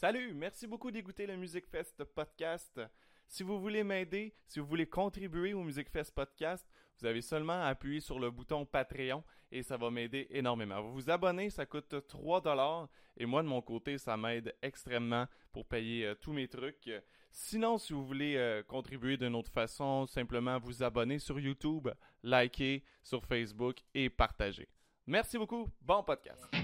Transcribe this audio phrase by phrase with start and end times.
[0.00, 2.80] Salut, merci beaucoup d'écouter le Music Fest podcast.
[3.26, 6.66] Si vous voulez m'aider, si vous voulez contribuer au Music Fest podcast,
[6.98, 10.80] vous avez seulement à appuyer sur le bouton Patreon et ça va m'aider énormément.
[10.80, 15.26] Vous vous abonnez, ça coûte 3 dollars et moi de mon côté, ça m'aide extrêmement
[15.52, 16.90] pour payer euh, tous mes trucs.
[17.30, 21.90] Sinon, si vous voulez euh, contribuer d'une autre façon, simplement vous abonner sur YouTube,
[22.22, 24.66] liker sur Facebook et partager.
[25.06, 26.59] Merci beaucoup, bon podcast.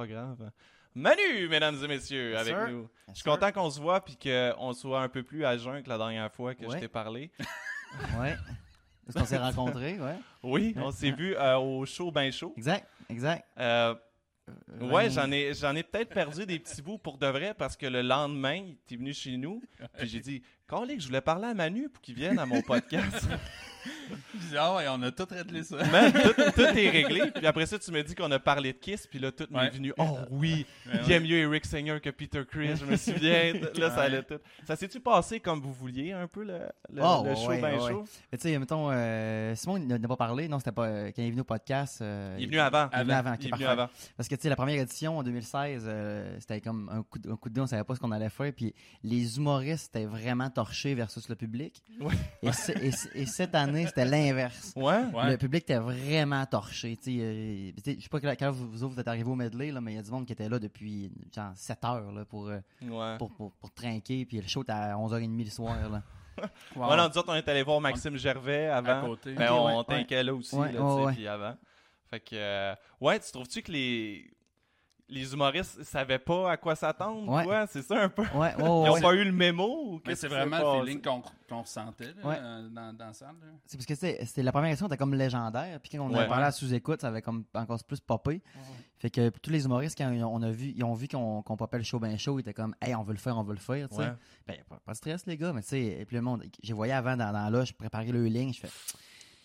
[0.00, 0.50] Pas grave.
[0.94, 2.68] Manu, mesdames et messieurs, avec sir.
[2.68, 2.88] nous.
[3.08, 5.88] Je suis content qu'on se voit puis qu'on soit un peu plus à jeun que
[5.88, 6.80] la dernière fois que je Ouais.
[6.80, 7.30] t'ai parlé.
[8.20, 8.36] Ouais.
[9.08, 9.98] Est-ce qu'on s'est rencontrés?
[9.98, 10.14] Ouais.
[10.44, 12.54] Oui, on s'est vu euh, au show ben chaud.
[12.56, 13.44] Exact, exact.
[13.58, 13.94] Euh,
[14.80, 17.76] Euh, ouais, j'en ai, j'en ai peut-être perdu des petits bouts pour de vrai parce
[17.76, 19.62] que le lendemain, t'es venu chez nous,
[19.98, 20.42] puis j'ai dit,
[20.98, 23.28] Je voulais parler à Manu pour qu'il vienne à mon podcast.
[24.34, 25.76] Je dis, ah ouais, on a tout réglé ça.
[25.86, 27.30] Man, tout, tout est réglé.
[27.34, 29.58] Puis après ça, tu me dis qu'on a parlé de Kiss, puis là, tout m'est
[29.58, 29.70] Ouais.
[29.70, 29.92] venu.
[29.98, 31.28] Oh oui, Ouais, il aime ouais.
[31.28, 33.52] mieux Eric Singer que Peter Chris, je me souviens.
[33.78, 34.34] Là, ça allait tout.
[34.66, 36.58] Ça s'est-tu passé comme vous vouliez un peu le,
[36.92, 37.90] le, Oh, le show ouais, ben ouais.
[37.90, 38.04] chaud?
[38.32, 40.48] Mais tu sais, mettons, euh, Simon il n'a pas parlé.
[40.48, 40.86] Non, c'était pas.
[40.86, 42.02] euh, quand il est venu au podcast.
[42.02, 42.90] euh, Il est venu avant.
[42.92, 43.80] Il est venu avant, ok, Il est venu parfait.
[43.80, 43.88] avant.
[44.16, 47.30] Parce que, tu sais, la première édition en 2016, euh, c'était comme un coup, de,
[47.30, 48.52] un coup de dé, on savait pas ce qu'on allait faire.
[48.52, 51.82] Puis les humoristes étaient vraiment torchés versus le public.
[52.00, 52.14] Ouais.
[52.42, 54.72] Et, ce- et ce- et cette année, c'était l'inverse.
[54.76, 55.04] Ouais?
[55.14, 55.30] Ouais.
[55.30, 56.98] Le public était vraiment torché.
[57.08, 59.80] euh, Je sais pas que- quand vous, vous autres vous êtes arrivés au medley, là,
[59.80, 62.48] mais il y a du monde qui était là depuis genre 7 heures là, pour,
[62.48, 63.16] euh, Ouais.
[63.18, 64.24] pour, pour, pour trinquer.
[64.26, 65.76] Puis le show était à 11h30 le soir.
[65.90, 66.02] Là.
[66.76, 66.84] Wow.
[66.86, 69.08] Voilà, nous autres, on est allé voir Maxime Gervais à avant.
[69.08, 69.34] côté.
[69.34, 71.54] Ben, Ok, on, t'inquiète là aussi, Ouais, là, puis avant.
[72.08, 74.30] Fait que, euh, ouais, tu trouves-tu que les,
[75.10, 77.28] les humoristes savaient pas à quoi s'attendre?
[77.28, 77.44] Ouais.
[77.44, 77.66] quoi?
[77.66, 78.22] C'est ça un peu?
[78.22, 78.88] Ouais, ouais, Ils ouais.
[78.90, 80.00] ont pas eu le mémo?
[80.14, 82.36] C'est vraiment le feeling qu'on qu'on ressentait là, Ouais.
[82.40, 83.34] euh, dans, dans la salle.
[83.66, 85.80] C'est parce que c'était la première édition, c'était comme légendaire.
[85.80, 86.20] Puis quand on Ouais.
[86.20, 88.40] avait parlé à sous-écoute, ça avait comme encore plus popé.
[88.98, 91.42] Fait que tous les humoristes, quand ils ont- on a vu, ils ont vu qu'on
[91.42, 93.42] qu'on popait le show ben chaud, ils étaient comme, hey, on veut le faire, on
[93.42, 93.88] veut le faire.
[93.88, 94.02] tu sais.
[94.02, 94.12] Ouais.
[94.46, 95.52] Ben, pas, pas de stress, les gars.
[95.52, 98.06] Mais tu sais, et puis le monde, j'ai voyé avant dans, dans là, je préparais
[98.12, 98.68] le ligne, je fais,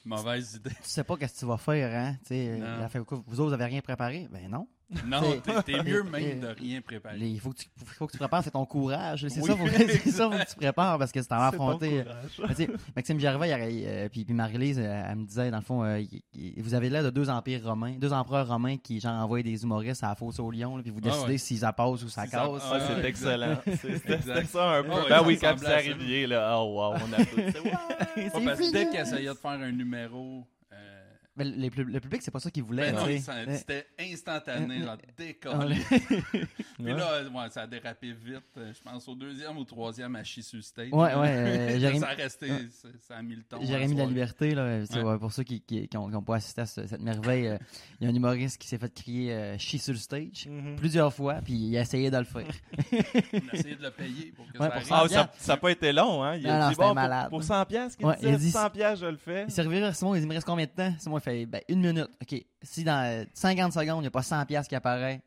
[0.04, 0.70] Mauvaise idée.
[0.70, 2.16] tu sais pas qu'est-ce que tu vas faire, hein?
[2.22, 2.76] Tu sais, Non.
[2.80, 3.24] il a fait quoi?
[3.26, 4.28] Vous autres, vous avez rien préparé?
[4.32, 4.68] Ben non.
[5.08, 5.22] Non,
[5.66, 7.18] t'es- mieux même de rien préparer.
[7.20, 9.28] Il faut que tu, faut que tu prépares, c'est ton courage.
[9.30, 9.48] C'est Oui.
[9.48, 12.04] ça, faut, c'est ça faut que tu prépares parce que c'est en affronter.
[12.40, 15.58] Mais tu sais, Maxime Gervais, il euh, puis, puis Marie-Lise, euh, elle me disait, dans
[15.58, 18.78] le fond, euh, il- il- vous avez l'air de deux empires romains, deux empereurs romains
[18.78, 21.32] qui, genre, envoient des humoristes à la fosse au lion, là, puis vous Ah décidez
[21.34, 21.38] ouais.
[21.40, 22.62] si ça passe ou ça Si ça- casse.
[22.72, 23.10] Ah, c'est Ouais.
[23.10, 23.58] excellent.
[23.66, 24.90] C'est- C'était ça un peu.
[24.92, 25.74] Ah ouais, ben ça oui, quand ça.
[25.76, 27.38] arrivé, là, oh wow, on a tout.
[27.38, 28.72] Ouais.
[28.72, 30.46] Dès qu'il essayait de faire un numéro,
[31.38, 32.92] Mais le, le- le public, c'est pas ça qu'il voulait.
[32.92, 33.58] ben non, ça- Ouais.
[33.58, 35.76] c'était instantané, genre On décollé.
[36.32, 38.42] Puis là, ouais, ça a dérapé vite.
[38.58, 40.90] euh, Je pense au deuxième ou troisième à sur stage.
[40.92, 41.20] Ouais, là.
[41.22, 43.64] ouais, euh, Jérémy- ça a resté, ça, ça a mis le ton.
[43.66, 44.06] Jérémy de la.
[44.06, 45.04] Liberté, là, c'est, Ouais.
[45.12, 45.62] ouais, pour ceux qui
[45.94, 47.58] n'ont pas assisté à ce- cette merveille, euh,
[48.00, 50.76] il y a un humoriste qui s'est fait crier euh, chie sur le stage Mhm.
[50.78, 52.48] plusieurs fois, puis il a essayé de le faire.
[52.94, 54.94] On a essayé de le payer pour que Ouais, ça pour.
[54.96, 56.36] Ah, ça ça a pas été long, hein?
[56.36, 57.30] Il Non, a non, dit, bon, pour- malade.
[57.30, 59.44] pour, 100 piastres, qu'il Ouais, il dit- 100 piastres, je le fais.
[59.48, 60.94] Il s'est reviré vers Simon, il dit, il me reste combien de temps?
[61.00, 62.10] Simon, il fait, ben, une minute.
[62.22, 62.42] OK.
[62.62, 65.22] Si dans euh, 50 secondes, il n'y a pas 100 piastres qui apparaît,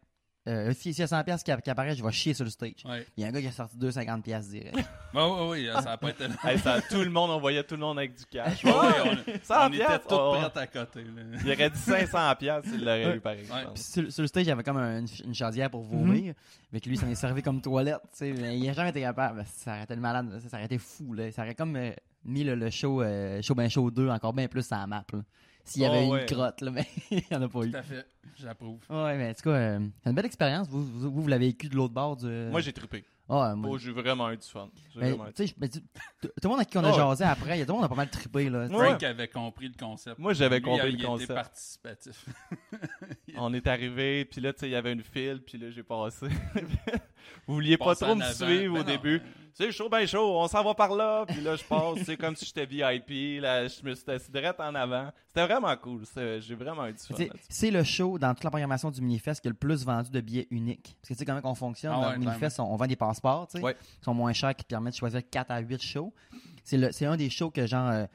[0.49, 2.51] euh, si- s'il y a 100 piastres qui, qui apparaît, je vais chier sur le
[2.51, 2.83] stage.
[2.87, 3.05] Ouais.
[3.17, 4.77] Il y a un gars qui a sorti 250 piastres direct.
[5.15, 6.35] Ouais, ouais, ça n'a pas été long.
[6.45, 8.63] Hey, ça, tout le monde, on voyait tout le monde avec du cash.
[8.63, 8.79] Ouais, ouais,
[9.27, 10.37] on, 100 on était piastres, tous oh.
[10.51, 11.03] prêts à côté.
[11.03, 11.23] là.
[11.45, 13.45] Il aurait dit 500 piastres s'il l'aurait eu, par Ouais.
[13.75, 16.35] sur, sur le stage, il y avait comme un- une, une chaudière pour vomir.
[16.71, 18.01] Avec lui, ça m'est servi comme toilette.
[18.21, 19.45] il n'a jamais été capable.
[19.47, 20.31] Ça aurait été le malade.
[20.43, 21.15] Ça, ça aurait été fou.
[21.15, 21.31] Là.
[21.33, 21.91] Ça aurait comme euh,
[22.25, 25.05] mis le, le show, euh, show ben show 2 encore bien plus à la map.
[25.13, 25.21] là.
[25.69, 26.21] S'il y avait Oh, eu ouais.
[26.23, 27.71] une crotte, là, mais il n'y en a pas eu.
[27.71, 28.07] Tout à fait,
[28.39, 28.81] j'approuve.
[28.91, 30.69] Ouais, mais en tout cas, euh, c'est une belle expérience.
[30.69, 32.27] Vous, vous, vous, vous l'avez vécu de l'autre bord du.
[32.27, 33.05] Moi, j'ai trippé.
[33.31, 34.71] Ah, moi- Oh, j'ai vraiment eu du fun.
[34.95, 36.97] J'ai mais, vraiment eu du mais tu- tout le monde à qui on a ouais.
[36.97, 38.49] jasé après, il y a tout le monde a pas mal trippé.
[38.49, 38.87] Là, Ouais.
[38.87, 40.19] Frank avait compris le concept.
[40.19, 41.35] Moi, j'avais Lui, compris il le était concept.
[41.35, 42.25] participatif.
[43.37, 45.83] On est arrivé, puis là, tu sais, il y avait une file, puis là, j'ai
[45.83, 46.27] passé.
[47.47, 48.33] Vous vouliez pas trop me avant.
[48.33, 48.85] suivre Ben au non.
[48.85, 49.23] début.
[49.55, 52.37] C'est chaud, ben chaud, on s'en va par là, puis là, je passe, c'est comme
[52.37, 55.11] si j'étais VIP, là, je me suis assis direct en avant.
[55.27, 57.17] C'était vraiment cool, c'est- j'ai vraiment eu du fun.
[57.49, 60.21] C'est le show dans toute la programmation du Minifest qui a le plus vendu de
[60.21, 60.95] billets uniques.
[61.01, 61.93] Parce que tu sais comment on fonctionne.
[61.97, 63.75] Ah dans ouais, le Minifest, on, on vend des passeports, tu sais, Ouais.
[63.75, 66.13] qui sont moins chers, qui te permettent de choisir 4 à 8 shows.
[66.63, 68.07] C'est le- c'est un des shows que genre euh,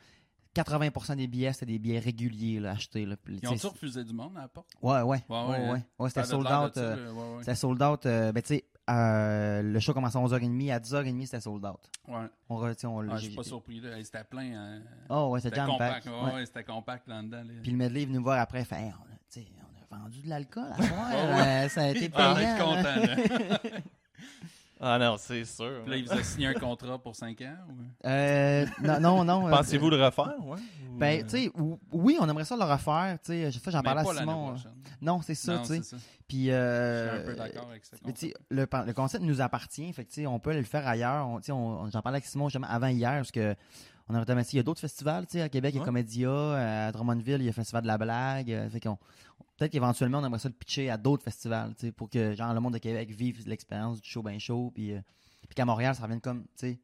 [0.55, 3.05] 80% des billets, c'était des billets réguliers là, achetés.
[3.05, 3.15] Là.
[3.27, 4.67] Ils ont-tu refusé du monde à la porte?
[4.81, 5.23] Ouais, ouais.
[5.27, 5.81] Ouais, ouais, ouais, ouais.
[5.99, 6.77] Ouais, c'était sold out.
[6.77, 7.39] euh, ouais, ouais.
[7.39, 8.05] C'était sold out.
[8.05, 10.71] euh, ben, tu sais, euh, le show commençait à 11h30.
[10.73, 11.79] À 10h30, c'était sold out.
[12.07, 12.25] Ouais.
[12.49, 13.79] On, re- tu sais, on, Ah, je suis pas surpris.
[13.79, 13.91] Là.
[14.03, 14.53] C'était plein.
[14.55, 14.81] hein.
[15.09, 16.05] Oh, ouais, c'était compact.
[16.07, 17.37] Ouais, ouais, c'était compact là-dedans.
[17.43, 17.53] là.
[17.61, 18.63] Puis le medley est venu me voir après.
[18.65, 19.41] Fait, Hey, on, a,
[19.91, 21.09] on a vendu de l'alcool à soir.
[21.09, 21.47] Ouais, ouais.
[21.65, 22.57] euh, ça a été Ah, payant.
[22.57, 22.59] là.
[22.59, 23.53] content.
[23.53, 23.59] là.
[24.79, 25.81] Ah non, c'est sûr.
[25.83, 27.55] Puis là, il vous a signé un contrat pour 5 ans?
[27.69, 28.07] Ou...
[28.07, 29.47] Euh, non, non, non.
[29.47, 30.57] euh, Pensez-vous le refaire, ouais?
[30.91, 33.17] Ou, Ben, euh, tu sais, ou- oui, on aimerait ça le refaire.
[33.23, 34.47] Tu sais, j'en parlais à Simon.
[34.49, 34.71] euh, prochaine.
[35.01, 35.95] Non, c'est ça, tu sais.
[36.27, 37.97] Puis, Je euh, suis un peu d'accord avec ça.
[38.05, 39.91] mais tu sais, le, le concept nous appartient.
[39.93, 41.27] Fait que, tu sais, on peut aller le faire ailleurs.
[41.27, 43.55] On, tu sais, on- on- J'en parlais avec Simon justement avant hier parce que
[44.09, 45.25] on a notamment il y a d'autres festivals.
[45.25, 45.85] tu sais, À Québec, il y a.
[45.85, 46.87] Comédia.
[46.87, 48.51] À Drummondville, il y a le Festival de la blague.
[48.51, 48.97] euh, Fait qu'on
[49.57, 52.53] peut-être qu'éventuellement, on aimerait ça le pitcher à d'autres festivals tu sais, pour que genre
[52.53, 54.71] le monde de Québec vive l'expérience du show bien chaud.
[54.73, 54.99] Puis, euh,
[55.47, 56.43] puis qu'à Montréal, ça revienne comme.
[56.43, 56.79] tu sais,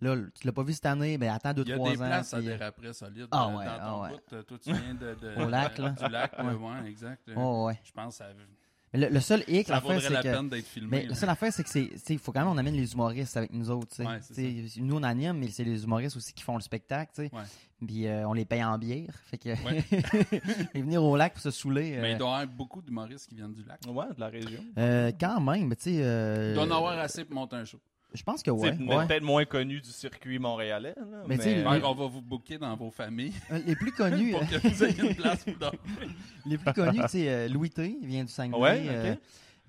[0.00, 2.06] Là, tu l'as pas vu cette année, ben attends Il y a 2-3 des ans.
[2.06, 3.26] places à euh, déraper solides.
[3.32, 4.10] Ah euh, ouais, dans ah ouais.
[4.10, 5.90] bout, euh, toi, tu viens de, de- Au lac, là.
[5.90, 6.52] Du lac, Ouais.
[6.54, 7.28] ouais, exact.
[7.34, 7.80] oh, ouais.
[7.82, 8.30] Je pense que ça,
[8.92, 10.28] Mais le, le seul hic, vaudrait c'est la que.
[10.28, 10.88] peine d'être filmé.
[10.90, 11.08] Mais là.
[11.10, 13.52] la seule affaire, c'est que c'est, il faut quand même on amène les humoristes avec
[13.52, 14.02] nous autres.
[14.02, 14.18] Ouais,
[14.78, 17.12] nous, on anime, mais c'est les humoristes aussi qui font le spectacle.
[17.14, 17.34] tu sais.
[17.34, 17.42] Ouais.
[17.86, 19.10] Puis euh, on les paye en bière.
[19.26, 19.84] Fait que Ouais.
[20.74, 21.98] et venir au lac pour se saouler.
[22.00, 23.78] Mais euh, il doit y avoir beaucoup d'humoristes qui viennent du lac.
[23.88, 24.64] Ouais, de la région.
[24.78, 25.98] euh, quand même, mais tu sais.
[26.02, 27.78] euh, Il doit en avoir assez pour monter un show.
[28.14, 28.72] Je pense que C'est ouais.
[28.72, 29.06] peut- ouais.
[29.06, 30.94] peut-être moins connu du circuit montréalais.
[30.96, 31.80] Là, Mais mais tu sais, Fait Oui.
[31.80, 34.84] qu'on va vous booker dans vos familles Euh, Les plus connus, pour euh, que vous
[34.84, 35.80] ayez une place pour dormir.
[36.46, 38.58] les plus connus, c'est euh, Louis T, il vient du Saguenay.
[38.58, 39.14] Ouais, euh,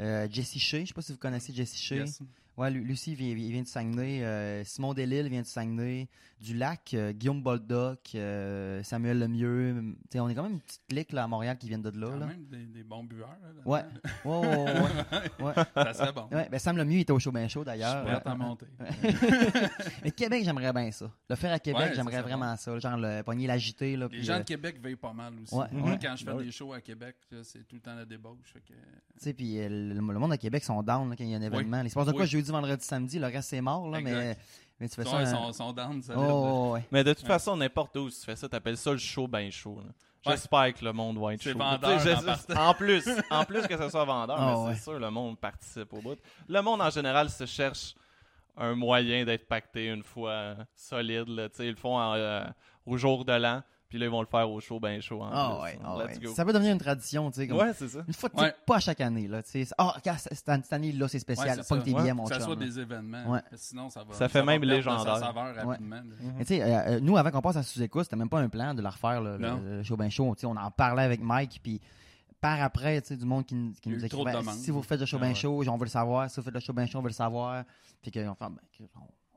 [0.02, 1.96] euh, Jesse Shea, je sais pas si vous connaissez Jesse Shea.
[1.98, 2.22] Yes.
[2.58, 4.24] Ouais, Lu- Lucie vient, il vient du Saguenay.
[4.24, 6.08] euh, Simon Delille vient du Saguenay.
[6.40, 9.76] Du lac, euh, Guillaume Boldoc, euh, Samuel Lemieux.
[9.76, 11.90] Tu sais, on est quand même une petite clique là, à Montréal qui viennent de
[11.90, 12.08] là.
[12.12, 12.28] Quand là.
[12.28, 13.28] même des, des bons buveurs.
[13.42, 13.70] là, là-dedans.
[13.70, 13.84] Ouais.
[14.24, 15.54] Ouais, ouais.
[15.76, 16.30] Ça serait bon.
[16.32, 18.06] Ouais, ben Sam Lemieux était au show bien chaud Je suis d'ailleurs.
[18.22, 18.68] prêt à monter.
[20.04, 21.12] Mais Québec, j'aimerais bien ça.
[21.30, 22.80] Le faire à Québec, j'aimerais vraiment ça.
[22.80, 23.98] Genre le pogner l'agité.
[23.98, 25.54] Là, Les gens euh, de Québec veillent pas mal aussi.
[25.54, 25.68] Ouais.
[25.74, 26.44] Moi, quand je fais Ouais.
[26.46, 28.54] des shows à Québec, c'est tout le temps la débauche.
[28.54, 28.74] tu
[29.18, 31.82] sais, puis le, monde à Québec sont down là, quand il y a un événement.
[31.82, 33.90] Il se passe de quoi jeudi, vendredi, samedi, le reste c'est mort.
[33.90, 34.38] Là, mais.
[34.80, 35.10] Mais tu fais ça.
[35.12, 36.22] sont, un- ils sont, sont down, solide.
[36.26, 36.86] Oh, ouais.
[36.92, 37.28] Mais de toute Ouais.
[37.28, 39.76] façon, n'importe où tu fais ça, t'appelles ça le show ben chaud.
[39.78, 39.92] Ouais.
[40.34, 41.58] J'espère que le monde va être chaud.
[41.58, 42.00] vendeur
[42.56, 44.76] en en plus, en plus que ce soit vendeur, Ah, mais ouais.
[44.76, 46.18] c'est sûr, le monde participe au bout.
[46.48, 47.96] Le monde en général se cherche
[48.58, 51.30] un moyen d'être pacté une fois solide.
[51.30, 51.48] Là.
[51.50, 52.44] Tu sais, Ils le font en, euh,
[52.86, 55.22] au jour de l'an, puis là ils vont le faire au show ben chaud.
[55.22, 55.64] en Ah plus.
[55.64, 56.26] ouais, ah Let's ouais.
[56.28, 56.34] go.
[56.34, 57.48] Ça peut devenir une tradition, tu sais.
[57.48, 58.00] comme- Ouais, c'est ça.
[58.08, 58.54] Une fois, Ouais.
[58.66, 59.44] pas à chaque année, là.
[59.44, 59.74] tu sais.
[59.78, 61.50] Ah, cette, cette année-là, c'est Ouais, spécial.
[61.50, 61.78] c'est pas ça.
[61.78, 62.02] que tes Ouais.
[62.02, 62.66] billets, mon Que ça soit là.
[62.66, 63.26] des événements.
[63.32, 63.42] Ouais.
[63.56, 64.14] Sinon, ça va.
[64.14, 65.18] Ça fait même légendaire.
[65.18, 65.96] sa saveur rapidement.
[65.98, 66.04] là.
[66.38, 68.50] Mais tu sais, euh, euh, nous, avant qu'on passe à sous-écoute, c'était même pas un
[68.50, 70.34] plan de la refaire, là, le, show ben show.
[70.36, 71.82] Tu sais, on en parlait avec Mike, puis
[72.42, 75.06] par après, tu sais, du monde qui, nous- qui nous écrivait si vous faites le
[75.06, 75.36] show ben ouais.
[75.36, 76.30] show, on veut le savoir.
[76.30, 77.64] Si vous faites le show ben show, on veut le savoir.
[78.02, 78.60] Puis qu'on fait, ben,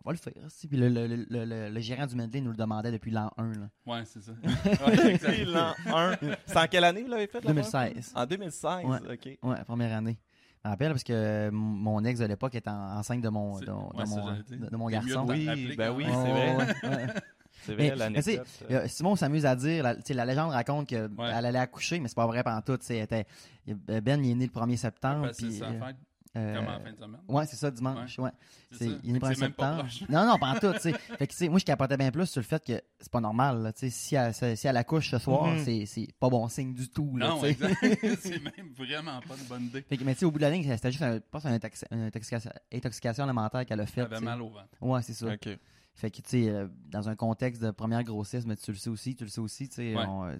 [0.05, 0.33] on, va le faire.
[0.69, 3.53] Puis le, le, le, le- le gérant du Medley nous le demandait depuis l'an 1,
[3.53, 3.69] là.
[3.87, 4.33] Ouais, c'est ça.
[4.87, 5.33] Ouais, exact.
[5.33, 6.17] Puis l'an 1.
[6.47, 7.41] C'est en quelle année vous l'avez fait?
[7.43, 7.73] la 2016.
[7.73, 8.05] première?
[8.15, 8.99] En 2016, Ouais.
[9.13, 9.39] ok.
[9.51, 10.19] Ouais, première année.
[10.65, 13.67] Je me rappelle parce que mon ex de l'époque était en- enceinte de mon, de,
[13.67, 15.25] de ouais, ça, mon, de- de mon garçon.
[15.25, 16.57] de Oui, ben quand oui, c'est vrai.
[16.57, 17.07] Ouais.
[17.65, 18.47] C'est vrai, l'anecdote.
[18.71, 21.27] Euh, Simon s'amuse à dire, la, tu sais, la légende raconte qu'elle Ouais.
[21.31, 22.79] allait accoucher, mais c'est pas vrai pendant tout.
[22.91, 23.27] elle était-
[23.67, 25.27] Ben, il est né le 1er septembre.
[25.27, 25.97] Ben, c'est puis, sa euh, fête,
[26.37, 27.21] euh, comme en fin de semaine.
[27.29, 28.19] Ouais, c'est ça, dimanche.
[28.19, 28.31] Ouais.
[28.71, 28.97] C'est C'est- ça.
[29.03, 29.89] il est né le Fait 1er que c'est même pas septembre.
[29.89, 30.09] proche.
[30.09, 30.73] Non, non, pas en tout.
[30.73, 30.93] tu sais.
[31.19, 33.21] Fait que, tu sais, moi, je capotais bien plus sur le fait que c'est pas
[33.21, 33.63] normal.
[33.63, 35.65] là, tu sais, si, elle, si elle accouche ce soir, Mhm.
[35.65, 37.17] c'est- c'est pas bon signe du tout.
[37.17, 37.41] Là, Non,
[38.21, 39.83] c'est même vraiment pas une bonne idée.
[39.83, 41.57] Fait que, mais tu sais, au bout de la ligne, c'était juste un, pas une,
[41.57, 44.05] intox- une intoxication, intoxication alimentaire qu'elle a Elle faite.
[44.05, 44.25] avait tu sais.
[44.25, 44.69] mal au ventre.
[44.81, 45.27] Ouais, c'est ça.
[45.95, 48.89] Fait que, tu sais, euh, dans un contexte de première grossesse, mais tu le sais
[48.89, 50.39] aussi, tu le sais aussi, tu sais, Ouais.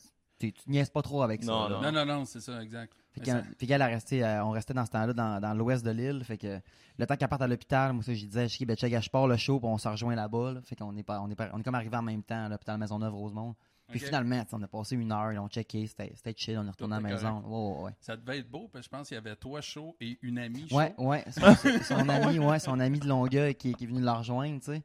[0.51, 1.69] Tu tu niaises pas trop avec Non, ça.
[1.81, 1.81] là.
[1.93, 2.05] non.
[2.05, 2.93] Non, non, c'est ça, exact.
[3.15, 6.25] Fait qu'elle a resté, euh, on restait dans ce temps-là dans, dans l'ouest de l'île.
[6.25, 6.61] Fait que
[6.99, 9.27] le temps qu'elle parte à l'hôpital, moi, ça, j'ai disais, je ben, check, je pars
[9.27, 10.53] le show, puis on s'en rejoint là-bas.
[10.55, 10.61] là.
[10.65, 12.49] Fait qu'on est, pas, on est, pas- on est comme arrivé en même temps à
[12.49, 13.55] l'hôpital Maisonneuve-Rosemont.
[13.89, 14.07] Puis Ok.
[14.07, 16.71] finalement, tu sais, on a passé une heure, on checké, c'était c'était chill, on est
[16.71, 17.43] retourné à la maison.
[17.45, 17.91] Ouais, ouais, ouais.
[18.01, 20.39] Ça devait être beau, parce que je pense qu'il y avait toi chaud et une
[20.39, 20.77] amie chaud.
[20.77, 21.25] Ouais, ouais.
[21.31, 24.73] Son, son ami, ouais, son ami de Longueuil qui, qui est venu la rejoindre, tu
[24.73, 24.83] sais.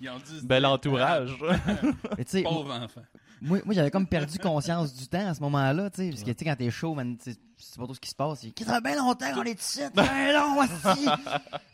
[0.00, 1.36] Ils ont se Bel entourage.
[2.44, 3.02] Pauvre enfant.
[3.40, 6.30] Moi, moi j'avais comme perdu conscience du temps à ce moment-là, tu sais, parce que
[6.30, 7.38] tu sais, quand t'es chaud, man, tu sais,
[7.76, 8.42] pas trop ce qui se passe.
[8.42, 11.06] Il ça fait bien longtemps qu'on est ici, bien long, aussi.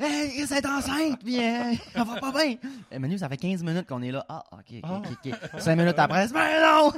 [0.01, 2.57] hey, ça est enceinte, puis euh, ça va pas bien.
[2.91, 4.25] Eh, Manu, ça fait 15 minutes qu'on est là.
[4.29, 5.35] Ah, ok, ok, ok.
[5.55, 5.61] ok.
[5.61, 6.93] 5 minutes après, c'est bien long.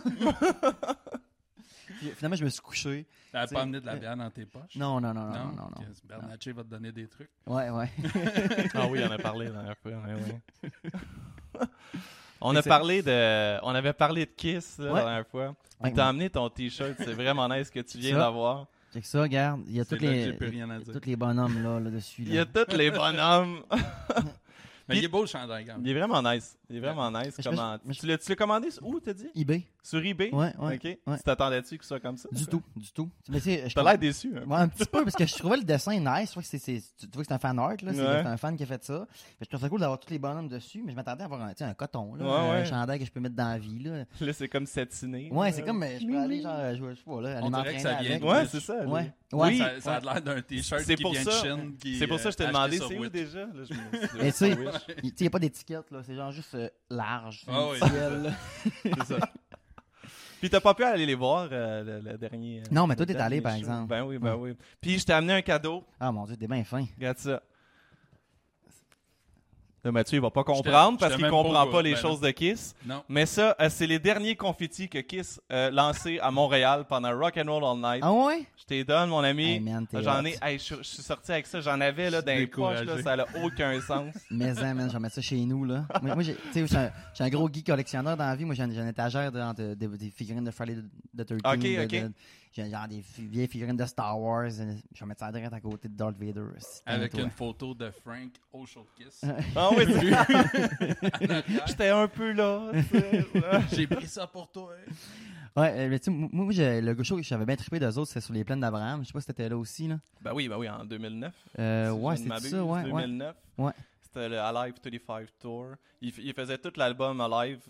[1.99, 3.07] Puis, finalement, je me suis couché.
[3.33, 4.77] T'avais pas amené de la euh, bière dans tes poches?
[4.77, 5.53] Non, non, non, non, non, non.
[5.57, 5.67] non.
[5.79, 7.31] Ok, Bernatchez va te donner des trucs.
[7.47, 7.91] Ouais, ouais.
[8.75, 9.93] Ah oui, on a parlé la dernière fois.
[9.93, 11.67] ouais, ouais.
[12.41, 14.99] On a c'est- parlé de, on avait parlé de Kiss là, Ouais.
[15.01, 15.55] la dernière fois.
[15.83, 18.67] Ouais, T'as amené ton t-shirt, c'est vraiment nice que tu viens d'avoir.
[18.95, 19.61] Check ça, regarde.
[19.69, 20.37] Il y a C'est tous là que les,
[21.01, 22.23] tous les bonhommes là, là-dessus.
[22.23, 22.65] Il y a Là.
[22.65, 23.63] tous les bonhommes.
[24.89, 25.83] Mais il est beau le chandail, quand même.
[25.85, 26.57] Il est vraiment nice.
[26.71, 27.35] Il est vraiment nice.
[27.43, 27.77] Comment...
[27.89, 29.29] je- tu l'as commandé où, t'as dit?
[29.35, 29.67] eBay.
[29.87, 30.31] Sur eBay?
[30.33, 30.75] Ouais, ouais.
[30.75, 30.83] Ok.
[30.85, 31.17] ouais.
[31.17, 32.29] Tu t'attendais-tu que ça soit comme ça?
[32.33, 33.09] Du tout, du tout.
[33.29, 34.33] Mais je T'as l'air déçu.
[34.37, 34.43] hein?
[34.45, 36.31] Ouais, un petit peu, parce que je trouvais le dessin nice.
[36.31, 37.93] Je vois que c'est, c'est- tu vois que c'est un fan art, là.
[37.95, 38.21] C'est, Ouais.
[38.23, 39.07] c'est un fan qui a fait ça.
[39.41, 41.51] Je trouve ça cool d'avoir tous les bonhommes dessus, mais je m'attendais à avoir un,
[41.51, 42.25] tu sais, un coton, là.
[42.25, 42.65] Ouais, un ouais.
[42.67, 44.05] chandail que je peux mettre dans la vie, là.
[44.21, 45.29] Là, c'est comme satiné.
[45.31, 47.51] Ouais, c'est comme, euh, je peux aller, genre, je, je sais pas, là, aller On
[47.51, 48.23] dirait m'entraîner que ça vient avec.
[48.23, 48.85] de- Ouais, c'est ça.
[48.87, 49.13] Ouais.
[49.33, 51.31] Oui, Ça, ça a l'air d'un t-shirt C'est qui pour vient ça.
[51.31, 51.77] de Chine.
[51.81, 53.47] qui, C'est pour ça que je t'ai euh, demandé c'est où déjà?
[54.19, 54.51] Mais tu sais,
[55.03, 56.03] il tu sais, y a pas d'étiquette, là.
[56.05, 57.43] C'est genre juste euh, large.
[57.45, 58.33] c'est Ah.
[58.83, 59.19] C'est ça.
[60.41, 62.61] Puis t'as pas pu aller les voir euh, le, le dernier.
[62.61, 63.59] euh, Non, mais toi, t'es allé, par show.
[63.59, 63.89] exemple.
[63.89, 64.55] Ben oui, ben oui.
[64.81, 65.85] Puis je t'ai amené un cadeau.
[65.99, 66.85] Ah, mon Dieu, t'es bien fin.
[66.97, 67.43] Regarde ça.
[69.87, 72.31] Là, Mathieu, il va pas comprendre parce qu'il pas comprend pas les Ben choses de
[72.33, 72.75] Kiss.
[72.85, 73.05] Non.
[73.09, 77.37] Mais ça, euh, c'est les derniers confettis que Kiss a lancés à Montréal pendant Rock
[77.39, 78.03] and Roll All Night.
[78.05, 78.45] Ah ouais?
[78.59, 79.45] Je t'ai donne, mon ami.
[79.45, 79.61] Hey,
[80.03, 83.01] J'en ai, hey, je, je suis sorti avec ça, j'en avais là les poches, là,
[83.01, 84.13] ça n'a aucun sens.
[84.33, 85.85] Mais hein, man, je vais mettre ça chez nous, là.
[86.03, 86.67] moi, moi, j'ai, tu sais, je
[87.15, 88.45] suis un- gros geek collectionneur dans la vie.
[88.45, 90.79] Moi, j'ai une, j'ai une étagère de, de- de- des figurines de Friday
[91.17, 91.41] the 13.
[91.45, 92.11] Ok, de- ok.
[92.57, 94.45] J'ai genre des vieilles figurines de Star Wars.
[94.47, 96.47] euh, Je vais mettre ça direct à côté de Darth Vader.
[96.87, 97.21] Avec toi.
[97.23, 99.21] une photo de Frank au showcase.
[99.55, 99.85] Ah oui,
[101.67, 102.71] j'étais un peu là.
[102.73, 103.61] tu sais, là.
[103.73, 104.73] J'ai pris ça pour toi.
[105.57, 108.21] Ouais, euh, mais tu sais, moi, le show que j'avais bien trippé d'eux autres, c'est
[108.21, 109.01] sur les plaines d'Abraham.
[109.03, 109.99] Je sais pas si t'étais là aussi, là.
[110.21, 111.33] Ben oui, ben oui, en 2009.
[111.59, 113.03] Euh, si je ouais, m'abuse, ça, ouais, ouais.
[113.03, 113.37] 2009.
[113.59, 113.73] Ouais.
[114.03, 115.67] C'était le Alive 35 Tour.
[116.01, 117.61] Il, il faisait tout l'album Alive,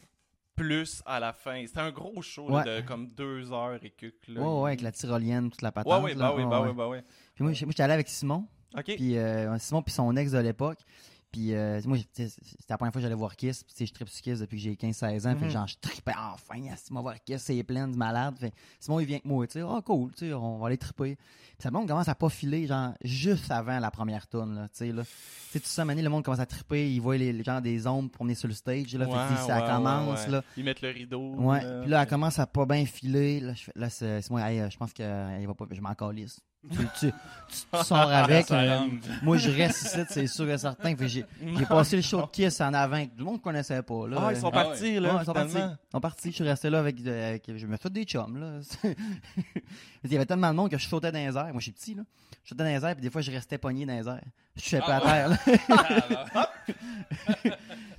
[0.57, 1.65] plus à la fin.
[1.67, 2.65] C'était un gros show là, Ouais.
[2.65, 4.27] de comme deux heures et quelques.
[4.29, 4.41] là.
[4.41, 6.03] Ouais, ouais, avec la tyrolienne, toute la Ouais, patente.
[6.03, 6.29] ouais, là.
[6.31, 6.69] bah oui, Ouais, bah ouais.
[6.71, 6.99] oui, bah oui.
[7.35, 8.47] Puis moi, j'étais allé avec Simon.
[8.77, 8.85] OK.
[8.97, 10.79] Puis euh, Simon puis son ex de l'époque.
[11.33, 12.31] Puis euh, moi, c'était
[12.69, 13.63] la première fois que j'allais voir Kiss.
[13.65, 15.31] Puis je tripe sur Kiss depuis que j'ai 15-16 ans.
[15.31, 15.41] Fait Mhm.
[15.43, 17.43] que genre, je tripais enfin à Simon voir Kiss.
[17.43, 18.39] C'est plein de malades.
[18.39, 19.47] Fait Simon, il vient avec moi.
[19.47, 21.17] Tu sais, oh cool, tu sais, on va aller triper.
[21.17, 24.69] Puis ça le monde commence à pas filer, genre, juste avant la première tune, là.
[24.69, 25.03] Tu sais, là.
[25.05, 25.11] Tu
[25.53, 26.91] sais, tout ça, mané, le monde commence à triper.
[26.93, 29.07] Il voit les, les gens des ombres promener sur le stage, là.
[29.07, 30.43] fait que, Ouais, ça ouais, commence, là.
[30.57, 31.35] Ils mettent le rideau.
[31.37, 31.63] Ouais.
[31.63, 33.41] là, Puis là, elle puis- commence à pas bien filer.
[33.41, 35.67] Là, je là c'est moi, hey, euh, je pense va pas.
[35.71, 36.41] Je m'en calisse.
[36.71, 37.13] Tu, tu, tu-
[37.73, 38.51] tu sors avec.
[38.51, 38.81] Euh,
[39.23, 40.83] moi, je reste ici, c'est sûr et certain.
[40.91, 41.25] Fait que j'ai
[41.57, 43.01] j'ai passé le show de Kiss en avant.
[43.05, 44.09] que Tout le monde ne connaissait pas.
[44.09, 44.17] Là.
[44.21, 45.51] Ah, ils sont Ah partis, ouais, là, ils sont partis.
[45.51, 45.77] finalement.
[45.89, 46.31] Ils sont partis.
[46.31, 46.97] Je suis resté là avec.
[47.07, 48.37] euh, avec- je me fais des chums.
[48.39, 48.61] Là.
[50.05, 51.45] Il y avait tellement de monde que je sautais dans les airs.
[51.47, 51.95] Moi, je suis petit.
[51.95, 52.03] Là.
[52.45, 54.21] Je sautais dans les airs, puis des fois, je restais pogné dans les airs.
[54.57, 55.29] Je suis pas Ah à terre.
[55.29, 55.37] là.
[56.35, 56.51] Ah.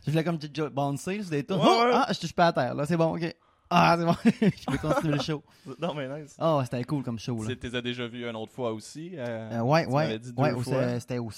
[0.05, 0.37] Je voulais comme
[0.71, 1.59] bouncer sur des tours.
[1.61, 1.91] Ouais, ouais.
[1.93, 2.73] Ah, je touche pas à terre.
[2.75, 3.35] Là, c'est bon, ok.
[3.69, 4.15] Ah, c'est bon.
[4.57, 5.43] je peux continuer le show.
[5.79, 6.35] Non, mais nice.
[6.39, 7.43] Ah, ouais, c'était cool comme show.
[7.43, 7.55] Là.
[7.55, 9.11] Tu les as déjà vus une autre fois aussi.
[9.15, 10.19] euh, Euh, ouais, tu ouais.
[10.19, 10.63] dit deux ouais, fois.
[10.63, 11.29] c'était- c'était au.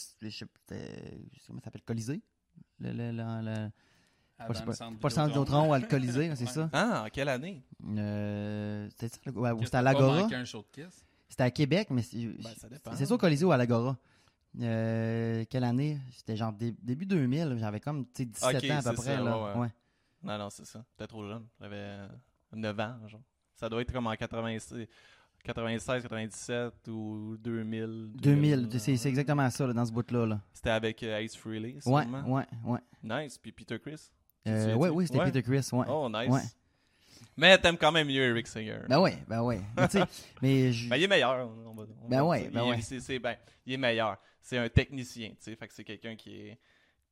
[1.48, 2.22] Comment ça s'appelle Colisée?
[2.80, 3.70] Le, le, le, le-
[4.38, 5.74] pas, Adam pas, le centre Vidéotron.
[5.76, 6.52] Le Colisée, c'est Ouais.
[6.52, 6.70] ça.
[6.72, 7.62] Ah, en quelle année?
[7.98, 10.28] Euh, c'était ça, le- ouais, ou c'était à l'Agora.
[11.30, 13.98] C'était à Québec, mais c'est Ben, au Colisée ou à l'Agora.
[14.62, 16.00] Euh, quelle année?
[16.16, 17.58] C'était genre dé- début 2000.
[17.60, 19.16] J'avais comme tu sais, 17 Ok, ans à peu près.
[19.16, 19.58] ça, là.
[19.58, 19.68] Ouais.
[20.24, 20.84] Non, non, c'est ça.
[20.98, 21.46] T'es trop jeune.
[21.60, 22.08] J'avais euh,
[22.54, 23.22] 9 ans, genre.
[23.56, 24.88] Ça doit être comme en 96,
[25.44, 28.12] 96 97 ou 2000.
[28.16, 30.26] 2000, c'est c'est exactement ça, là, dans ce bout-là.
[30.26, 30.42] Là.
[30.54, 32.80] C'était avec euh, Ace Frehley, Ouais, ouais, ouais.
[33.04, 33.38] Nice.
[33.38, 34.12] Puis Peter Chris.
[34.48, 35.26] Euh, ouais, oui, c'était Ouais.
[35.26, 35.68] Peter Chris.
[35.74, 35.86] Ouais.
[35.90, 36.30] Oh, nice.
[36.30, 36.42] Ouais.
[37.38, 38.80] Mais t'aimes quand même mieux Eric Singer.
[38.90, 39.62] Ben ouais, ben ouais.
[39.78, 39.88] Mais
[40.42, 41.50] mais je- Ben, il est meilleur.
[41.66, 42.52] on va- on Ben dire.
[42.52, 43.36] ben c'est- c'est- ben,
[43.66, 44.18] il est meilleur.
[44.42, 45.56] C'est un technicien, tu sais.
[45.56, 46.60] Fait que c'est quelqu'un qui est,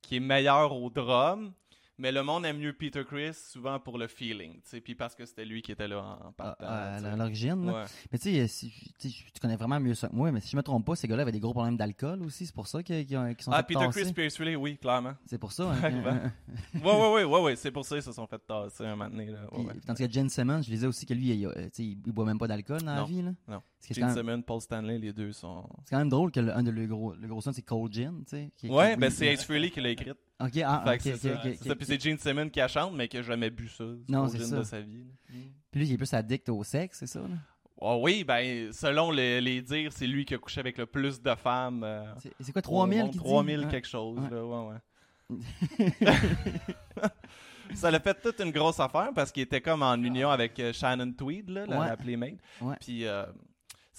[0.02, 1.52] qui est meilleur au drum.
[2.00, 4.80] Mais le monde aime mieux Peter Chris souvent pour le feeling, tu sais.
[4.80, 6.64] Puis parce que c'était lui qui était là en à, partant.
[6.64, 7.68] à- l'origine.
[7.70, 7.84] Ouais.
[8.12, 10.62] Mais tu sais, si- tu connais vraiment mieux ça que moi, mais si je me
[10.62, 12.46] trompe pas, ces gars-là avaient des gros problèmes d'alcool aussi.
[12.46, 14.02] C'est pour ça qu'ils qu'ils sont Ah, fait Peter tasser.
[14.02, 15.14] Chris, Pierce Frehley, oui, clairement.
[15.26, 15.72] C'est pour ça.
[15.72, 15.80] hein.
[16.74, 17.56] Ouais, ouais, ouais, ouais, ouais.
[17.56, 19.40] C'est pour ça qu'ils se sont fait tasser un moment donné, là.
[19.52, 19.80] Ouais, Puis.
[19.86, 22.38] Tandis que Jen Simmons, je disais aussi que lui, il, euh, il, il boit même
[22.38, 23.22] pas d'alcool dans la vie.
[23.22, 23.32] Là.
[23.48, 23.62] non.
[23.90, 25.64] Gene même- Simmons, Paul Stanley, les deux sont.
[25.84, 27.92] c'est quand même drôle que le, un de le gros, le gros son, c'est Cold
[27.92, 28.22] Gin.
[28.28, 29.32] tu sais, Ouais, ben c'est.
[29.32, 30.12] Ace Frehley qui l'a écrit.
[30.40, 31.34] Ok, ah, Fait ok, c'est ça.
[31.34, 31.76] ok, C'est ok, ça.
[31.76, 33.84] Puis c'est Gene Simmons qui la chante, mais qui a jamais bu ça.
[34.08, 34.56] Non, au c'est gin ça.
[34.58, 35.04] de sa vie.
[35.04, 35.34] là.
[35.70, 37.20] Puis lui, il est plus addict au sexe, c'est ça?
[37.20, 37.26] là?
[37.80, 41.20] Oh oui, ben, selon les, les dires, c'est lui qui a couché avec le plus
[41.22, 41.82] de femmes.
[41.84, 43.10] euh, C'est c'est quoi, au 3000 monde?
[43.12, 43.24] qui dit?
[43.24, 43.70] 3000 Ah.
[43.70, 44.30] quelque chose, Ouais.
[44.30, 44.78] là, ouais, ouais.
[47.74, 50.72] Ça l'a fait toute une grosse affaire parce qu'il était comme en union avec euh,
[50.72, 51.86] Shannon Tweed, là, la, Ouais.
[51.88, 52.38] la Playmate.
[52.62, 52.74] Ouais.
[52.80, 53.26] Puis, euh,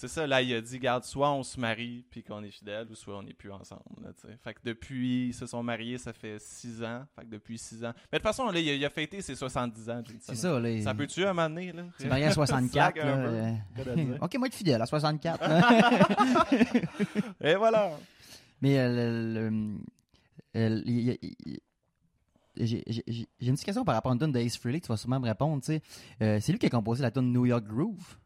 [0.00, 2.86] c'est ça, là, il a dit, garde, soit on se marie puis qu'on est fidèle,
[2.90, 4.08] ou soit on n'est plus ensemble, là.
[4.42, 7.04] Fait que depuis, ils se sont mariés, ça fait 6 ans.
[7.14, 7.92] Fait que depuis 6 ans.
[8.10, 10.58] Mais de toute façon, là, il a, il a fêté ses 70 ans, C'est ça,
[10.58, 10.80] là.
[10.80, 11.82] Ça peut-tu un moment donné, là?
[11.98, 12.72] C'est marié à 64.
[12.72, 15.46] Slack un là, peu, euh, ok, moi, être fidèle à 64.
[15.46, 16.46] là.
[17.42, 17.90] Et voilà!
[18.62, 19.50] Mais euh,
[20.56, 20.82] euh,
[22.56, 22.84] j'ai
[23.40, 25.62] une petite question par rapport à une tune d'Ace Frehley tu vas sûrement me répondre.
[25.62, 25.82] tu sais.
[26.22, 28.16] Euh, c'est lui qui a composé la tune New York Groove.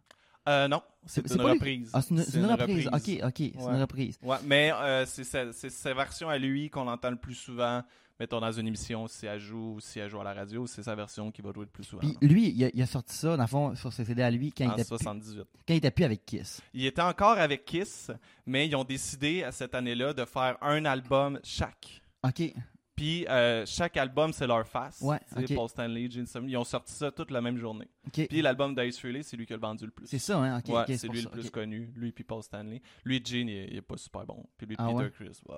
[0.49, 1.91] Euh, non, c'est c'est une reprise.
[1.95, 2.87] Ah, c'est une, reprise.
[2.89, 4.19] Ok, ok, c'est une reprise.
[4.23, 7.83] Ouais, mais euh, c'est sa, version à lui qu'on entend le plus souvent,
[8.21, 10.83] mettons, dans une émission, si elle joue ou si elle joue à la radio, c'est
[10.83, 12.01] sa version qui va jouer le plus souvent.
[12.01, 14.31] Puis lui, il a, il a sorti ça, dans le fond, sur ses CD à
[14.31, 15.45] lui, quand, il était, plus, 78.
[15.67, 16.61] quand il était plus avec Kiss.
[16.75, 18.11] Il était encore avec Kiss,
[18.45, 22.03] mais ils ont décidé à cette année-là de faire un album chaque.
[22.23, 22.53] OK.
[22.97, 25.01] Puis euh, chaque album, c'est leur face.
[25.01, 25.19] Ouais.
[25.55, 27.89] Paul Stanley, Gene Simmons, ils ont sorti ça toute la même journée.
[28.07, 28.29] OK.
[28.29, 30.07] Puis l'album d'Ace Frehley, c'est lui qui a le vendu le plus.
[30.07, 30.59] C'est ça, hein?
[30.59, 30.69] OK.
[30.73, 31.93] ouais, c'est lui ça, le plus connu.
[31.97, 32.81] Lui puis Paul Stanley.
[33.05, 34.47] Lui, Gene, il, il est pas super bon.
[34.57, 35.11] Puis lui, Ah Peter ouais?
[35.11, 35.41] Chris.
[35.49, 35.57] ouais.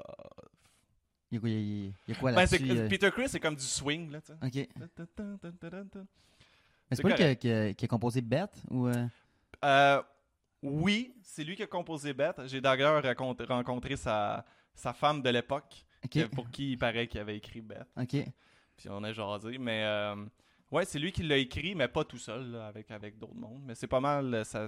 [1.33, 2.71] Il y a quoi, il y a- Ben, là-dessus?
[2.71, 2.89] euh?
[2.89, 4.35] Peter Chris, c'est comme du swing, là, tu sais.
[4.43, 4.69] OK.
[4.79, 4.87] Mais
[6.97, 8.63] C'est pas lui qui a, qui composé Beth?
[8.71, 9.07] Ou, euh,
[9.65, 10.03] Euh,
[10.63, 12.41] oui, c'est lui qui a composé Beth.
[12.47, 13.03] J'ai d'ailleurs
[13.49, 15.86] rencontré sa, sa femme de l'époque,
[16.35, 17.87] Pour qui il paraît qu'il avait écrit Beth.
[17.97, 18.17] OK.
[18.77, 19.59] Puis on a jasé.
[19.59, 20.17] Mais euh,
[20.71, 23.63] ouais, c'est lui qui l'a écrit, mais pas tout seul, là, avec, avec d'autres mondes.
[23.65, 24.67] Mais c'est pas mal euh, sa,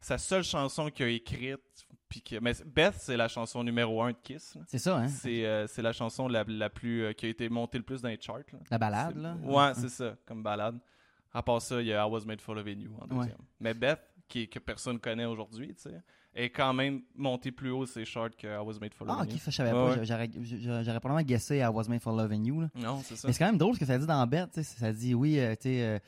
[0.00, 1.60] sa seule chanson qu'il a écrite.
[2.08, 4.56] Puis que, mais Beth, c'est la chanson numéro un de Kiss.
[4.68, 5.08] C'est ça, hein?
[5.08, 8.08] C'est euh, la chanson la, la plus euh, qui a été montée le plus dans
[8.08, 8.38] les charts.
[8.52, 8.58] là.
[8.70, 9.36] La balade, là?
[9.42, 10.78] Ouais, c'est ça, comme balade.
[11.32, 13.16] À part ça, il y a I Was Made for Loving You en Ouais.
[13.24, 13.38] deuxième.
[13.58, 16.00] Mais Beth, qui, que personne connaît aujourd'hui, tu sais,
[16.34, 19.34] est quand même montée plus haut ses charts que I Was Made for Ah, Loving
[19.34, 20.04] ok, ça, je savais Ouais, pas.
[20.04, 22.60] J'aurais probablement guessé I Was Made for Loving You.
[22.62, 22.68] Là.
[22.74, 22.82] You.
[22.82, 23.28] Non, c'est ça.
[23.28, 24.50] Mais c'est quand même drôle ce que ça dit dans Bête.
[24.52, 25.98] tu sais, Ça dit, oui, euh, tu sais, euh,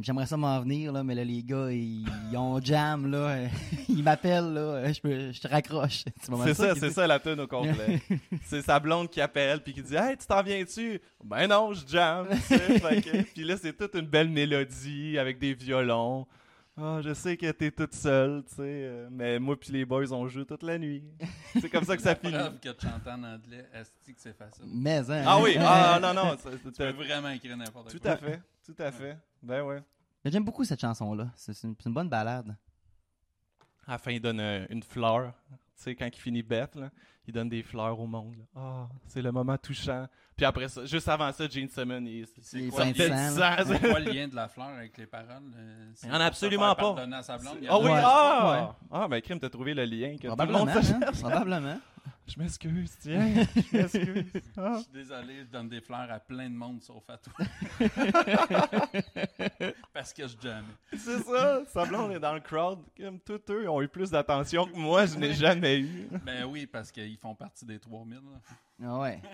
[0.00, 3.36] j'aimerais ça m'en venir, là, mais là, les gars, ils, ils ont jam, là.
[3.88, 4.92] ils m'appellent, là.
[4.92, 6.04] Je, peux- je te raccroche.
[6.44, 8.00] C'est ça, c'est ça la tune au complet.
[8.44, 11.00] c'est sa blonde qui appelle puis qui dit Hey, tu t'en viens-tu?
[11.24, 12.28] Ben non, je jam.
[12.30, 16.26] tu sais, Puis là, c'est toute une belle mélodie avec des violons.
[16.80, 20.12] Ah, je sais que t'es toute seule, tu sais, euh, mais moi puis les boys
[20.12, 21.02] on joue toute la nuit.
[21.60, 22.32] c'est comme ça que ça finit.
[22.62, 24.64] Que tu chantes en anglais, est-ce que c'est facile?
[24.66, 25.24] Mais, hein.
[25.26, 28.12] Ah oui, ah non non, ça- Tu peux vraiment écrire n'importe tout quoi.
[28.12, 29.16] à fait, tout à fait.
[29.42, 29.82] Ben ouais.
[30.24, 31.30] Mais J'aime beaucoup cette chanson-là.
[31.34, 32.56] C'est c'est une, bonne balade.
[33.86, 35.32] À la fin, il donne euh, une fleur.
[35.50, 36.90] Tu sais, quand il finit bête, là,
[37.26, 38.44] il donne des fleurs au monde.
[38.54, 40.06] Ah, c'est le moment touchant.
[40.38, 42.84] Puis après ça, juste avant ça, Gene Simmons, il, C'est quoi,
[43.80, 45.26] quoi le lien de la fleur avec les paroles?
[45.58, 46.94] euh, pour se absolument pas.
[47.68, 48.00] Ah oui, Ouais.
[48.04, 48.76] ah!
[48.92, 51.00] Ah, ben, Crime, t'as trouvé le lien que tout le monde se- hein?
[51.20, 51.78] Probablement.
[52.28, 53.44] Je m'excuse, tiens.
[53.72, 54.42] Je m'excuse.
[54.56, 54.74] Ah.
[54.78, 57.32] Je suis désolé, je donne des fleurs à plein de monde sauf à toi.
[59.92, 60.66] Parce que je jamme.
[60.96, 62.80] C'est ça, sa blonde est dans le crowd.
[62.98, 66.08] Comme tous eux ont eu plus d'attention que moi, je n'ai jamais eu.
[66.24, 68.16] Ben oui, parce qu'ils font partie des 3000.
[68.16, 68.20] là.
[68.84, 69.20] Ah ouais.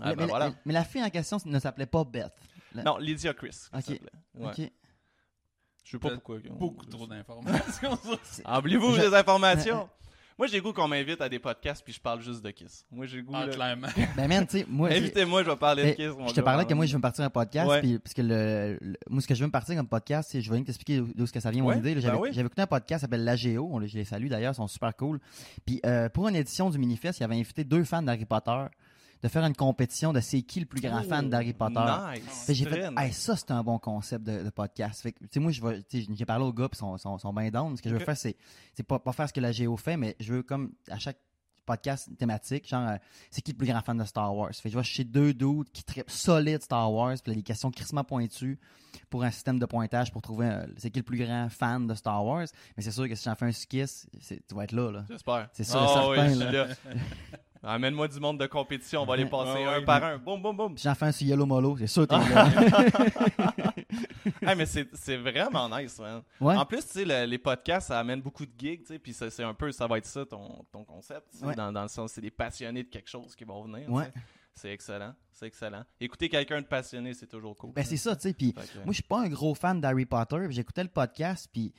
[0.00, 0.48] Ah, mais, ben mais- voilà.
[0.50, 2.32] mais- mais la fille en question ne s'appelait pas Beth.
[2.74, 3.66] La- Non, Lydia Chris.
[3.74, 3.88] Ok.
[3.88, 4.00] Ouais.
[4.46, 4.70] Ok.
[5.84, 6.38] Je sais pas pourquoi.
[6.50, 7.98] Beaucoup trop d'informations.
[8.96, 9.88] Je- des informations.
[10.42, 12.84] Moi, j'ai le goût qu'on m'invite à des podcasts puis je parle juste de Kiss.
[12.90, 13.32] Moi, j'ai le goût.
[13.32, 13.86] Ah, là- clairement.
[14.16, 14.88] Ben, man, tu sais, moi.
[14.90, 16.08] Invitez-moi, je vais parler de Kiss.
[16.18, 16.42] mon je te gars.
[16.42, 17.78] parlais que moi, je veux me partir un podcast, Ouais.
[17.80, 20.40] puis, parce que le, le- moi, ce que je veux me partir comme podcast, c'est,
[20.40, 21.94] je vais t'expliquer d'où que ça vient, Ouais, mon idée.
[21.94, 22.30] ben J'avais, oui.
[22.36, 24.96] écouté un podcast qui s'appelle l'AGO, on, les- je les salue d'ailleurs, ils sont super
[24.96, 25.20] cool.
[25.64, 28.64] Puis, euh, pour une édition du Minifest, il avait invité deux fans d'Harry Potter
[29.22, 31.74] de faire une compétition de c'est qui le plus grand fan d'Harry Potter.
[31.78, 32.44] Oh, Nice.
[32.46, 32.90] Fait j'ai fait.
[32.96, 35.00] Hey, ça, c'est un bon concept de, de podcast.
[35.02, 37.18] Fait que, tu sais, moi, je vais, j'ai parlé aux gars, puis ils sont, sont,
[37.18, 37.76] sont bien down.
[37.76, 38.36] Ce que je veux faire, c'est,
[38.74, 41.18] c'est pas, pas faire ce que la Géo fait, mais je veux, comme, à chaque
[41.64, 42.96] podcast thématique, genre, euh,
[43.30, 44.50] c'est qui le plus grand fan de Star Wars?
[44.52, 47.70] Fait que je vais chez deux dudes qui trippent solide Star Wars, puis des questions
[47.70, 48.58] crissement pointues
[49.08, 51.94] pour un système de pointage pour trouver euh, c'est qui le plus grand fan de
[51.94, 52.46] Star Wars.
[52.76, 53.86] Mais c'est sûr que si j'en fais un skis,
[54.20, 55.04] c'est- tu vas être là, là.
[55.08, 55.48] J'espère.
[55.52, 56.50] C'est sûr, Ah certain, oui, là.
[56.52, 56.66] là.
[57.64, 60.18] Amène-moi du monde de compétition, on va les passer un par un.
[60.18, 60.76] Boum, boum, boum.
[60.78, 62.18] J'en fais un sur Yellow Molo, c'est sûr que t'es
[64.42, 64.54] là.
[64.56, 66.22] Mais c'est c'est vraiment nice, man.
[66.40, 66.56] Ouais.
[66.56, 69.12] En plus, tu sais, le- les podcasts, ça amène beaucoup de gigs, tu sais, puis
[69.12, 72.12] ça- c'est un peu, ça va être ça ton, ton concept, dans, dans le sens,
[72.12, 73.88] c'est des passionnés de quelque chose qui vont venir.
[74.54, 75.82] C'est excellent, c'est excellent.
[75.98, 77.72] Écouter quelqu'un de passionné, c'est toujours cool.
[77.72, 78.34] Ben, c'est ça, tu sais.
[78.34, 78.52] Puis,
[78.84, 80.46] Moi, je suis pas un gros fan d'Harry Potter.
[80.50, 81.72] J'écoutais le podcast, puis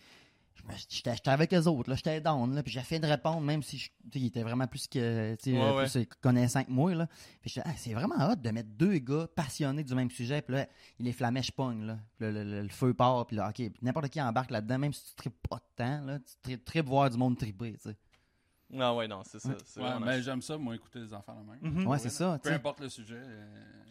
[0.90, 3.78] j'étais avec eux autres, là, j'étais down, là, puis j'ai fait de répondre, même si
[3.78, 5.84] je, il était vraiment plus que, tu Ouais, euh, ouais.
[5.86, 7.08] plus euh, connaissant que moi, là.
[7.42, 10.68] Puis ah, c'est vraiment hot de mettre deux gars passionnés du même sujet, puis là,
[11.00, 12.00] il les flamèche pogne, là.
[12.18, 14.94] Puis là, le, le- le feu part, puis là, ok, n'importe qui embarque là-dedans, même
[14.94, 17.90] si tu tripes pas de temps, là, tu tripes, tripes voir du monde triper, tu
[17.90, 17.98] sais.
[18.80, 19.50] Ah ouais, non, c'est ça.
[19.50, 21.74] Ouais, mais j'aime ça, moi, écouter les enfants la même.
[21.82, 21.88] Mhm.
[21.88, 23.18] Ouais, c'est ça, Peu importe le sujet.
[23.20, 23.46] euh,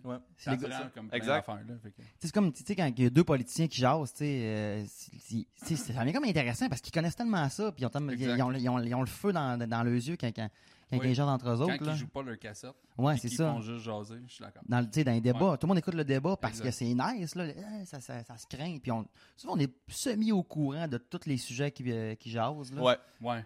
[0.05, 0.17] Ouais.
[0.37, 0.51] C'est
[0.93, 1.47] comme Exact.
[1.47, 4.43] que- c'est comme, tu sais, quand il y a deux politiciens qui jasent, tu sais,
[4.45, 8.43] euh, ça devient comme intéressant parce qu'ils connaissent tellement ça, puis ils ont, tellement- ils
[8.43, 10.49] ont, ils ont- ils ont le feu dans, dans leurs yeux quand, quand,
[10.91, 11.11] quand Oui.
[11.11, 11.93] ils jasent entre eux Quand autres, là.
[11.93, 13.53] ils jouent pas leur cassette, Ouais, c'est ça.
[13.53, 14.63] font juste jaser, je suis d'accord.
[14.69, 15.57] Dans, le- tu sais, dans les débats, Ouais.
[15.57, 16.65] tout le monde écoute le débat parce Exact.
[16.65, 17.47] que c'est nice, là,
[17.85, 18.79] ça, ça, ça se craint.
[18.83, 22.29] Puis on, souvent, on est semi au courant de tous les sujets qui, euh, qui
[22.31, 22.73] jasent.
[22.73, 22.83] Là.
[22.83, 23.45] Ouais, Ouais.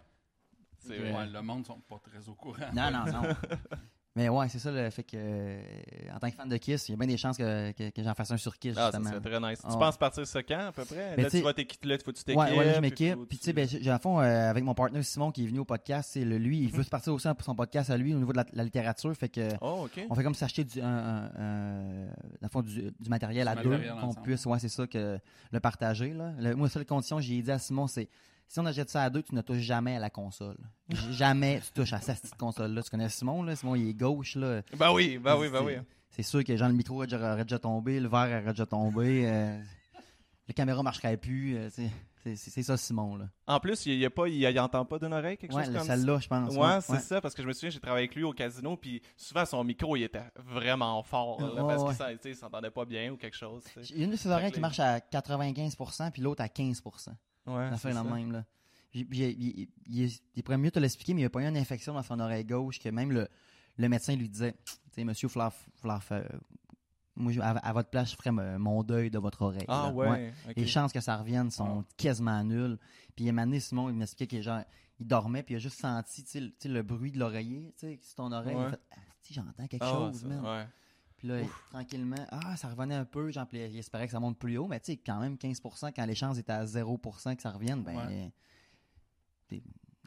[0.86, 1.26] C'est Ouais, vrai.
[1.26, 2.56] le monde sont pas très au courant.
[2.74, 3.22] Non, non, non.
[4.18, 5.60] Mais ouais, c'est ça le fait que, euh,
[6.14, 8.02] en tant que fan de Kiss, il y a bien des chances que, que, que
[8.02, 9.10] j'en fasse un sur Kiss, Ah, ça justement.
[9.20, 9.58] serait très nice.
[9.60, 11.14] Tu penses partir ce quand, à peu près?
[11.18, 12.40] Mais là, tu tu vas t'équiper, là, faut que tu t'équipes.
[12.40, 13.14] Ouais, ouais, je m'équipe.
[13.28, 15.58] Puis, tu sais, ben, j'ai, à fond, euh, avec mon partenaire Simon qui est venu
[15.58, 18.14] au podcast, c'est le, lui, il veut se partir aussi pour son podcast à lui
[18.14, 19.14] au niveau de la, la littérature.
[19.14, 22.90] Fait que, Oh, on fait comme s'acheter du, un, un- un- dans le fond, du,
[22.98, 25.18] du matériel Du à deux, qu'on puisse, ouais, c'est ça, que
[25.52, 26.14] le partager.
[26.14, 26.32] Là.
[26.38, 28.08] Le- moi, la seule condition, j'ai dit à Simon, c'est
[28.48, 30.56] si on achète ça à deux, tu ne touches jamais à la console.
[31.10, 32.82] jamais tu touches à cette petite console-là.
[32.82, 33.56] Tu connais Simon, là?
[33.56, 34.62] Simon, il est gauche, là.
[34.76, 35.74] Ben oui, ben oui, ben oui.
[36.10, 37.06] C'est sûr que genre le micro aurait
[37.44, 39.60] déjà, tombé, le verre aurait déjà tombé, euh,
[40.48, 41.56] la caméra marcherait plus.
[41.56, 43.16] euh, c'est- ça, Simon.
[43.16, 43.28] Là.
[43.46, 45.84] En plus, il, a pas, il, il entend pas d'une oreille, quelque Ouais, chose comme
[45.86, 45.94] ça.
[45.96, 46.56] celle-là, je pense.
[46.56, 46.98] Ouais, c'est ouais.
[46.98, 49.62] ça, parce que je me souviens, j'ai travaillé avec lui au casino, puis souvent son
[49.62, 53.62] micro, il était vraiment fort, là, parce qu'il il s'entendait pas bien ou quelque chose.
[53.72, 53.92] tu sais.
[53.94, 57.10] Il y a une de ses oreilles qui marche à 95%, puis l'autre à 15%.
[57.46, 58.32] Ouais, c'est fait la même.
[58.32, 58.44] Là.
[58.94, 61.92] Il, il- il- il pourrait mieux te l'expliquer, mais il a pas eu une infection
[61.94, 63.28] dans son oreille gauche que même le,
[63.76, 65.28] le médecin lui disait Tu sais, monsieur
[67.18, 69.64] moi, je- à, à votre place, je ferais me- mon deuil de votre oreille.
[69.68, 70.32] Ah ouais.
[70.56, 72.78] Les chances que ça revienne sont quasiment nulles.
[73.14, 74.60] Puis il m'a donné, Simon, il m'expliquait que genre,
[74.98, 76.22] il dormait, puis il a juste senti
[76.68, 78.54] le- bruit de l'oreiller, tu sais, sur ton oreille.
[78.54, 78.96] Il a fait, ah,
[79.30, 80.44] j'entends quelque Ah, chose, man.
[81.34, 83.30] Puis là, tranquillement, ah, ça revenait un peu.
[83.52, 86.14] Il espérait que ça monte plus haut, mais tu sais, quand même 15%, quand les
[86.14, 87.96] chances étaient à 0% que ça revienne, ben.
[87.96, 88.32] Ouais.
[89.48, 89.62] t'es-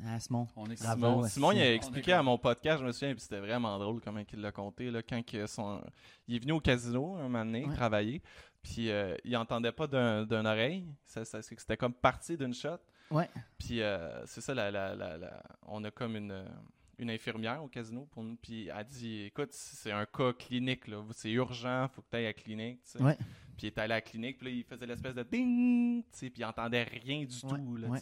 [0.05, 0.47] Ah, Simon?
[0.55, 3.41] On est Simon, Simon, il a expliqué à mon podcast, je me souviens, puis c'était
[3.41, 5.81] vraiment drôle comment il l'a compté, là, quand que son...
[6.27, 7.73] il est venu au casino un moment donné, Ouais.
[7.75, 8.21] travailler,
[8.61, 12.77] puis euh, il entendait pas d'un d'une oreille, ça, ça- c'était comme parti d'une shot,
[13.11, 13.29] Ouais.
[13.57, 16.45] puis euh, c'est ça, la, la- la- la- on a comme une, euh,
[16.99, 21.03] une infirmière au casino, pour nous, puis elle dit, écoute, c'est un cas clinique, là,
[21.13, 23.01] c'est urgent, faut que tu ailles à la clinique, tu sais.
[23.03, 23.15] Ouais.
[23.57, 26.31] Puis il était allé à la clinique, puis là, il faisait l'espèce de ding, puis
[26.37, 27.99] il entendait rien du Ouais, tout, là, ouais.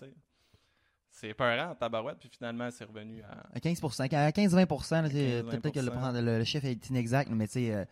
[1.09, 3.47] C'est peurant tabarouette, puis finalement, c'est revenu à...
[3.53, 4.01] À 15%.
[4.15, 5.49] À 15-20%, là, tu sais, 15-20%.
[5.49, 7.85] peut-être que le, pourcent- le- le chiffre est inexact, mais tu sais, euh,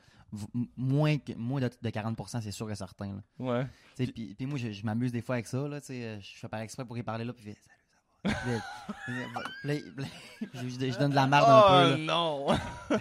[0.77, 3.13] moins, que- moins de, de 40%, c'est sûr et certain.
[3.15, 3.23] là.
[3.39, 3.65] Ouais.
[4.13, 5.67] Puis puis moi, je, je m'amuse des fois avec ça.
[5.67, 7.33] Là, euh, je fais par exprès pour y parler là.
[7.33, 7.55] Puis
[8.25, 9.79] je,
[10.53, 11.73] je- je donne de la merde un peu.
[11.73, 11.95] Là.
[11.95, 12.47] Oh non!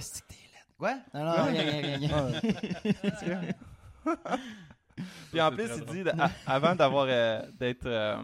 [0.01, 0.77] C'est que t'es laide.
[0.79, 0.95] Quoi?
[1.13, 2.41] Non, non, rien, rien, rien,
[3.21, 3.41] rien.
[5.31, 6.05] Puis en plus, il drôle.
[6.05, 6.11] dit,
[6.47, 8.17] avant d'avoir euh, d'être euh,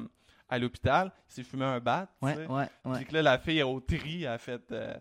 [0.49, 2.07] à l'hôpital, il s'est fumé un bat.
[2.21, 2.47] tu Ouais, sais.
[2.47, 2.97] ouais, ouais.
[2.97, 4.95] Puis que là, la fille au tri a fait euh,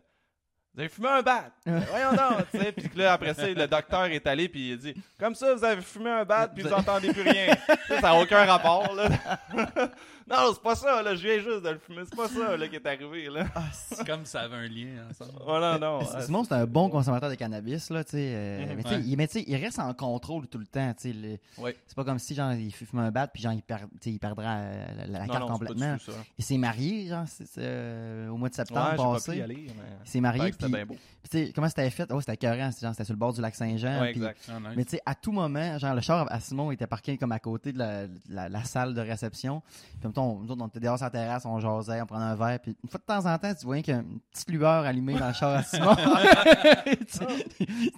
[0.73, 2.71] Vous avez fumé un bat Voyons donc tu sais.
[2.71, 5.53] Puis que là, après ça, le docteur est allé, puis il a dit Comme ça,
[5.53, 7.55] vous avez fumé un bat, puis vous entendez plus rien.
[7.87, 9.09] ça n'a aucun rapport, là.
[10.29, 11.15] non, c'est pas ça, là.
[11.15, 12.01] Je viens juste de le fumer.
[12.09, 13.45] C'est pas ça, là, qui est arrivé, là.
[13.55, 15.31] Ah, c'est- comme si ça avait un lien ensemble.
[15.45, 18.31] Oh non, Simon, c'est un bon consommateur de cannabis, là, tu sais.
[18.35, 18.75] euh, Mhm.
[18.75, 19.01] mais tu sais, Ouais.
[19.05, 21.39] il, mais tu sais, il reste en contrôle tout le temps, tu sais.
[21.57, 21.75] Ouais.
[21.87, 24.11] C'est pas comme si, genre, il fume un bat, puis genre, il, perd, tu sais,
[24.11, 25.93] il perdra euh, la, la non, carte non, c'est pas complètement.
[25.95, 26.17] du tout ça.
[26.37, 27.25] Il s'est marié, genre,
[27.57, 29.37] euh, au mois de septembre Ouais, j'ai pas pu passé.
[29.37, 29.83] y aller, mais.
[30.05, 30.93] Il s'est marié, Paraît que puis, C'était bien beau.
[30.95, 32.07] puis tu sais, comment c'était fait?
[32.11, 34.01] Oh, c'était c'était genre, c'était sur le bord du lac Saint-Jean.
[34.01, 34.39] Ouais, exact.
[34.49, 34.69] Ah, nice.
[34.77, 37.39] Mais tu sais, à tout moment, genre, le char à Simon était parqué comme à
[37.39, 39.61] côté de la, la- la salle de réception.
[39.99, 42.35] Puis, temps, nous autres, on était dehors sur la terrasse, on jasait, on prenait un
[42.35, 42.59] verre.
[42.59, 44.85] Puis, une fois de temps en temps, tu voyais qu'il y a une petite lueur
[44.85, 45.95] allumée dans le char à Simon.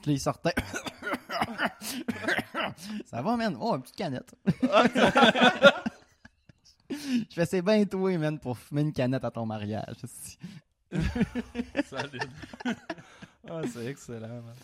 [0.03, 0.53] Tu il sortait.
[3.05, 3.55] Ça va, man?
[3.59, 4.33] Oh, une petite canette.
[6.89, 9.95] Je fais, c'est bien toi, man, pour fumer une canette à ton mariage.
[10.91, 12.29] Solide.
[13.49, 14.55] Ah, c'est excellent, man.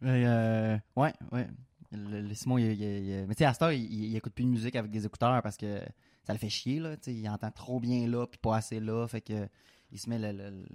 [0.00, 1.46] Mais, euh, ouais, ouais.
[1.92, 4.44] Le, le Simon, il, il- il- mais tu sais, à cette heure, il écoute plus
[4.44, 5.80] de musique avec des écouteurs parce que
[6.26, 6.96] ça le fait chier, là.
[7.06, 9.06] Il entend trop bien là, puis pas assez là.
[9.06, 9.48] Fait que
[9.92, 10.66] il se met le, le, le-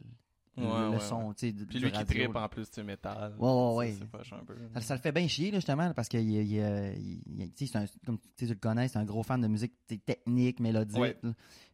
[0.57, 2.43] Ouais, le ouais, son, tu sais, Puis lui qui radio, tripe là.
[2.43, 3.35] en plus, tu métal.
[3.39, 4.39] Ouais, ouais, Ça, ouais.
[4.41, 4.53] Un peu.
[4.75, 8.19] Ça, ça le fait bien chier, là, justement, parce que il, il, c'est un- comme
[8.35, 9.73] tu le connais, c'est un gros fan de musique
[10.05, 10.97] technique, mélodique.
[10.99, 11.17] Ouais.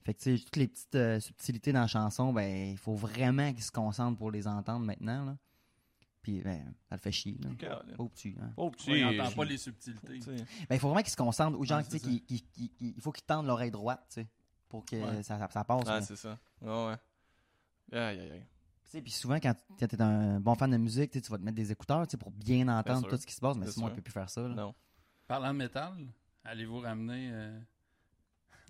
[0.03, 2.93] Fait que, tu sais, toutes les petites euh, subtilités dans la chanson, ben, il faut
[2.93, 5.37] vraiment qu'il se concentre pour les entendre maintenant, là.
[6.27, 7.81] Puis, ben, ça le fait chier, là.
[7.97, 8.51] Au petit, hein.
[8.71, 8.91] Petit.
[8.91, 10.19] Ouais, il n'entend pas les subtilités.
[10.27, 11.57] Ben, il faut vraiment qu'il se concentre.
[11.57, 12.21] Ou genre, Ouais, tu sais,
[12.81, 14.27] il faut qu'il tende l'oreille droite, tu sais,
[14.67, 15.23] pour que Ouais.
[15.23, 15.85] ça, ça, ça passe.
[15.87, 16.37] Ah, c'est ça.
[16.61, 17.97] Ouais, ouais.
[17.97, 18.45] Aïe, aïe, aïe.
[18.83, 21.43] Tu sais, puis souvent, quand tu es un bon fan de musique, tu vas te
[21.43, 23.85] mettre des écouteurs tu sais, pour bien entendre tout ce qui se passe, mais sinon,
[23.87, 23.93] sûr.
[23.93, 24.41] il peut plus faire ça.
[24.41, 24.53] là.
[24.53, 24.75] Non.
[25.27, 25.93] Parlant de métal,
[26.43, 27.29] allez-vous ramener.
[27.31, 27.57] euh,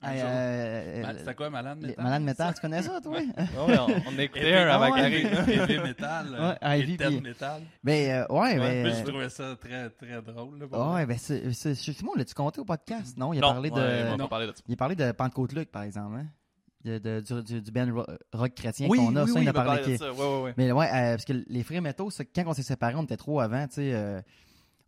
[0.04, 2.04] Hey, euh, Ma- C'était quoi, Malade Métal?
[2.04, 3.14] Malade Metal, tu connais ça, toi?
[3.14, 3.26] Ouais,
[3.58, 5.26] on, on Heavy- un avant qu'il arrive.
[5.50, 6.28] Heavy Metal.
[6.36, 7.62] euh, Ouais, Heavy, puis- Metal.
[7.84, 8.84] ben, euh, ouais, Ouais, ben.
[8.92, 10.60] puis je trouvais ça très, très drôle.
[10.60, 10.96] là, pour euh, vrai.
[10.98, 11.52] ouais, ben, c'est.
[11.54, 13.18] c'est- Simon, l'as-tu compté au podcast?
[13.18, 13.76] Non, il a Non, parlé de.
[13.76, 14.18] ouais, on va Non.
[14.26, 14.62] pas parler de ça.
[14.68, 16.28] Il a parlé de Pentecôte-Luc, par exemple, hein?
[16.86, 19.24] De, de- du, du, du band ro- rock chrétien Oui, qu'on a.
[19.24, 19.82] oui, ça, oui, il a parlé.
[19.82, 20.14] de qui- ça.
[20.14, 20.54] Ouais, ouais, ouais.
[20.58, 23.18] Mais ouais, euh, parce que les frères métaux, ça, quand on s'est séparés, on était
[23.18, 23.94] trop avant, tu sais.
[23.96, 24.22] euh,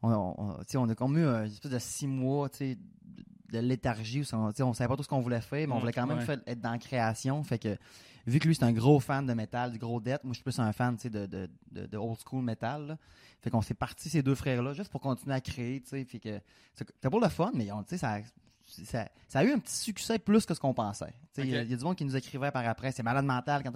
[0.04, 2.58] on, on, tu sais, on a comme eu euh, une espèce de six mois, tu
[2.58, 2.78] sais,
[3.52, 4.22] de léthargie.
[4.22, 6.08] où On, on savait pas tout ce qu'on voulait faire, mais on Mm, voulait quand
[6.08, 6.38] même ouais.
[6.48, 7.44] être dans la création.
[7.44, 7.78] Fait que,
[8.28, 10.44] vu que lui, c'est un gros fan de métal, du gros death, moi, je suis
[10.44, 12.88] plus un fan de, de, de, de old school metal.
[12.88, 12.98] là.
[13.42, 15.82] Fait qu'on s'est partis, ces deux frères-là, juste pour continuer à créer.
[15.82, 16.06] tu sais.
[16.06, 16.40] Fait que
[16.74, 18.18] c'était pour le fun, mais on- ça,
[18.86, 21.14] ça, ça a eu un petit succès plus que ce qu'on pensait.
[21.38, 21.66] Il y, a- Ok.
[21.68, 23.64] il y a du monde qui nous écrivait par après, c'est malade mental.
[23.64, 23.72] Quand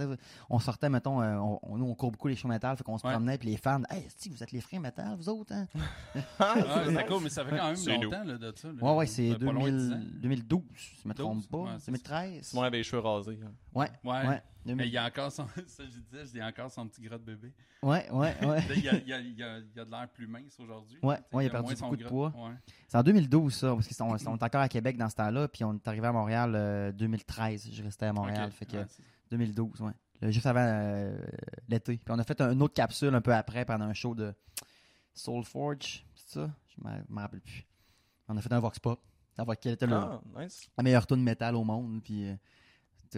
[0.49, 3.05] on sortait, mettons, euh, on, nous, on court beaucoup les shows metal, fait qu'on se
[3.07, 3.13] Ouais.
[3.13, 5.67] promenait, puis les fans, hey, esti, vous êtes les frères metal, vous autres, hein?
[6.39, 6.55] Ah,
[6.87, 8.67] c'est cool, mais ça fait quand même longtemps là, de ça.
[8.67, 8.73] là.
[8.83, 10.19] Ouais, ouais, c'est Ça fait pas loin de 2000 10 ans.
[10.21, 11.57] 2012, si je me trompe 12, pas.
[11.59, 11.91] ouais, c'est ça.
[11.91, 12.43] 2013.
[12.45, 13.39] Simon avait les cheveux rasés.
[13.45, 13.51] hein.
[13.75, 14.27] Ouais, Ouais.
[14.27, 14.41] ouais.
[14.65, 15.45] Mais 2000 il y a encore son.
[15.67, 17.53] Ça, je disais, il y a encore son petit gras de bébé.
[17.81, 18.63] Ouais, ouais, ouais.
[18.75, 20.25] Il y a, il y a- il y a- il y a de l'air plus
[20.27, 20.97] mince aujourd'hui.
[21.03, 22.31] Ouais, ouais, il a a perdu beaucoup de poids.
[22.35, 22.53] Ouais.
[22.87, 25.63] C'est en 2012, ça, parce qu'on on est encore à Québec dans ce temps-là, puis
[25.65, 27.69] on est arrivé à Montréal euh, 2013.
[27.73, 29.91] Je restais à Montréal, fait que Ouais, c'est- 2012, ouais.
[30.21, 31.17] Là, juste avant euh,
[31.67, 31.97] l'été.
[31.97, 34.33] Puis on a fait un- une autre capsule un peu après pendant un show de
[35.13, 36.51] Soulforge, c'est ça?
[36.69, 37.65] Je me me rappelle plus.
[38.27, 39.01] On a fait un Vox Pop.
[39.35, 40.69] Savoir quel était le, Ah, nice.
[40.77, 42.01] la meilleure tune métal au monde.
[42.03, 42.35] Puis, euh,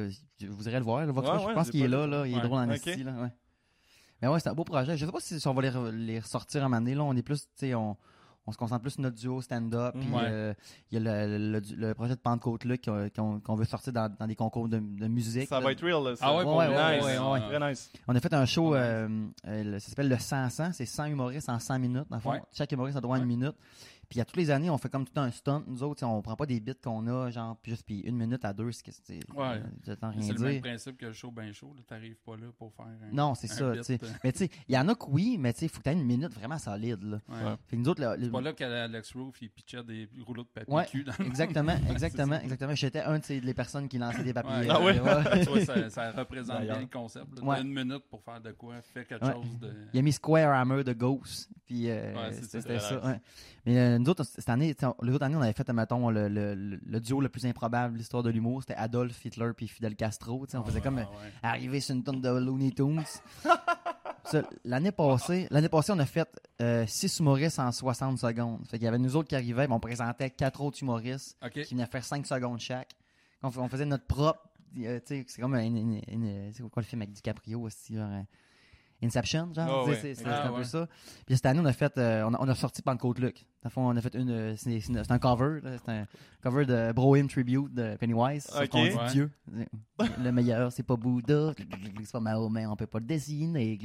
[0.01, 1.45] vous irez le voir, le Vox Ouais, Pop.
[1.45, 2.25] ouais, je pense qu'il est là.
[2.25, 2.75] Il est drôle en Ok.
[2.87, 3.11] esti, là.
[3.13, 3.31] Ouais.
[4.21, 4.95] Mais ouais, c'est un beau projet.
[4.97, 6.95] Je sais pas si, si on va les, re- les ressortir un moment donné.
[6.95, 7.97] Là, on est plus, tu sais, on,
[8.47, 9.93] on se concentre plus sur notre duo stand-up.
[9.99, 10.21] Puis, Ouais.
[10.23, 10.53] euh,
[10.91, 14.09] il y a le, le, le- le projet de Pentecôte là qu'on veut sortir dans,
[14.17, 15.49] dans des concours de, de musique.
[15.49, 15.65] Ça là.
[15.65, 16.15] va être real, là.
[16.15, 16.25] ça.
[16.27, 17.05] Ah ouais, Ouais, pour ouais, nice.
[17.05, 17.91] ouais, ouais, Très nice.
[18.07, 21.05] On a fait un show, euh, euh, le- ça s'appelle le 100 100, c'est 100
[21.05, 22.05] humoristes en 100 minutes.
[22.09, 22.41] Dans le fond, Ouais.
[22.53, 23.55] chaque humoriste a droit à une minute.
[24.09, 25.63] Puis à toutes les années, on fait comme tout un stunt.
[25.67, 28.43] Nous autres, on prend pas des bits qu'on a, genre, puis juste puis une minute
[28.45, 29.19] à deux, c'est que c'est.
[29.35, 29.61] Ouais.
[29.85, 30.61] J'attends C'est le même dire.
[30.61, 31.73] principe que le show bien chaud.
[31.87, 33.13] T'arrives pas là pour faire un.
[33.13, 33.99] Non, c'est ça, bit, tu sais.
[34.03, 35.79] euh, Mais tu sais, il y en a que oui, mais tu sais, il faut
[35.79, 37.19] que tu aies une minute vraiment solide, là.
[37.29, 37.55] ouais.
[37.67, 40.43] Fait que nous autres, là, le- C'est pas là qu'Alex Roof il pitchait des rouleaux
[40.43, 42.75] de papier Ouais, cul dans le exactement, Ouais, exactement, exactement.
[42.75, 44.69] J'étais un de ces les personnes qui lançaient des papiers.
[44.69, 44.99] Ouais.
[45.05, 47.37] Ah vois, ça, ça représente bien le concept.
[47.39, 47.43] là.
[47.45, 47.55] Ouais.
[47.57, 49.33] T'as une minute pour faire de quoi, fais quelque Ouais.
[49.33, 49.73] chose de.
[49.93, 51.49] Il a mis Square Hammer de Ghost.
[51.65, 53.19] Puis euh, c'était ça.
[53.65, 56.99] Mais euh, nous autres, cette année, les autres années, on avait fait, mettons, le, le,
[56.99, 58.61] duo le plus improbable de l'histoire de l'humour.
[58.61, 60.45] C'était Adolf Hitler puis Fidel Castro.
[60.53, 61.31] On faisait comme euh, ouais.
[61.43, 63.03] arriver sur une tonne de Looney Tunes.
[64.63, 66.27] L'année passée, l'année passée, on a fait
[66.87, 68.61] 6 humoristes en 60 secondes.
[68.67, 71.61] Fait qu'il y avait nous autres qui arrivaient, mais on présentait quatre autres humoristes Ok.
[71.61, 72.89] qui venaient faire 5 secondes chaque.
[73.43, 74.39] On, faisait notre propre.
[74.79, 78.21] euh, c'est comme une, une- une- c'est quoi le film avec DiCaprio aussi, genre, euh,
[79.03, 79.67] Inception, genre.
[79.69, 79.99] Ah ouais.
[80.01, 80.87] c'est Ah un peu ça.
[81.27, 83.45] Puis cette année, on a fait, euh, on, a, on a sorti Pentecôte Luc.
[83.65, 86.05] Dans le fond, on a fait une, euh, c'est un cover, là, c'est un
[86.43, 88.43] cover de Brohim Tribute de Pennywise.
[88.43, 88.69] Sauf Ok.
[88.69, 89.07] qu'on dit Ouais.
[89.11, 89.31] Dieu.
[90.23, 91.51] Le meilleur, c'est pas Bouddha.
[92.03, 93.79] C'est pas Mahomet, on peut pas le dessiner.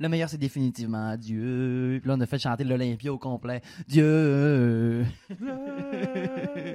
[0.00, 1.98] Le meilleur, c'est définitivement Dieu.
[2.00, 3.60] Puis là, on a fait chanter l'Olympia au complet.
[3.86, 5.04] Dieu.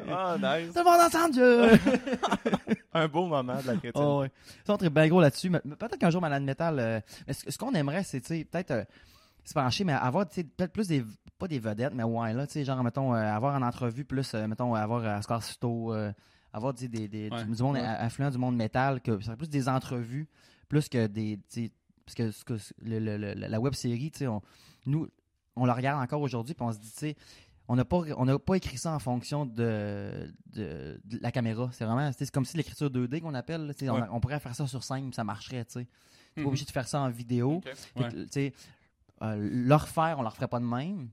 [0.08, 0.74] Ah, nice.
[0.74, 1.72] Tout le monde ensemble, Dieu.
[2.94, 3.92] Un beau moment de la chrétienne.
[3.96, 4.32] Oh, ouais.
[4.64, 5.50] Ça, on est bien gros là-dessus.
[5.50, 8.72] Peut-être qu'un jour, Malade Metal, euh, mais ce, ce qu'on aimerait, c'est, tu sais, peut-être
[8.72, 8.84] euh,
[9.46, 11.06] se pencher, mais avoir, peut-être plus des,
[11.38, 14.34] pas des vedettes, mais ouais, là, tu sais, genre, mettons, euh, avoir en entrevue plus,
[14.34, 16.12] euh, mettons, avoir euh, Oscar Cito, euh,
[16.52, 17.46] avoir, des, des- Ouais.
[17.46, 17.82] du, monde Ouais.
[17.82, 20.28] a- influent du monde métal, que ce serait plus des entrevues,
[20.68, 21.72] plus que des, tu sais,
[22.06, 24.28] parce que, ce que le- le- le- la web série, tu sais,
[24.86, 25.08] nous,
[25.56, 27.16] on la regarde encore aujourd'hui, puis on se dit, tu sais,
[27.68, 31.68] on n'a pas, on n'a pas écrit ça en fonction de, de, de la caméra.
[31.72, 33.74] C'est vraiment, c'est comme si l'écriture 2D qu'on appelle.
[33.90, 35.66] on, on pourrait faire ça sur scène, ça marcherait.
[35.66, 35.86] Tu sais.
[35.86, 35.90] T'es
[36.36, 36.48] pas Mhm.
[36.48, 37.56] obligé de faire ça en vidéo.
[37.66, 37.74] Ok.
[37.74, 38.54] Fait Ouais.
[39.22, 41.10] Euh, le refaire, on le referait pas de même.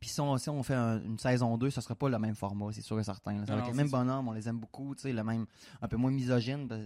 [0.00, 2.34] Puis si on, si on fait un- une saison 2, ce serait pas le même
[2.34, 3.32] format, c'est sûr et certain.
[3.40, 3.46] là.
[3.46, 3.98] Ça va être c'est ça.
[3.98, 4.94] bonhommes, on les aime beaucoup.
[4.94, 5.44] tu sais, Le même,
[5.82, 6.66] un peu moins misogyne.
[6.68, 6.80] parce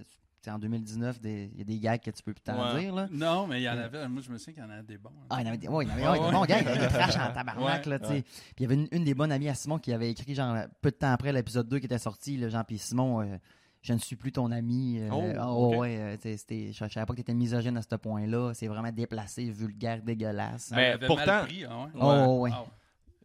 [0.47, 2.81] en 2019, des- il y a des gags que tu peux plus t'en Ouais.
[2.83, 2.95] dire.
[2.95, 3.09] Là.
[3.11, 4.07] Non, mais il y en avait.
[4.09, 5.09] Moi, je me souviens qu'il y en avait des bons.
[5.09, 5.27] hein.
[5.31, 6.33] Ah, il y en avait des, ouais, il y en avait Ouais, ouais, des ouais.
[6.33, 7.99] bons gars, il y avait des trash en tabarnak, là.
[7.99, 8.25] Puis
[8.59, 10.91] il y avait une, une des bonnes amies à Simon qui avait écrit, genre, peu
[10.91, 13.39] de temps après l'épisode 2 qui était sorti, là, genre, puis Simon, euh,
[13.85, 14.99] je ne suis plus ton ami.
[14.99, 17.83] euh, Oh, ah, ouais, euh, c'était- je, je savais pas que tu étais misogyne à
[17.83, 18.53] ce point-là.
[18.55, 20.73] C'est vraiment déplacé, vulgaire, dégueulasse.
[20.75, 21.91] Mais avait pourtant- mal pris, ah ouais.
[22.01, 22.51] Oh, ouais.
[22.55, 22.69] Ah ouais.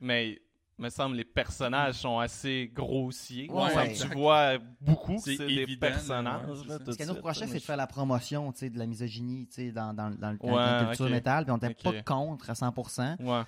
[0.02, 0.41] Mais
[0.78, 3.50] me semble les personnages sont assez grossiers.
[3.50, 3.93] Ouais, ouais.
[3.93, 6.45] tu vois beaucoup que C'est c'est des personnages.
[6.50, 8.86] ouais, c'est là, Ce qu'elle de nous reprochait, c'est de faire la promotion de la
[8.86, 12.50] misogynie dans, dans, dans, le- dans Ouais, la culture métal, puis on n'était pas contre
[12.50, 13.17] à 100%.
[13.22, 13.43] Ouais.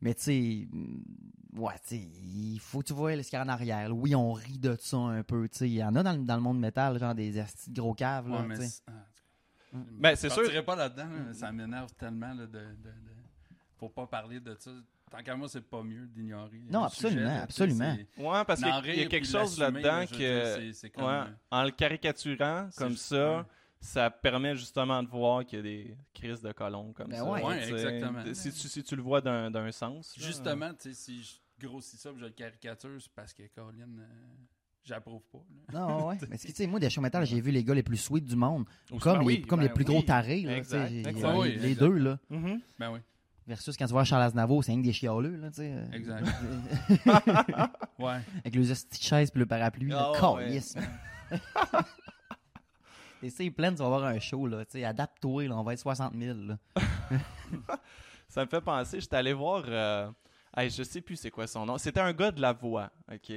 [0.00, 0.68] Mais tu sais,
[1.56, 3.88] ouais, tu il faut que tu vois ce qu'il y a en arrière.
[3.88, 3.94] là.
[3.94, 5.68] Oui, on rit de ça un peu, tu sais.
[5.68, 7.38] Il y en a dans, le- dans le monde métal, genre des
[7.70, 8.92] gros caves, là, Ouais, mais c'est- ah,
[9.72, 10.64] cas, Ben, je sûr.
[10.64, 11.32] pas là-dedans, là.
[11.34, 12.92] ça m'énerve tellement là, de, de, de-
[13.78, 14.70] Faut pas parler de ça.
[15.10, 16.62] Tant qu'à moi, c'est pas mieux d'ignorer.
[16.70, 17.96] Non, absolument, sujet, absolument.
[18.16, 20.88] Ouais, parce qu'il y a- d'en il y a rire quelque chose là-dedans que.
[20.90, 23.42] comme, Ouais, euh, en le caricaturant comme ça, ouais.
[23.84, 27.24] Ça permet justement de voir qu'il y a des crises de colons comme Ben ça.
[27.30, 27.68] ouais.
[27.68, 28.22] Exactement.
[28.32, 30.16] Si tu, si tu le vois d'un d'un sens.
[30.16, 30.24] là.
[30.26, 34.04] Justement, tu sais, si je grossis ça, je le caricature, c'est parce que Colin, euh,
[34.84, 35.38] j'approuve pas.
[35.72, 35.80] là.
[35.80, 36.18] Non, ouais.
[36.30, 38.36] Mais tu sais, moi, des shows métal, j'ai vu les gars les plus sweet du
[38.36, 38.64] monde.
[38.92, 39.92] Ou- Comme, les, oui, comme ben les plus oui.
[39.94, 40.56] gros tarés, là.
[40.56, 41.16] Exact, exact.
[41.16, 41.80] les- Oui, les, exact.
[41.80, 42.18] deux, là.
[42.30, 42.60] Mhm.
[42.78, 43.00] Ben oui.
[43.48, 45.72] Versus quand tu vois Charles Aznavour, c'est que des chialeux, là, tu sais.
[45.74, 46.24] euh, Exact.
[47.98, 48.20] Ouais.
[48.44, 49.90] Avec les petites chaises puis le parapluie.
[49.90, 50.12] là.
[50.20, 50.44] Ah, ouais.
[50.44, 50.76] Calisse,
[53.30, 54.64] c'est plein, tu vas avoir un show, là.
[54.64, 55.56] Tu sais, adapte-toi, là.
[55.56, 56.58] On va être 60 000, là.
[58.28, 59.64] Ça me fait penser, j'étais allé voir.
[59.68, 60.10] Euh,
[60.56, 61.76] hey, je sais plus c'est quoi son nom.
[61.76, 63.32] C'était un gars de la voix, OK?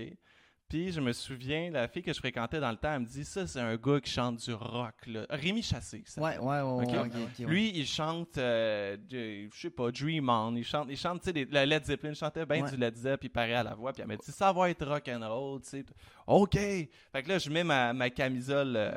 [0.68, 3.24] Puis je me souviens, la fille que je fréquentais dans le temps, elle me dit
[3.24, 5.26] ça, c'est un gars qui chante du rock, là.
[5.30, 6.02] Rémi Chassé.
[6.08, 6.62] ça Ouais, ouais, ouais.
[6.62, 6.82] Ok?
[6.92, 7.46] ouais, ok, ok, ouais.
[7.46, 10.56] Lui, il chante, euh, je sais pas, Dream On.
[10.56, 12.12] Il chante, il chante, tu sais, la Led Zeppelin.
[12.12, 13.94] Il chantait bien du Led Zeppelin, puis il paraît à la voix.
[13.94, 15.86] Puis elle m'a dit, ça va être rock and roll, tu sais.
[16.26, 16.56] OK.
[16.56, 16.90] Fait
[17.22, 18.92] que là, je mets ma, ma camisole euh,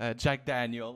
[0.00, 0.94] euh, Jack Daniel.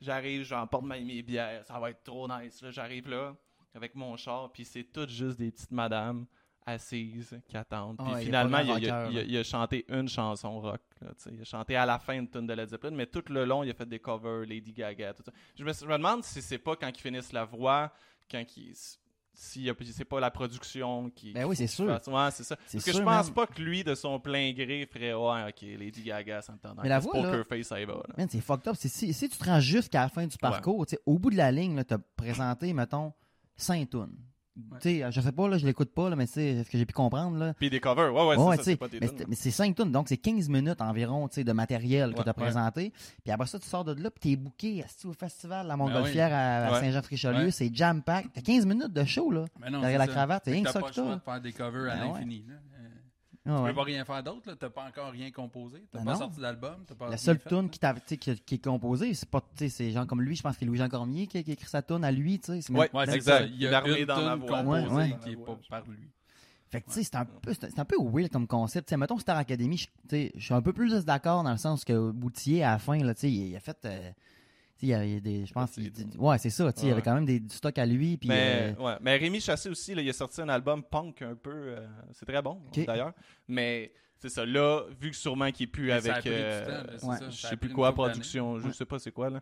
[0.00, 1.64] J'arrive, j'emporte mes bières.
[1.64, 2.62] Ça va être trop nice.
[2.70, 3.34] J'arrive là,
[3.74, 6.24] avec mon char, puis c'est tout juste des petites madames
[6.66, 7.96] assises qui attendent.
[7.98, 9.26] Puis Ah finalement, il a, il a- rocker, il a- là.
[9.28, 10.80] il a chanté une chanson rock.
[11.00, 13.44] là, il a chanté à la fin une tune de Led Zeppelin, mais tout le
[13.44, 15.32] long, il a fait des covers, Lady Gaga, tout ça.
[15.56, 17.92] Je me, je me demande si c'est pas quand ils finissent la voix,
[18.30, 18.74] quand ils.
[19.32, 21.32] Si c'est pas la production qui.
[21.32, 21.86] Ben oui, c'est sûr.
[21.86, 22.56] Ouais, c'est ça.
[22.56, 26.02] Parce que je pense pas que lui, de son plein gré, ferait Ouais, ok, Lady
[26.02, 26.78] Gaga, ça me tente.
[26.82, 27.94] Mais la voix, Poker là- Face, ça y va.
[27.94, 28.14] là.
[28.18, 28.76] Man, c'est fucked up.
[28.76, 31.82] Si, si tu te rends jusqu'à la fin du parcours, au bout de la ligne,
[31.84, 33.12] tu as présenté, mettons,
[33.56, 34.16] 5 tunes.
[34.80, 36.92] Sais, je sais pas, là, je l'écoute pas, là, mais c'est ce que j'ai pu
[36.92, 37.36] comprendre.
[37.38, 37.54] Là.
[37.54, 39.74] Puis des covers, ouais, ouais, ça, c'est pas des mais tunes, c'est- mais c'est 5
[39.74, 42.32] tonnes, donc c'est 15 minutes environ de matériel que tu as ouais.
[42.34, 42.92] présenté.
[43.24, 46.32] Puis après ça, tu sors de là, puis tu es booké au festival La Montgolfière
[46.32, 46.80] à, à Ben Ouais.
[46.80, 47.44] Saint-Jean-Richelieu.
[47.46, 47.50] Ouais.
[47.50, 48.32] C'est jam-pack.
[48.34, 50.12] Tu 15 minutes de show là, non, derrière la ça.
[50.12, 50.42] cravate.
[50.44, 51.16] C'est rien que que ça T'as que pas le choix t'as.
[51.18, 52.44] de faire des covers à Ben l'infini.
[53.50, 53.68] Ah Tu ouais.
[53.70, 54.54] peux pas rien faire d'autre, là.
[54.58, 55.84] T'as pas encore rien composé.
[55.90, 56.18] T'as Ben pas non.
[56.18, 56.76] sorti d'album.
[57.08, 60.06] La seule tune qui, tu qui, qui est composée, c'est pas, tu sais, c'est gens
[60.06, 62.12] comme lui, je pense que c'est Louis-Jean Cormier qui, qui a écrit sa tune à
[62.12, 62.60] lui, tu sais.
[62.62, 63.38] c'est Exact.
[63.40, 63.44] ça.
[63.46, 64.62] Il y a une dans la voix.
[64.62, 65.16] composée Ouais, ouais.
[65.22, 66.08] qui est pas par lui.
[66.70, 68.86] Fait que, tu sais, c'est un, peu, c'est un peu weird comme concept.
[68.88, 71.50] Tu sais, mettons Star Academy, je tu sais, je suis un peu plus d'accord dans
[71.50, 73.76] le sens que Boutier, à la fin, là, tu sais, il, il a fait.
[73.84, 74.14] euh, tu
[74.82, 75.46] il y a, des.
[75.46, 75.76] Je pense.
[75.76, 76.70] il- ouais, c'est ça.
[76.82, 78.16] Il y avait quand même des, du stock à lui.
[78.16, 78.94] Puis, mais, euh, ouais.
[79.00, 81.50] mais Rémi Chassé aussi, là, il a sorti un album punk un peu.
[81.50, 83.12] euh, c'est très bon, d'ailleurs.
[83.48, 84.44] Mais c'est ça.
[84.44, 86.04] Là, vu que sûrement qu'il est plus Mais avec.
[86.12, 87.16] ça a pris du euh, temps, ouais.
[87.18, 87.30] ça.
[87.30, 88.72] je sais plus quoi, production, je Ouais.
[88.72, 89.40] sais pas c'est quoi, là.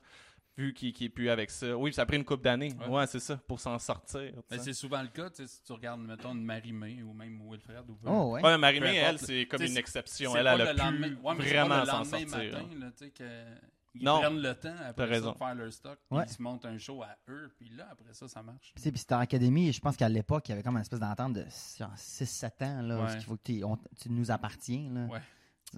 [0.57, 1.77] Vu qu'il qu'il est plus avec ça.
[1.77, 2.73] Oui, ça a pris une couple d'années.
[2.81, 2.89] Ouais.
[2.89, 4.33] Ouais, c'est ça, pour s'en sortir.
[4.51, 7.41] Mais c'est souvent le cas, tu sais, si tu regardes, mettons, une Marie-Mé ou même
[7.49, 8.43] Wilfred ou Oh, ouais.
[8.43, 10.35] Ouais, Marie-Mé, elle, c'est comme une exception.
[10.35, 12.29] Elle, elle a le pu ouais, vraiment s'en lendemain sortir.
[12.29, 14.21] matin, là, tu sais, que- Ils Non.
[14.21, 16.25] prennent le temps après ça de faire leur stock, puis Ouais.
[16.27, 18.73] ils se montent un show à eux, puis là, après ça, ça marche.
[18.77, 21.01] Tu sais, puis Star Academy, je pense qu'à l'époque, il y avait comme une espèce
[21.01, 23.13] d'entente de 6-7 ans, là, Ouais.
[23.13, 25.07] où il faut que on- tu nous appartiens, là.
[25.07, 25.21] Ouais.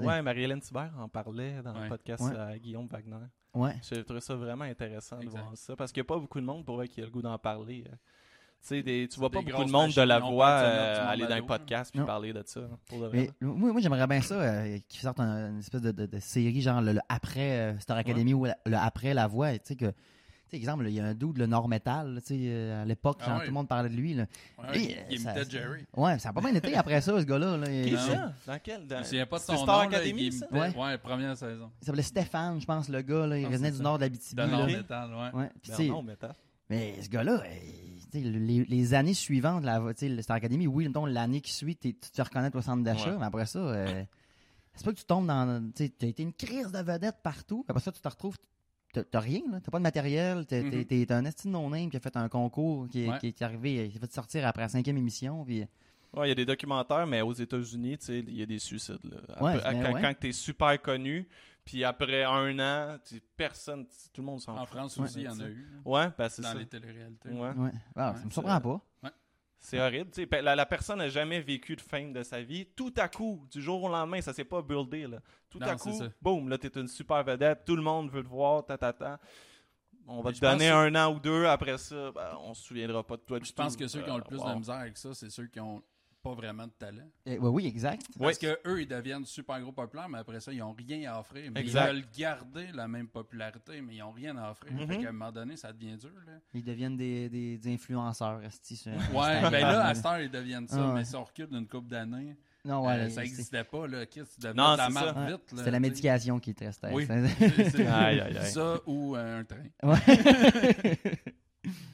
[0.06, 2.36] Ouais, Marie-Hélène Thibert en parlait dans le podcast Ouais.
[2.36, 3.16] à Guillaume Wagner.
[3.54, 3.76] Ouais.
[3.82, 6.46] J'ai trouvé ça vraiment intéressant de voir ça parce qu'il n'y a pas beaucoup de
[6.46, 7.84] monde pour vrai qui a le goût d'en parler.
[8.62, 11.34] Tu sais, des- tu vois pas beaucoup de monde de la voix euh, aller dans
[11.34, 12.06] un podcast puis Non.
[12.06, 12.60] parler de ça.
[12.88, 13.30] Pour de vrai.
[13.40, 16.18] Mais moi, moi, j'aimerais bien ça, euh, qu'ils sortent un- une espèce de, de- de
[16.20, 19.52] série, genre le, le après euh, Star Academy ou la- le après La Voix.
[19.54, 19.92] Tu sais, que, tu
[20.50, 22.84] sais, exemple, il y a un dude, le Nord Metal, là, tu sais, euh, à
[22.84, 24.12] l'époque, Ah tout le monde parlait de lui.
[24.12, 24.26] Là.
[24.58, 24.66] Ouais,
[25.10, 25.86] il ça- imitait Jerry.
[25.96, 27.56] Ouais, ça a pas bien été après ça, ce gars-là.
[27.56, 27.66] là.
[27.66, 27.98] Qui Il, Non.
[28.00, 28.32] ça?
[28.46, 28.86] Dans quel?
[28.86, 29.02] Dans...
[29.04, 30.46] Souviens pas de C'est son Star nom, Academy, il ça?
[30.52, 30.76] Ouais.
[30.76, 31.70] Ouais, première saison.
[31.80, 33.26] il s'appelait Stéphane, je pense, le gars.
[33.26, 33.82] Là, il Ah, revenait du ça.
[33.82, 34.34] nord de l'Abitibi.
[34.36, 34.48] De là.
[34.48, 34.66] Nord.
[34.66, 35.48] Metal, ouais.
[36.68, 41.52] Mais ce gars-là, sais, les, les années suivantes, la, tu Star Academy, oui, l'année qui
[41.52, 43.18] suit, tu te reconnais au centre d'achat, Ouais.
[43.18, 44.02] mais après ça, euh,
[44.74, 45.70] c'est pas que tu tombes dans.
[45.74, 48.36] Tu t'as été une crise de vedette partout, après ça, tu te retrouves.
[48.92, 49.42] T'as rien.
[49.62, 50.46] T'as pas de matériel.
[50.46, 50.84] T'es Mhm.
[50.84, 53.18] t'es un esti de no-name qui a fait un concours, qui, est- Ouais.
[53.20, 55.44] qui est arrivé, qui a fait sortir après la cinquième émission.
[55.44, 55.64] Puis,
[56.12, 58.98] Ouais, il y a des documentaires, mais aux États-Unis, tu il y a des suicides.
[59.04, 59.40] Là.
[59.40, 61.24] Ouais, Après- ben quand quand t'es super connu,
[61.64, 64.76] puis après un an, tu- personne, tout le monde s'en En fout.
[64.76, 65.04] France Ouais.
[65.04, 65.66] aussi, il y en a eu.
[65.84, 66.54] Ouais, ben c'est Dans ça.
[66.58, 67.28] les téléréalités.
[67.30, 67.50] Ouais.
[67.50, 67.70] ouais.
[67.96, 68.80] Ah, Ouais, ça me surprend pas.
[69.62, 70.10] C'est horrible.
[70.10, 70.26] tu sais.
[70.26, 72.64] Pe- La, la personne n'a jamais vécu de fame de sa vie.
[72.74, 75.06] Tout à coup, du jour au lendemain, ça s'est pas buildé.
[75.06, 75.18] Là.
[75.50, 77.66] Tout Non, à coup, boum, là, t'es une super vedette.
[77.66, 78.64] Tout le monde veut te voir.
[78.64, 79.20] Ta, ta, ta.
[80.06, 81.44] On va Mais te donner que- un an ou deux.
[81.44, 83.80] Après ça, ben, on se souviendra pas de toi du Je pense tout.
[83.80, 84.48] que ceux qui ont le Euh, plus wow.
[84.54, 85.82] de misère avec ça, c'est ceux qui ont
[86.22, 87.08] pas vraiment de talent.
[87.26, 88.06] Eh, ouais, oui, exact.
[88.18, 91.20] Parce que eux, ils deviennent super gros populaires, mais après ça, ils ont rien à
[91.20, 91.50] offrir.
[91.54, 91.86] Mais Exact.
[91.88, 94.72] ils veulent garder la même popularité, mais ils ont rien à offrir.
[94.72, 94.86] Mhm.
[94.86, 96.10] Fait qu'à un moment donné, ça devient dur.
[96.26, 96.32] Là.
[96.54, 100.30] Ils deviennent des, des, des influenceurs, esti, sur Ouais, ben là, à cette heure, ils
[100.30, 100.94] deviennent ça, Ah ouais.
[100.94, 103.86] mais si on recule d'une couple d'années, Non, ouais, euh, les- ça n'existait pas.
[103.86, 104.04] Là.
[104.06, 105.26] Qu'est-ce que tu devais Non, c'est marque Ouais.
[105.32, 105.40] vite.
[105.56, 106.92] C'était la médication qui te restait.
[106.92, 107.06] Oui.
[107.10, 108.46] Aïe, aïe, aïe.
[108.50, 109.64] Ça ou euh, un train.
[109.82, 110.98] Ouais.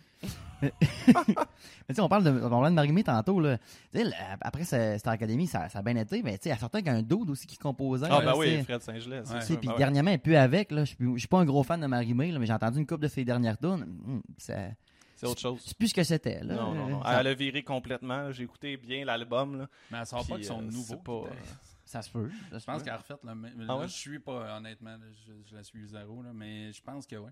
[0.63, 3.59] Mais tu sais, on parle de, on parlait de Marie-Mé tantôt, là.
[3.93, 6.51] Tu sais, la- après ce- Star Academy, ça, ça a bien été, mais tu sais,
[6.51, 8.07] elle sortait avec un dude aussi qui composait.
[8.11, 8.39] Ah, là, ben sais.
[8.59, 9.23] oui, Fred Saint-Gelais.
[9.25, 9.41] c'est Ouais.
[9.41, 9.61] Tu sais, sûr.
[9.61, 10.85] Puis Ben dernièrement, elle est plus avec, là.
[10.85, 13.09] Je suis pas un gros fan de Marie-Mé, là, mais j'ai entendu une couple de
[13.09, 14.23] ses dernières tunes.
[14.39, 14.71] Ça-
[15.17, 15.63] C'est autre chose.
[15.65, 16.55] C'est plus ce que c'était, là.
[16.57, 17.03] Non, non, non.
[17.03, 18.31] Ça, Elle a viré complètement.
[18.33, 19.59] J'ai écouté bien l'album.
[19.59, 19.67] là.
[19.91, 20.85] Mais elle sort Puis, pas que son euh, nouveau.
[20.89, 21.33] c'est pas, peut-être.
[21.33, 21.55] euh,
[21.87, 22.31] ça se peut.
[22.51, 23.53] ça se Je pense qu'elle a refait le même.
[23.61, 23.89] Ah là, ouais?
[23.89, 24.97] Je suis pas, honnêtement,
[25.49, 27.31] je la suis zéro, là, mais je pense que oui.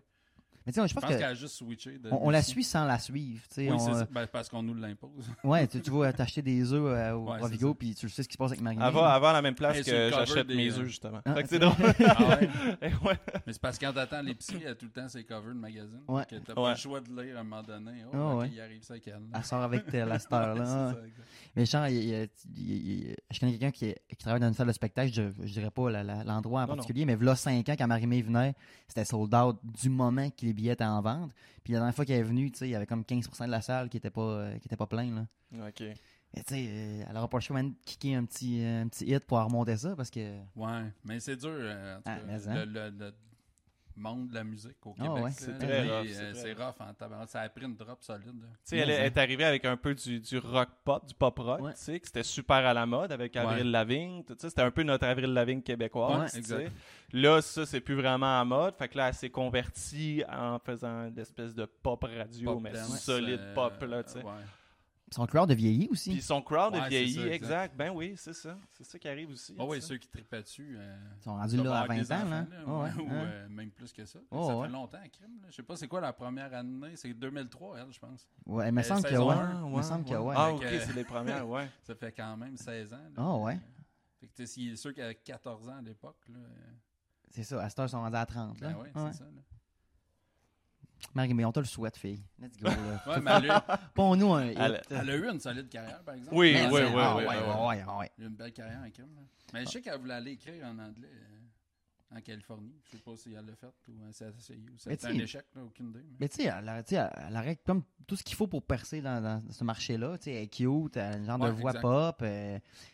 [0.67, 1.99] Mais tu sais, je pense pense que qu'elle a juste switché.
[1.99, 3.43] de on, on la suit sans la suivre.
[3.49, 4.09] tu sais, Oui, on, c'est euh, ça.
[4.11, 5.31] Ben, parce qu'on nous l'impose.
[5.45, 7.75] Ouais, tu, tu vas t'acheter des œufs euh, au Ouais, c'est Rovigo, ça.
[7.79, 8.79] puis tu sais ce qui se passe avec Marie.
[8.81, 11.21] Elle va, à la même place Elle que j'achète des, mes euh, œufs, justement.
[11.27, 11.75] Ah, fait que c'est drôle.
[12.07, 12.49] Ah ouais?
[13.05, 13.19] Ouais.
[13.47, 15.59] Mais c'est parce que quand t'attends l'épicerie, elle a tout le temps ses covers de
[15.59, 16.01] magazine.
[16.09, 16.25] Ouais.
[16.25, 16.71] Que t'as pas Ouais.
[16.71, 18.05] le choix de lire à un moment donné.
[18.15, 19.45] Oh, Ah il arrive ça avec elle.
[19.45, 20.95] Sort avec tel à cette heure-là.
[21.57, 24.73] Mais genre, il y il y je connais quelqu'un qui, travaille dans une salle de
[24.73, 25.91] spectacle, je, je dirais pas
[26.25, 28.55] l'endroit en particulier, mais là 5 ans, quand Marie-Mé venait,
[28.89, 31.33] c'était sold out du moment que les billets en vente.
[31.63, 33.51] Puis la dernière fois qu'elle est venue, tu sais, il y avait comme 15% de
[33.51, 35.15] la salle qui était pas, euh, qui était pas plein.
[35.15, 35.67] Là.
[35.69, 35.81] OK.
[35.81, 38.83] Et tu sais, euh, elle aura pas le choix même de kicker un petit, euh,
[38.83, 40.37] un petit hit pour remonter ça parce que.
[40.57, 41.51] Ouais, mais c'est dur.
[41.53, 42.65] euh, en tout Ah, cas, mais hein.
[42.65, 43.15] le, le- le
[44.01, 45.25] monde de la musique au Ah Québec.
[45.25, 47.27] ouais, c'est très rough, euh, c'est rough en tabac.
[47.27, 48.33] Ça a pris une drop solide.
[48.41, 51.61] Tu sais, elle est, arrivée avec un peu du, du rock pop, du pop rock,
[51.61, 51.73] Ouais.
[51.75, 53.71] tu sais, que c'était super à la mode avec Avril Ouais.
[53.71, 54.25] Lavigne.
[54.25, 54.49] tout ça.
[54.49, 56.37] C'était un peu notre Avril Lavigne québécoise.
[56.37, 56.73] Exact.
[57.13, 58.75] Là, ça, c'est plus vraiment à mode.
[58.77, 63.01] Fait que là, elle s'est convertie en faisant l'espèce de pop radio, Pop mais dance,
[63.01, 64.23] solide euh, pop, là, tu sais.
[65.15, 66.11] Son crowd de vieilli aussi.
[66.11, 67.35] Puis son crowd Ouais, vieilli, ça, exact.
[67.35, 67.77] exact.
[67.77, 68.59] Ben oui, c'est ça.
[68.73, 69.55] C'est ça qui arrive aussi.
[69.59, 70.77] Ah oui, ceux qui tripaient dessus.
[70.79, 72.47] euh, Ils sont rendus là à avoir 20 des ans, enfants, là.
[72.51, 73.25] là, Ouais, ou hein.
[73.27, 74.19] euh, même plus que ça.
[74.31, 74.67] Oh, ça ouais.
[74.67, 75.39] fait longtemps, crime.
[75.43, 75.47] là.
[75.51, 76.97] Je sais pas c'est quoi la première année.
[76.97, 78.29] C'est 2003, elle, je pense.
[78.47, 79.77] Ouais, il me Euh, semble que ouais.
[79.77, 80.35] me semble que ouais.
[80.37, 81.69] Ah, Fait ok, c'est les premières, ouais.
[81.83, 82.99] Ça fait quand même 16 ans.
[83.17, 83.59] Ah, ouais.
[84.21, 86.17] Fait que tu sais, sûr qu'il avait 14 ans à l'époque.
[86.29, 86.39] là,
[87.31, 88.61] C'est ça, à cette heure, ils sont rendus à 30.
[88.61, 88.69] Là.
[88.71, 89.11] Ben oui, Ouais.
[89.13, 89.25] c'est ça.
[89.25, 89.43] là.
[91.15, 92.23] Marie-Mé, on te le souhaite, fille.
[92.41, 92.69] Let's go.
[92.69, 93.03] Là.
[93.07, 93.65] Ouais, mais elle a,
[94.35, 94.59] un hit.
[94.59, 96.37] Elle- elle a eu une solide carrière, par exemple.
[96.37, 97.77] Oui, Mais oui, c'est- oui, ah, oui, ouais, oui, ouais, oui.
[97.87, 98.11] ouais, ouais.
[98.19, 99.07] Elle a eu une belle carrière en crime.
[99.53, 102.75] Mais je sais qu'elle voulait aller écrire en anglais euh, en Californie.
[102.87, 104.33] Je sais pas si elle l'a fait ou elle
[104.87, 106.01] Mais c'est un échec, là, aucune idée.
[106.11, 108.47] mais- Mais tu sais, elle, a- tu sais, elle aurait comme tout ce qu'il faut
[108.49, 110.19] pour percer dans, dans ce marché-là.
[110.19, 111.83] Tu sais, elle est cute, elle a un genre de Ouais, voix exact.
[111.83, 112.23] pop.
[112.23, 112.94] euh, c'est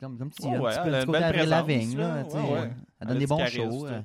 [0.00, 1.96] comme, comme tu dis, Ouais, un ouais, petit peu elle petit côté Avril Lavigne.
[1.98, 2.14] là.
[2.16, 2.58] Là, tu sais, Ouais, ouais.
[2.58, 2.70] euh, Elle
[3.00, 3.68] Elle donne des du bons shows.
[3.68, 4.02] tout, euh.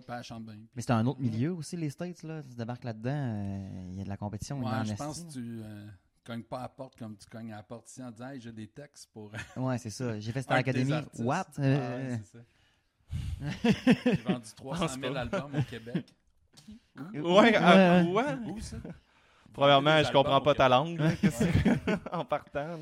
[0.00, 0.54] puis elle chante bien.
[0.74, 2.22] Mais c'est un autre milieu aussi, les States.
[2.22, 2.42] Là.
[2.42, 4.60] Tu débarques là-dedans, euh, il y a de la compétition.
[4.60, 5.86] Ouais, je pense que tu euh,
[6.24, 8.40] cognes pas à la porte comme tu cognes à la porte ici en disant hey,
[8.40, 9.30] j'ai des textes pour.
[9.56, 10.18] Ouais, c'est ça.
[10.20, 10.92] J'ai fait Star Academy.
[11.18, 11.46] What?
[11.58, 12.44] Ah, Euh, ouais, c'est ça.
[14.04, 15.20] J'ai vendu 300 pense 000 pas.
[15.20, 16.04] albums au Québec.
[17.14, 18.10] Ouais, à Ouais.
[18.12, 18.24] quoi?
[18.46, 18.76] Où ça?
[19.52, 22.78] Premièrement, je comprends pas ta langue, là, qu'est-ce que- en partant.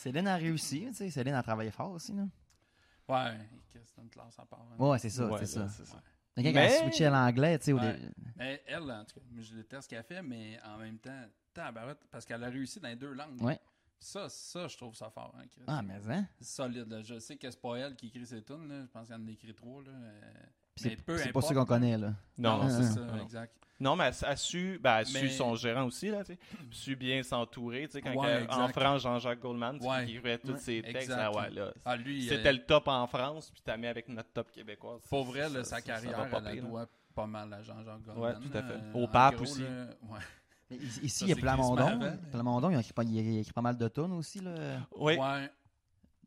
[0.00, 0.86] Céline a réussi.
[0.88, 2.12] Tu sais, Céline a travaillé fort aussi.
[2.12, 2.26] Là.
[3.08, 3.36] Ouais,
[3.72, 4.66] c'est une classe à part.
[4.72, 4.76] hein.
[4.82, 5.26] Ouais, c'est ça.
[5.26, 5.66] Ouais, c'est ça.
[6.34, 7.58] Quelqu'un qui Mais- a switché à l'anglais.
[7.58, 7.92] tu sais, au Ouais.
[7.98, 11.24] dé- Mais elle, en tout cas, je déteste ce qu'elle fait, mais en même temps,
[11.52, 13.42] tabarouette, parce qu'elle a réussi dans les deux langues.
[13.42, 13.58] Ouais.
[13.98, 15.34] Ça, ça, je trouve ça fort.
[15.38, 15.62] Hein, Chris.
[15.66, 16.24] Ah, mais hein?
[16.38, 16.88] C'est solide.
[16.88, 17.02] Là.
[17.02, 18.68] Je sais que c'est pas elle qui écrit ses tunes.
[18.68, 18.82] Là.
[18.86, 19.82] Je pense qu'elle en a écrit trois.
[19.82, 19.90] Là.
[20.88, 21.96] Euh, C'est pas ceux qu'on connaît.
[21.98, 22.14] là.
[22.38, 23.22] Non, Non, c'est ça, non.
[23.22, 23.54] exact.
[23.78, 26.38] Non, mais elle, elle a su, ben, elle su son gérant aussi, là, tu sais.
[26.70, 28.68] su bien s'entourer, tu sais, quand Ouais, elle- en.
[28.68, 30.04] France, Jean-Jacques Goldman, tu sais, Ouais.
[30.04, 32.88] qui écrivait tous Ouais, ses textes, ah ouais, là, Ah, lui, c'était euh, le top
[32.88, 35.00] en France, puis t'as mis avec notre top québécois.
[35.08, 37.62] pour vrai, là, Ça- sa ça- ça carrière, va pas elle doit pas mal à
[37.62, 38.22] Jean-Jean Goldman.
[38.22, 38.74] Ouais, tout à fait.
[38.74, 38.80] là.
[38.92, 39.62] Au pape gros, aussi.
[39.62, 40.18] là, ouais.
[40.70, 42.16] Mais Ici, Ça, il y a Plamondon.
[42.30, 44.40] Plamondon, il a écrit pas, mal de tonnes aussi.
[44.40, 44.52] Là.
[44.94, 45.16] Oui.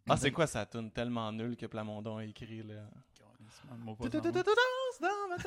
[0.10, 2.82] Ah, c'est quoi ça tune tellement nulle que Plamondon a écrit, là?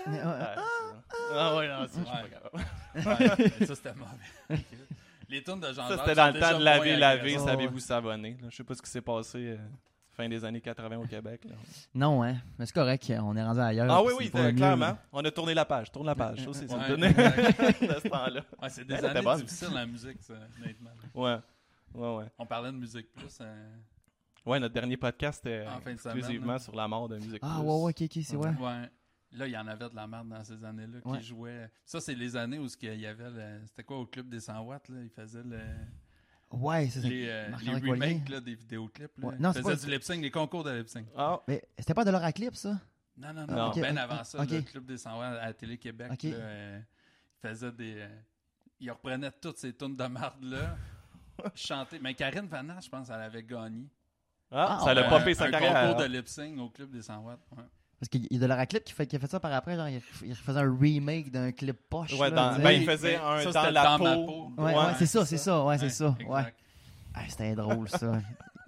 [0.07, 2.64] Ah, c'est- ouais, non, suis pas capable.
[2.95, 4.64] Ouais, ça, c'était mauvais.
[5.29, 8.37] Les tunes de Jean-Jacques Ça, c'était dans le temps de laver, laver, savez-vous savonner.
[8.49, 9.57] Je sais pas ce qui s'est passé euh,
[10.12, 11.41] fin des années 80 au Québec.
[11.47, 11.55] là.
[11.95, 12.37] Non, hein.
[12.59, 13.91] Mais c'est correct, on est rendu ailleurs.
[13.91, 14.97] Ah oui, c'est oui, euh, mieux, clairement.
[15.12, 15.91] On a tourné la page.
[15.91, 16.39] Tourne la page.
[16.45, 18.41] Ça c'est Ouais, de ce temps-là.
[18.62, 20.91] Ouais, c'est des années difficiles la musique, ça, honnêtement.
[21.14, 21.39] Ouais.
[21.95, 22.24] Ouais, ouais.
[22.39, 23.39] On parlait de musique plus.
[23.41, 23.66] euh,
[24.47, 27.41] Ouais, notre dernier podcast était En fin de exclusivement semaine, sur la mort de musique.
[27.43, 27.67] Ah, Plus.
[27.69, 28.51] ouais, ouais, ok, ok, c'est vrai.
[28.55, 28.91] Ouais.
[29.33, 31.19] Là, il y en avait de la merde dans ces années-là Ouais.
[31.19, 31.69] qui jouaient.
[31.85, 33.29] Ça, c'est les années où ce qu'il y avait.
[33.29, 35.03] le- C'était quoi au club des 100 watts là?
[35.03, 35.59] Ils faisaient le-
[36.53, 37.09] Ouais, c'est ça.
[37.09, 39.19] les, euh, les remakes là, des vidéoclips.
[39.19, 39.27] Là.
[39.29, 39.37] Ouais.
[39.39, 41.07] Non, Ils c'est faisaient pas- du lip sync, les concours de lip sync.
[41.17, 42.81] Ah, Mais c'était pas de leur clip, ça?
[43.19, 43.71] Non, non, Non.
[43.75, 46.23] ben avant ça, le club des 100 watts à Télé-Québec, Ok.
[46.23, 46.81] là, euh,
[47.43, 47.95] ils faisaient des.
[47.99, 48.09] euh,
[48.79, 50.77] ils reprenaient toutes ces tunes de marde-là.
[51.55, 51.99] chanter.
[51.99, 53.87] Mais Karine Vanasse, je pense, elle avait gagné.
[54.53, 54.95] Ah, Ah, ça ouais.
[54.95, 55.73] l'a popé un, sa un carrière.
[55.83, 56.17] concours de alors.
[56.17, 57.39] lip sync au club des 100 watts.
[57.57, 57.65] ouais.
[57.99, 59.75] Parce qu'il y a de leur clip qui, fait, qui a fait ça par après,
[59.75, 62.13] genre, il, refaisait un remake d'un clip poche.
[62.19, 64.27] Ouais, là, dans- ben, il faisait un ça, dans la dans ma peau.
[64.27, 64.53] peau.
[64.63, 66.15] Ouais, Ouais, ouais, c'est ça, c'est ça, ouais, c'est Ouais, ça.
[66.29, 66.55] Ouais.
[67.15, 68.13] Ah, c'était drôle, ça.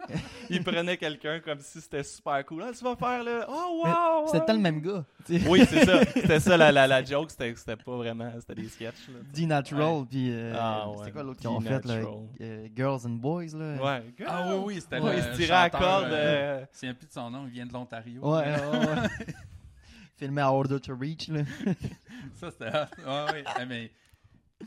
[0.51, 2.63] Il prenait quelqu'un comme si c'était super cool.
[2.67, 3.43] Ah, tu vas faire le.
[3.49, 4.27] Oh, wow!
[4.33, 5.05] C'était le même gars.
[5.47, 6.05] Oui, c'est ça.
[6.15, 7.31] C'était ça la, la, la joke.
[7.31, 8.33] C'était c'était pas vraiment.
[8.41, 9.09] C'était des sketchs.
[9.09, 9.19] Là.
[9.33, 10.97] D-Natural, puis euh, Ah, ouais.
[10.99, 11.79] c'était quoi l'autre qu'ils ont fait, là?
[11.81, 12.15] D-Natural.
[12.41, 13.75] euh, Girls and Boys, là?
[13.83, 14.03] Ouais.
[14.27, 16.05] Ah oui, oui, c'était Ouais, le il se tirait à corde.
[16.05, 18.23] euh, euh, C'est un plus de son nom, il vient de l'Ontario.
[18.23, 19.27] Ouais, ouais, ouais.
[20.17, 21.43] Filmé à Order to Reach, là.
[22.35, 22.65] Ça, c'était.
[22.67, 23.45] Ouais, ouais.
[23.61, 23.91] Eh, mais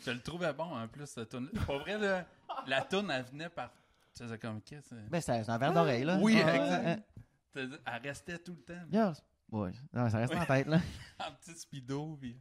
[0.05, 1.49] je le trouvais bon en plus, cette tune.
[1.65, 2.25] Pour vrai, là,
[2.67, 3.71] la tune, elle venait par.
[4.17, 6.17] Tu sais, comme qu'est-ce que Ben, c'est un verre d'oreille, là.
[6.21, 7.03] Oui, Ah, exact.
[7.55, 8.81] Elle restait tout le temps.
[8.91, 9.15] Girls.
[9.51, 10.79] Ouais, non, ça reste en tête, là.
[11.19, 12.17] En petit speedo.
[12.19, 12.39] Puis...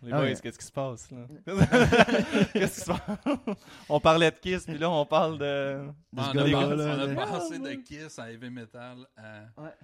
[0.00, 0.36] Les Ah boys, ouais.
[0.40, 1.26] qu'est-ce qui se passe, là?
[2.52, 3.58] qu'est-ce qui se passe?
[3.88, 5.88] on parlait de Kiss, puis là, on parle de...
[6.12, 7.26] De ce on, a, là, on a là.
[7.26, 9.40] passé de Kiss à Heavy Metal à.
[9.60, 9.74] Ouais.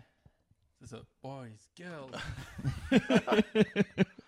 [0.81, 0.99] C'est ça.
[1.23, 2.13] Boys, girls.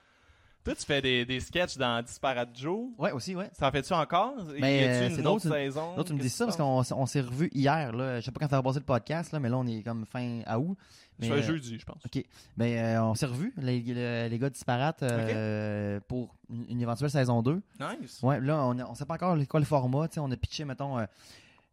[0.67, 2.89] Toi, tu fais des, des sketchs dans Disparate Joe.
[2.99, 3.49] Ouais, aussi, ouais.
[3.53, 4.35] Ça en fait-tu encore?
[4.61, 5.97] Ben, y euh, a-tu c'est une autre drôle, saison?
[5.97, 7.93] Là, tu me dis ça parce qu'on on s'est revus hier.
[7.93, 8.19] Là.
[8.19, 10.05] Je sais pas quand ça va passer le podcast, là, mais là, on est comme
[10.07, 10.77] fin à août.
[11.21, 12.05] Mais, fais euh, jeudi, je pense.
[12.05, 12.21] OK.
[12.57, 17.11] Ben, euh, on s'est revus, les, les, les gars disparates, euh, pour une, une éventuelle
[17.11, 17.62] saison 2.
[17.79, 18.19] Nice.
[18.25, 20.09] Ouais, là, on, on sait pas encore le- quoi le format.
[20.09, 21.05] tu sais, On a pitché, mettons, euh,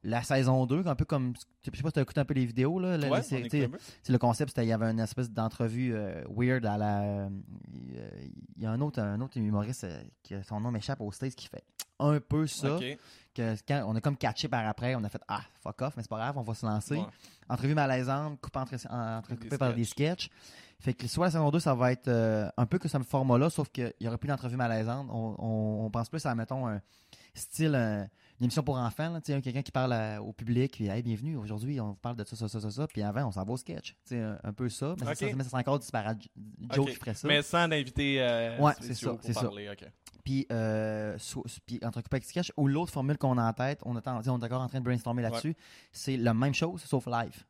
[0.04, 1.34] la saison 2, un peu comme.
[1.64, 2.80] Je sais pas si tu as écouté un peu les vidéos.
[2.80, 3.22] Là, Ouais,
[4.04, 7.02] c'est le concept, c'était il y avait une espèce d'entrevue euh, weird à la.
[7.02, 7.30] euh,
[8.56, 11.36] Il y a un autre, un autre humoriste euh, qui son nom m'échappe au States
[11.36, 11.64] qui fait
[12.00, 12.68] un peu ça.
[13.34, 16.04] Que quand on a comme catché par après, on a fait Ah, fuck off, mais
[16.04, 16.96] c'est pas grave, on va se lancer.
[16.98, 17.06] Ouais.
[17.50, 20.30] Entrevue malaisante, coupée entre, en- entrecoupée Des par des sketchs.
[20.80, 23.50] Fait que soit la saison 2, ça va être euh, un peu que ce format-là,
[23.50, 25.08] sauf qu'il n'y aura plus d'entrevue malaisante.
[25.10, 26.82] On, on- on pense plus à, mettons, un
[27.34, 27.74] style,
[28.40, 29.10] une émission pour enfants.
[29.10, 31.96] là, tu sais, quelqu'un qui parle à- au public, puis hey, bienvenue, aujourd'hui, on vous
[31.96, 32.88] parle de ça, ça, ça, ça, ça.
[32.88, 33.92] Puis avant, on s'en va au sketch.
[34.06, 34.96] Tu sais, un, un peu ça.
[35.00, 36.18] Mais ça, mais ça serait encore disparate.
[36.72, 36.90] Joe Ok.
[36.90, 37.28] qui ferait ça.
[37.28, 39.42] Mais sans d'inviter euh, Ouais, c'est ça, pour c'est ça.
[39.44, 39.88] parler, ok.
[40.24, 44.08] Puis, euh, so- puis avec sketch, ou l'autre formule qu'on a en tête, on, est
[44.08, 45.56] en- on est encore en train de brainstormer là-dessus,
[45.92, 47.44] c'est la même chose, sauf live.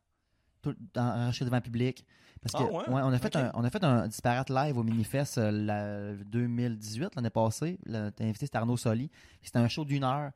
[0.60, 2.04] Tout, en- enregistré devant le public.
[2.42, 2.84] Parce que, Ah ouais?
[2.88, 7.14] on, a fait un, on a fait un disparate live au Minifest euh, la 2018,
[7.16, 7.78] l'année passée.
[7.86, 9.10] Le- T'as invité, c'était Arnaud Soli.
[9.42, 10.30] C'était un show d'une heure.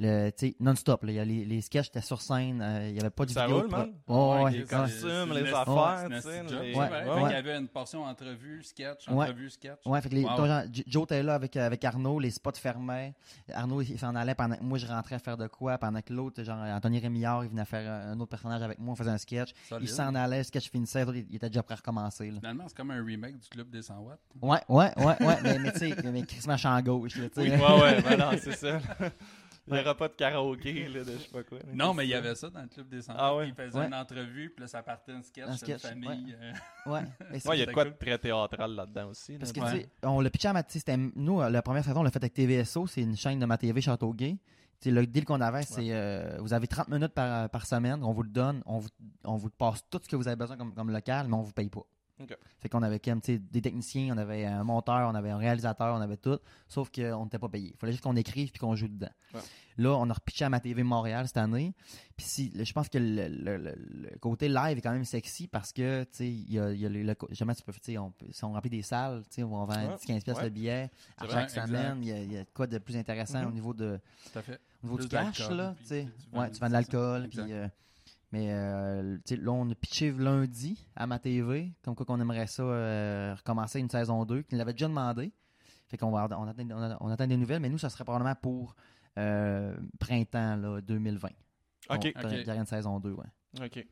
[0.00, 1.04] Le, tu sais, non-stop.
[1.04, 1.12] là.
[1.12, 2.60] Il y a Les, les sketchs étaient sur scène.
[2.62, 3.60] euh, il n'y avait pas de Ça vidéo.
[3.60, 3.74] roule?
[4.08, 7.22] Ouais, ouais, les costumes, les affaires, c'est Ouais, ouais.
[7.22, 9.24] Qu'il y avait une portion entrevue, sketch, Ouais.
[9.26, 9.78] entrevue, sketch.
[9.84, 10.46] Ouais, fait que les, Wow.
[10.46, 13.14] genre, Joe était là avec, euh, avec Arnaud, les spots fermaient.
[13.52, 16.12] Arnaud, il s'en allait pendant que moi, je rentrais à faire de quoi, pendant que
[16.12, 19.18] l'autre, genre, Anthony Rémillard, il venait faire un autre personnage avec moi, on faisait un
[19.18, 19.50] sketch.
[19.68, 19.88] Solide.
[19.88, 22.38] Il s'en allait, le sketch finissait, l'autre, il il était déjà prêt à recommencer, là.
[22.40, 24.18] Finalement, c'est comme un remake du club des 100 watts.
[24.40, 27.50] Ouais, ouais, ouais, ouais, mais, mais tu sais, mais Chris champ gauche, là, tu sais.
[27.54, 28.78] Oui, ouais, ouais, ben non, c'est ça.
[29.70, 31.58] Il n'y aura pas de karaoké, là, de je sais pas quoi.
[31.72, 33.48] Non, mais il y avait ça dans le club des 100 Ah ouais?
[33.48, 33.86] Il faisait Ouais.
[33.86, 36.36] une entrevue, puis là, ça partait un sketch, Un sur une sketch, famille.
[36.40, 36.52] euh,
[36.86, 37.92] Ouais, Ouais, il y a de quoi cool.
[37.92, 39.32] de très théâtral là-dedans aussi.
[39.32, 39.38] là?
[39.38, 39.70] Parce que, Ouais.
[39.72, 40.62] tu sais, on l'a pitché à ma,
[41.16, 43.56] nous, euh, la première saison, on l'a fait avec TVSO, c'est une chaîne de ma
[43.58, 44.36] TV Châteauguay.
[44.80, 48.02] Tu sais, le deal qu'on avait, c'est, euh, vous avez 30 minutes par, par semaine,
[48.02, 48.88] on vous le donne, on vous,
[49.24, 51.52] on vous passe tout ce que vous avez besoin comme, comme local, mais on vous
[51.52, 51.82] paye pas.
[52.20, 52.36] Ok.
[52.60, 56.00] Fait qu'on avait comme, des techniciens, on avait un monteur, on avait un réalisateur, on
[56.00, 57.70] avait tout, sauf qu'on n'était pas payé.
[57.72, 59.08] Il fallait juste qu'on écrive puis qu'on joue dedans.
[59.32, 59.40] Ouais.
[59.78, 61.72] Là, on a repitché à ma TV Montréal cette année.
[62.16, 63.74] Puis si, je pense que le, le- le-
[64.10, 66.80] le côté live est quand même sexy parce que, tu sais, il y a, il
[66.80, 67.98] y a le, le- jamais tu peux, tu sais,
[68.32, 69.96] si on remplit des salles, tu sais, on vend Ouais.
[69.96, 70.44] 10-15 pièces Ouais.
[70.44, 71.98] le billet à chaque semaine.
[72.02, 73.48] Il y, a, il y a quoi de plus intéressant Mhm.
[73.48, 73.98] au niveau de,
[74.30, 74.60] Tout à fait.
[74.82, 76.08] au niveau Plus du cash, là, tu sais.
[76.34, 77.40] Ouais, tu vends de l'alcool, puis...
[77.50, 77.66] euh,
[78.32, 82.20] mais euh, tu sais, là, on a pitché lundi à ma TV, comme quoi qu'on
[82.20, 85.32] aimerait ça euh, recommencer une saison 2, qu'il l'avait déjà demandé.
[85.88, 88.04] Fait qu'on va, on attend, on, attend- on attend des nouvelles, mais nous, ça serait
[88.04, 88.76] probablement pour
[89.18, 91.28] euh, printemps là, 2020.
[91.28, 91.32] Ok.
[91.88, 92.06] On- Ok.
[92.32, 93.26] Il y aurait une saison 2, ouais.
[93.60, 93.86] Ok.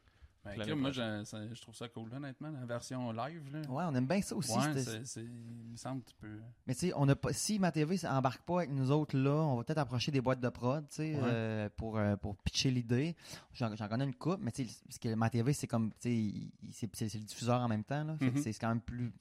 [0.56, 3.42] Ben, moi, je, ça- je trouve ça cool, honnêtement, la version live.
[3.52, 3.60] Là.
[3.70, 4.52] Ouais, on aime bien ça aussi.
[4.56, 6.40] Ouais, c'est- il me semble que tu peux.
[6.66, 9.16] Mais tu sais, on a pas, si ma TV ça embarque pas avec nous autres
[9.16, 11.20] là, on va peut-être approcher des boîtes de prod, tu sais, Ouais.
[11.24, 13.14] euh, pour, euh, pour pitcher l'idée.
[13.52, 16.50] J'en, j'en connais une coupe, mais tu sais, parce que ma TV c'est comme, tu
[16.72, 18.32] sais, c'est, le diffuseur en même temps là, Mhm.
[18.36, 19.12] c'est, c'est quand même plus,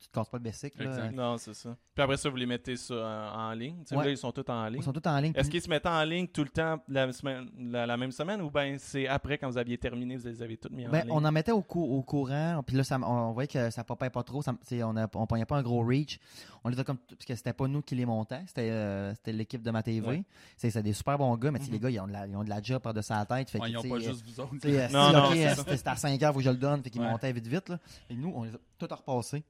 [0.00, 1.10] tu te casses pas le basic là.
[1.10, 1.76] Non, c'est ça.
[1.94, 2.94] Puis après ça, vous les mettez ça
[3.34, 3.82] en, en ligne.
[3.90, 4.04] Ouais.
[4.04, 4.78] Là, ils sont tous en ligne.
[4.80, 5.32] Ils sont tous en ligne.
[5.34, 8.12] Est-ce puis- qu'ils se mettent en ligne tout le temps la, semaine, la, la même
[8.12, 10.90] semaine ou bien c'est après quand vous aviez terminé, vous les avez toutes mis en
[10.90, 11.10] Ben, ligne?
[11.12, 13.82] on en mettait au, cou- au courant, puis là, ça, on, on voyait que ça
[13.84, 16.18] popait pas trop, ça, on ne on pognait pas un gros reach.
[16.64, 19.62] On les a comme, parce que c'était pas nous qui les montait, c'était euh, l'équipe
[19.62, 20.06] de ma TV.
[20.06, 20.24] Ouais.
[20.56, 21.68] C'est des super bons gars, mais Mhm.
[21.70, 23.50] les gars, ils ont de la, ils ont de la job par de sa tête.
[23.50, 24.54] Fait que, Ouais, ils n'ont pas sais, juste vous autres.
[24.64, 25.64] Euh, Non, non, ok, c'est euh, ça.
[25.76, 26.82] c'était à 5 heures, faut que je le donne.
[26.82, 27.08] Fait qu'il Ouais.
[27.10, 27.68] montait vite, vite.
[27.68, 27.78] Là.
[28.10, 29.44] Et nous, on les a tout repassés.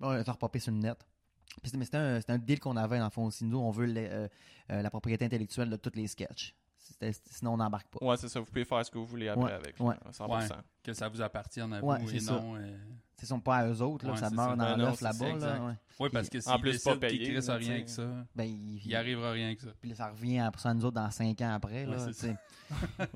[0.00, 0.98] On les a repopés sur le net.
[1.62, 3.44] Puis c'était- mais c'était un, c'était un deal qu'on avait, dans le fond, aussi.
[3.44, 4.28] Nous, on veut les, euh,
[4.72, 6.54] euh, la propriété intellectuelle de tous les sketchs.
[7.30, 8.04] Sinon, on n'embarque pas.
[8.04, 8.40] Ouais, c'est ça.
[8.40, 9.80] Vous pouvez faire ce que vous voulez après Ouais, avec.
[9.80, 9.94] ouais.
[10.04, 10.54] là, 100%.
[10.82, 12.32] Que ça vous appartienne à vous c'est et ça.
[12.32, 12.56] non.
[12.56, 12.76] euh,
[13.18, 14.56] Ce sont pas à eux autres, là, Ouais, ça c'est meurt ça.
[14.56, 15.38] dans Ben l'œuf c'est là-bas.
[15.46, 15.76] Là.
[16.00, 17.86] Oui, parce que en s'ils plus, décident pas payé, qu'ils crissent rien sais.
[17.86, 19.68] ça, Ben, il, il arrivera rien avec ça.
[19.80, 21.84] Puis là, ça revient à ça à nous autres dans 5 ans après.
[21.86, 22.36] Ouais, Là, c'est tu sais.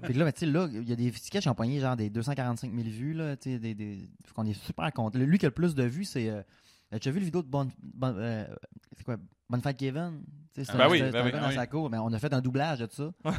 [0.03, 2.73] Puis là, sais, là, il y a des sketchs qui ont pogné genre des 245
[2.73, 3.13] 000 vues.
[3.15, 4.09] Là, tu sais, des, des...
[4.35, 5.19] Qu'on est super content.
[5.19, 6.31] Lui qui a le plus de vues, c'est.
[7.01, 7.71] Tu as vu la vidéo de Bonne.
[7.83, 8.47] Bonne euh,
[8.97, 9.17] C'est quoi
[9.49, 10.23] Bonne Fête Kevin?
[10.55, 11.55] C'est Ben un, oui, ben un oui, gars dans oui.
[11.55, 11.91] sa cour.
[11.91, 13.11] Mais on a fait un doublage de ça.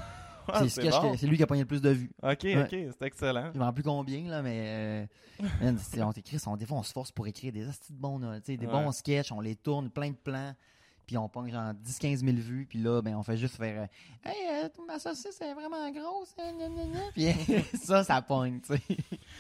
[0.68, 1.16] C'est bon.
[1.28, 2.12] lui qui a pogné le plus de vues.
[2.24, 2.64] Ok, Ouais.
[2.64, 3.52] ok, c'est excellent.
[3.54, 5.08] Je ne plus combien, là, mais.
[5.42, 5.46] Euh...
[5.62, 8.40] man, on t'écrit, on, des fois, on se force pour écrire des astuces bons, là,
[8.40, 8.66] des Ouais.
[8.66, 10.54] bons sketchs, on les tourne, plein de plans.
[11.10, 14.30] Puis on pogne genre 10-15 000 vues, puis là, ben, on fait juste faire euh,
[14.30, 16.36] Hey, euh, ma saucisse est vraiment grosse,
[17.16, 17.26] puis
[17.84, 18.82] ça, ça pogne, tu sais.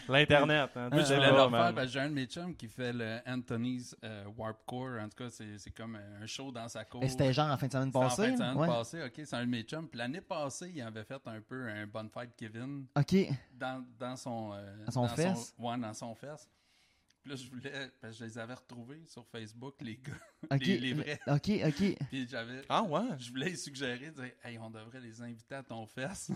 [0.08, 3.96] L'Internet, hein, Moi, le faire que j'ai un de mes chums qui fait le Anthony's
[4.04, 5.00] euh, Warp Core.
[5.00, 7.04] En tout cas, c'est c'est comme un show dans sa cour.
[7.08, 8.24] C'était genre en fin de semaine C'était en passée.
[8.24, 8.68] fin de semaine ouais.
[8.68, 9.88] passée, ok, c'est un de mes chums.
[9.88, 13.16] Puis l'année passée, il avait fait un peu un Bonfire Kevin Ok.
[13.54, 14.54] dans, dans son...
[14.54, 15.54] euh, Dans son fesse?
[15.60, 16.50] ouais, dans son fesse.
[17.22, 17.92] Puis là, je voulais...
[18.02, 20.14] Parce que je les avais retrouvés sur Facebook, les gars.
[20.52, 20.62] Ok.
[20.66, 21.20] Les, les vrais.
[21.28, 21.98] Ok, ok.
[22.10, 22.62] Puis j'avais...
[22.70, 23.18] Ah ouais?
[23.18, 26.32] Je voulais les suggérer, dire, hey, on devrait les inviter à ton fesse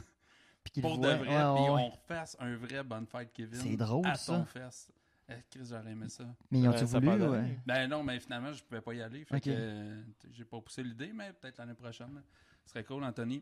[0.64, 1.16] Puis pour le de voit.
[1.16, 4.34] vrai, Ouais, puis ouais, on refasse un vrai Bonfire Kevin C'est drôle, à ça.
[4.38, 4.92] ton fesse.
[5.30, 6.26] Eh, Chris, j'aurais aimé ça.
[6.52, 7.28] Mais ils ont-tu a voulu?
[7.30, 7.58] ouais?
[7.66, 9.24] Ben non, mais finalement, je pouvais pas y aller.
[9.24, 12.22] Fait que euh, j'ai pas poussé l'idée, mais peut-être l'année prochaine.
[12.66, 13.42] Ce serait cool, Anthony.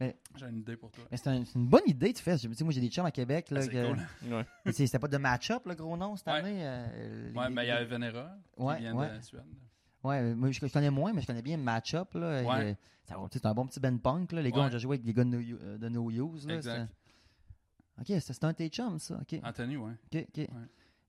[0.00, 1.04] Mais- J'ai une idée pour toi.
[1.10, 2.36] Mais c'est un- c'est une bonne idée, tu fais.
[2.38, 3.50] Tu sais, moi, j'ai des chums à Québec.
[3.50, 4.32] Là, Ah, c'est que- cool.
[4.32, 4.46] Ouais.
[4.72, 6.34] C'était pas de match-up, le gros nom, cette Ouais.
[6.34, 6.58] année.
[6.64, 9.16] euh, les- Ouais, mais il y a Venera qui Ouais, vient ouais.
[9.18, 9.42] de Suède.
[10.04, 12.14] Ouais, moi, je, je connais moins, mais je connais bien match-up.
[12.14, 12.68] Là, Ouais.
[12.68, 12.74] Et, euh,
[13.04, 14.30] ça va, tu sais, c'est un bon petit band punk.
[14.32, 14.40] Là.
[14.42, 14.62] Les gars Ouais.
[14.64, 16.46] ont déjà joué avec des gars de No, You- euh, de no Use.
[16.46, 16.88] Là, Exact.
[16.88, 19.18] c'est- Ok, c'est c'est un de tes chums, ça.
[19.20, 19.92] Ok, Anthony, ouais.
[20.14, 20.48] ok, ok.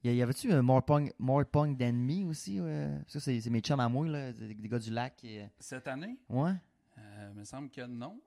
[0.04, 2.60] Y, y avait-tu euh, More Punk, More Punk Than Me aussi?
[2.60, 2.90] ouais?
[3.06, 5.24] Ça, c'est c'est mes chums à moi, là, des, des gars du lac.
[5.24, 6.54] et, euh, Cette année, Ouais.
[6.98, 8.20] euh, il me semble que non.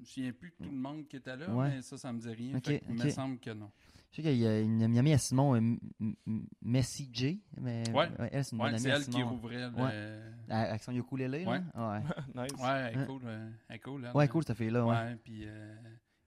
[0.00, 1.68] Euh, je me souviens plus de tout le monde qui était là, Ouais.
[1.68, 2.56] mais ça, ça me dit rien.
[2.56, 3.70] Ok, Fait que Il me semble que non.
[4.10, 5.78] Je sais qu'il y a une, une amie à Simon, euh, M-
[6.26, 7.40] M- Messi J.
[7.60, 8.08] Mais, Ouais.
[8.32, 9.28] elle, c'est une Ouais, bonne amie elle qui Simon.
[9.30, 9.68] rouvrait le...
[9.76, 9.82] Ouais.
[9.82, 11.50] Ouais, À- Avec son ukulélé, là?
[11.50, 11.60] Ouais.
[11.76, 12.00] Ouais.
[12.34, 12.60] nice.
[12.60, 13.22] elle est cool.
[13.24, 14.16] euh, Elle est cool, elle.
[14.16, 14.90] Ouais, cool, cette fille-là, ouais.
[14.96, 15.76] Ouais, puis euh,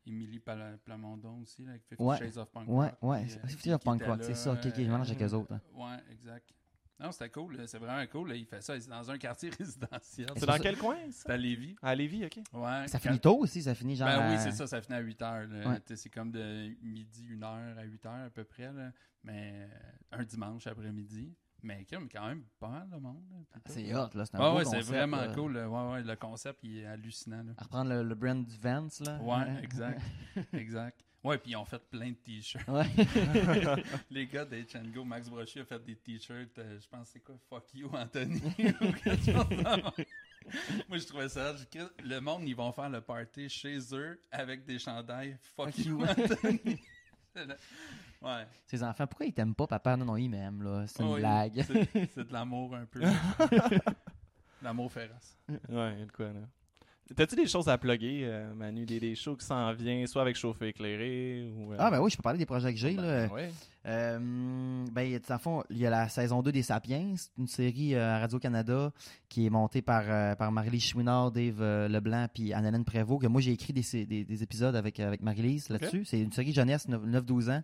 [0.06, 2.18] Émilie Pla- Plamondon aussi, là, avec Fifty Ouais.
[2.18, 3.26] Shades of Punk Ouais, Rock, ouais.
[3.28, 4.54] c'est- euh, qui Fifty of Punk Rock, c'est là, ça.
[4.54, 5.54] Ok, ok, je mélange avec eux autres.
[5.54, 5.62] hein.
[5.76, 6.54] Ouais, exact.
[7.00, 7.58] Non, c'était cool.
[7.68, 8.30] C'est vraiment cool.
[8.30, 8.80] là, Il fait ça.
[8.80, 10.30] C'est dans un quartier résidentiel.
[10.38, 10.60] C'est dans ça.
[10.60, 11.24] quel coin, ça?
[11.26, 11.76] C'est à Lévis.
[11.82, 12.38] À Lévis, ok.
[12.54, 12.88] Ouais.
[12.88, 14.08] Ça quand- finit tôt aussi, ça finit genre.
[14.08, 14.68] Ben oui, c'est ça.
[14.68, 15.48] Ça finit à 8 heures.
[15.66, 15.82] Ouais.
[15.96, 18.72] C'est comme de midi, 1 heure à 8 heures à peu près.
[18.72, 18.92] là.
[19.24, 19.68] Mais
[20.14, 21.34] euh, un dimanche après-midi.
[21.66, 23.24] Mais quand même, quand même pas mal de monde.
[23.68, 24.26] C'est hot, là.
[24.26, 25.34] C'est un Ah beau ouais, c'est vraiment là.
[25.34, 25.54] cool.
[25.54, 25.70] là.
[25.70, 27.42] Ouais, ouais, le concept, il est hallucinant.
[27.42, 27.54] là.
[27.58, 29.18] À reprendre le, le brand du Vance, là.
[29.22, 30.02] Ouais, exact.
[30.54, 31.00] exact.
[31.24, 32.68] Ouais, puis ils ont fait plein de t-shirts.
[32.68, 32.86] Ouais.
[34.12, 37.74] Les gars d'H&Go, Max Brochet a fait des t-shirts, euh, je pense c'est quoi, Fuck
[37.74, 38.42] you Anthony?
[38.60, 39.82] Ou quelque chose de même.
[40.90, 44.66] Moi je trouvais ça, je- le monde ils vont faire le party chez eux avec
[44.66, 46.04] des chandails Fuck, Fuck you.
[46.04, 46.80] Anthony.
[48.22, 48.48] ouais.
[48.68, 49.96] Ses enfants, pourquoi ils t'aiment pas, papa?
[49.96, 50.86] Non, non, ils m'aiment, là.
[50.88, 51.64] C'est une Oui, blague.
[51.66, 53.02] c'est- C'est de l'amour un peu.
[54.62, 55.38] l'amour féroce.
[55.70, 56.42] Ouais, il y a de quoi, là.
[57.16, 58.86] T'as-tu des choses à plugger, euh, Manu?
[58.86, 61.74] Des, des shows qui s'en viennent, soit avec Chauffé éclairé ou.
[61.74, 63.28] euh, Ah, ben oui, je peux parler des projets que j'ai, là.
[63.28, 63.52] ben, ouais.
[63.86, 64.20] Euh,
[64.92, 68.20] ben, dans le fond, il y a la saison 2 des Sapiens, une série à
[68.20, 68.92] Radio-Canada
[69.28, 73.52] qui est montée par, par Marie-Lise Chouinard, Dave Leblanc puis Anne-Hélène Prévost, que moi j'ai
[73.52, 76.06] écrit des, des, des épisodes avec, avec Marie-Lise là-dessus.
[76.06, 77.64] C'est une série jeunesse, 9-12 ans.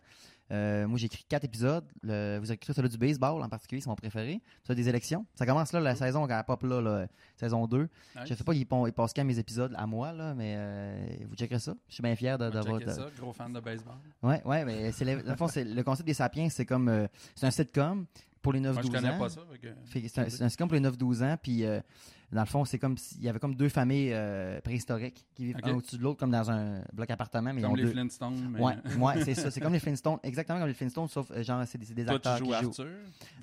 [0.51, 1.85] Euh, moi j'ai écrit 4 épisodes.
[2.01, 4.41] Le- vous avez écrit celui du baseball en particulier, c'est mon préféré.
[4.63, 5.25] Ça des élections.
[5.35, 7.87] Ça commence là, la saison quand elle pop là, là, saison 2.
[8.25, 11.35] Je sais pas, ils, ils passent quand mes épisodes à moi, là, mais euh, vous
[11.35, 11.75] checkerez ça.
[11.87, 12.79] Je suis bien fier de- va d'avoir.
[12.79, 13.95] checker ça, gros fan de baseball.
[14.23, 17.45] Ouais, ouais, mais c'est le, fond, c'est le concept des Sapiens, c'est comme euh, c'est
[17.45, 18.05] un sitcom
[18.41, 19.19] pour les 9-12 ans.
[19.19, 19.41] Pas ça.
[19.61, 21.65] que- C'est un, sitcom pour les 9-12 ans, puis
[22.31, 25.57] dans le fond, c'est comme s'il y avait comme deux familles euh, préhistoriques qui vivent
[25.57, 25.67] Ok.
[25.67, 27.91] un au-dessus de l'autre, comme dans un bloc appartement, mais Comme les deux.
[27.91, 28.49] Flintstones.
[28.51, 28.59] Mais...
[28.61, 29.49] Ouais, ouais, c'est ça.
[29.51, 32.15] C'est comme les Flintstones, exactement comme les Flintstones, sauf euh, genre c'est des, des Toi
[32.15, 32.53] acteurs tu joues qui.
[32.55, 32.85] Arthur,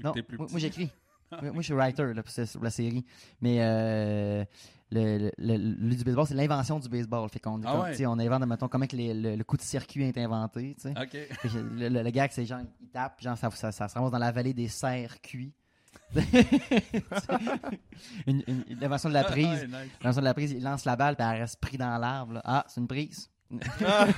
[0.04, 0.90] Non, plus moi, j'écris.
[1.42, 3.04] moi, je suis writer là, pour, la série.
[3.40, 4.44] Mais euh,
[4.92, 7.28] le, le, du baseball, c'est l'invention du baseball.
[7.28, 8.06] Fait qu'on Ah ouais?
[8.06, 10.76] on invente, mettons, comment que les- le, le coup de circuit est inventé.
[10.76, 10.90] tu sais.
[10.90, 11.10] Ok.
[11.10, 14.18] Fait que Le, gag, c'est genre, il tape, genre, ça, ça, ça se ramasse dans
[14.18, 15.52] la vallée des cerfs cuits.
[18.26, 19.46] une, une, invention de la prise.
[19.46, 19.90] Ouais, nice.
[20.00, 22.40] L'invention de la prise, il lance la balle, puis elle reste pris dans l'arbre.
[22.44, 23.30] Ah, c'est une prise.
[23.84, 24.06] Ah,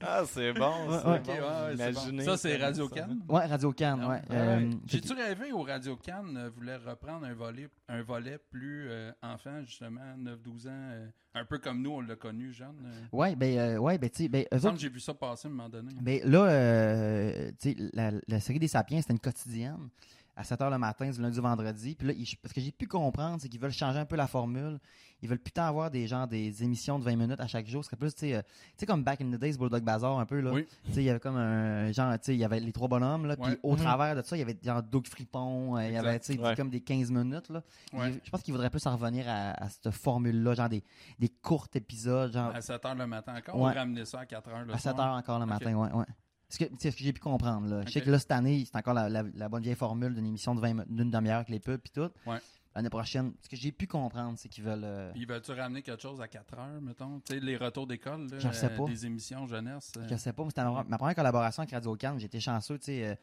[0.00, 0.72] Ah, c'est bon.
[0.88, 2.22] Ouais, bon.
[2.24, 2.88] Ça, c'est Radio.
[2.88, 3.20] Cannes?
[3.28, 4.14] Ouais, Radio Cannes, Ah, ouais.
[4.30, 4.36] ouais.
[4.36, 9.12] Euh, J'ai-tu rêvé au Radio Cannes euh, voulait reprendre un volet, un volet plus euh,
[9.22, 12.76] enfant, justement, 9-12 ans, euh, un peu comme nous, on l'a connu jeune.
[12.84, 13.00] euh?
[13.16, 15.54] Ouais, ben, euh, ouais, ben, tu sais, ben, autres, j'ai vu ça passer à un
[15.54, 15.92] moment donné.
[16.00, 19.88] ben, là, euh, tu sais, la, la série des Sapiens, c'était une quotidienne
[20.36, 21.94] à 7 h le matin, du lundi au vendredi.
[21.94, 24.26] Puis là, ils- ce que j'ai pu comprendre, c'est qu'ils veulent changer un peu la
[24.26, 24.78] formule.
[25.22, 27.82] Ils veulent plus tant avoir des gens, des émissions de 20 minutes à chaque jour.
[27.82, 30.18] Ce serait plus, tu sais, euh, tu sais, comme Back in the Days, Bulldog Bazaar,
[30.18, 30.52] un peu, là.
[30.52, 30.66] Oui.
[30.84, 32.86] Tu sais, il y avait comme un genre, tu sais, il y avait les trois
[32.86, 33.36] bonhommes, là.
[33.36, 33.58] Puis Ouais.
[33.62, 33.78] au Mhm.
[33.78, 36.38] travers de ça, il y avait genre Doug Fripon, euh, il y avait, tu sais,
[36.38, 36.54] Ouais.
[36.54, 37.62] comme des 15 minutes, là.
[37.94, 38.20] Ouais.
[38.22, 40.84] Je pense qu'il voudrait plus en revenir à, à cette formule-là, genre des,
[41.18, 43.70] des courts épisodes, genre À 7 h le matin encore, Ouais.
[43.72, 45.06] on ramenait ça à 4 h le à 7 soir?
[45.08, 46.04] heures encore le matin, ouais, ouais.
[46.48, 47.82] Ce que, ce que j'ai pu comprendre, là.
[47.86, 50.26] Je sais que là, cette année, c'est encore la, la- la bonne vieille formule d'une
[50.26, 52.08] émission de 20 mi- d'une demi-heure avec les pubs et tout.
[52.24, 52.38] Ouais.
[52.74, 54.84] L'année prochaine, ce que j'ai pu comprendre, c'est qu'ils veulent.
[54.84, 57.20] euh, Puis veulent-tu ramener quelque chose à 4 heures, mettons?
[57.24, 59.92] Tu sais, les retours d'école, là, Je sais euh, des émissions jeunesse.
[59.96, 62.20] euh, Je sais pas, mais c'était ma, ma première collaboration avec Radio Cannes.
[62.20, 63.06] J'étais chanceux, tu sais.
[63.06, 63.14] euh,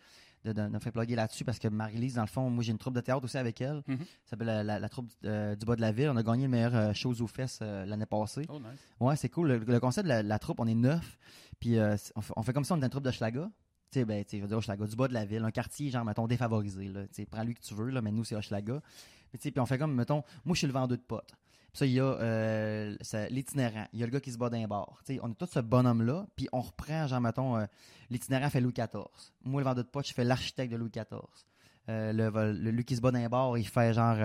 [0.54, 2.96] de, me faire plugger là-dessus parce que Marie-Lise, dans le fond, moi j'ai une troupe
[2.96, 3.82] de théâtre aussi avec elle.
[3.88, 4.00] Mhm.
[4.00, 6.10] Ça s'appelle la, la- la troupe du bas de la ville.
[6.10, 8.46] On a gagné le meilleur show aux fesses l'année passée.
[8.50, 8.68] Oh, nice.
[9.00, 9.48] Ouais, c'est cool.
[9.48, 11.18] Le, le concept de la, la troupe, on est neuf.
[11.64, 11.96] Puis euh,
[12.36, 13.50] on, fait, comme ça, on est une troupe de Schlaga.
[13.90, 16.28] Tu sais, ben, tu sais, Hochelaga, du bas de la ville, un quartier, genre, mettons,
[16.28, 17.08] défavorisé, là.
[17.08, 18.82] Tu sais, prends lui que tu veux, là, mais nous, c'est Hochelaga.
[19.30, 21.32] Puis, tu sais, puis on fait comme, mettons, moi, je suis le vendeur de potes.
[21.72, 22.98] Puis ça, il y a euh,
[23.30, 23.88] l'itinérant.
[23.94, 25.00] Il y a le gars qui se bat d'un bar.
[25.06, 27.66] Tu sais, on est tout ce bonhomme-là, puis on reprend, genre, mettons, euh,
[28.10, 29.06] l'itinérant fait Louis XIV.
[29.46, 31.22] Moi, le vendeur de potes, je fais l'architecte de Louis XIV.
[31.88, 34.18] Le, le, lui qui se bat d'un bar, il fait, genre,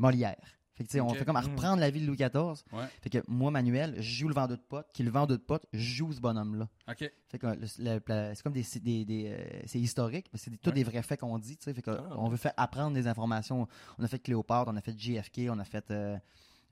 [0.00, 0.61] Molière.
[0.74, 1.50] Fait que, tu sais, on fait comme à Mm.
[1.50, 2.62] reprendre la vie de Louis XIV.
[2.72, 2.86] Ouais.
[3.02, 5.66] Fait que moi, Manuel, je joue le vendeur de potes, qui le vendeur de potes
[5.74, 6.66] joue ce bonhomme-là.
[6.88, 7.10] OK.
[7.28, 10.70] Fait que c'est comme des, c'est des, des, euh, c'est historique, mais c'est des- tous
[10.70, 10.74] Ouais.
[10.76, 11.74] des vrais faits qu'on dit, tu sais.
[11.74, 12.14] Fait que Ah.
[12.16, 13.68] on veut faire apprendre des informations.
[13.98, 16.16] On a fait Cléopâtre, on a fait JFK, on a fait euh,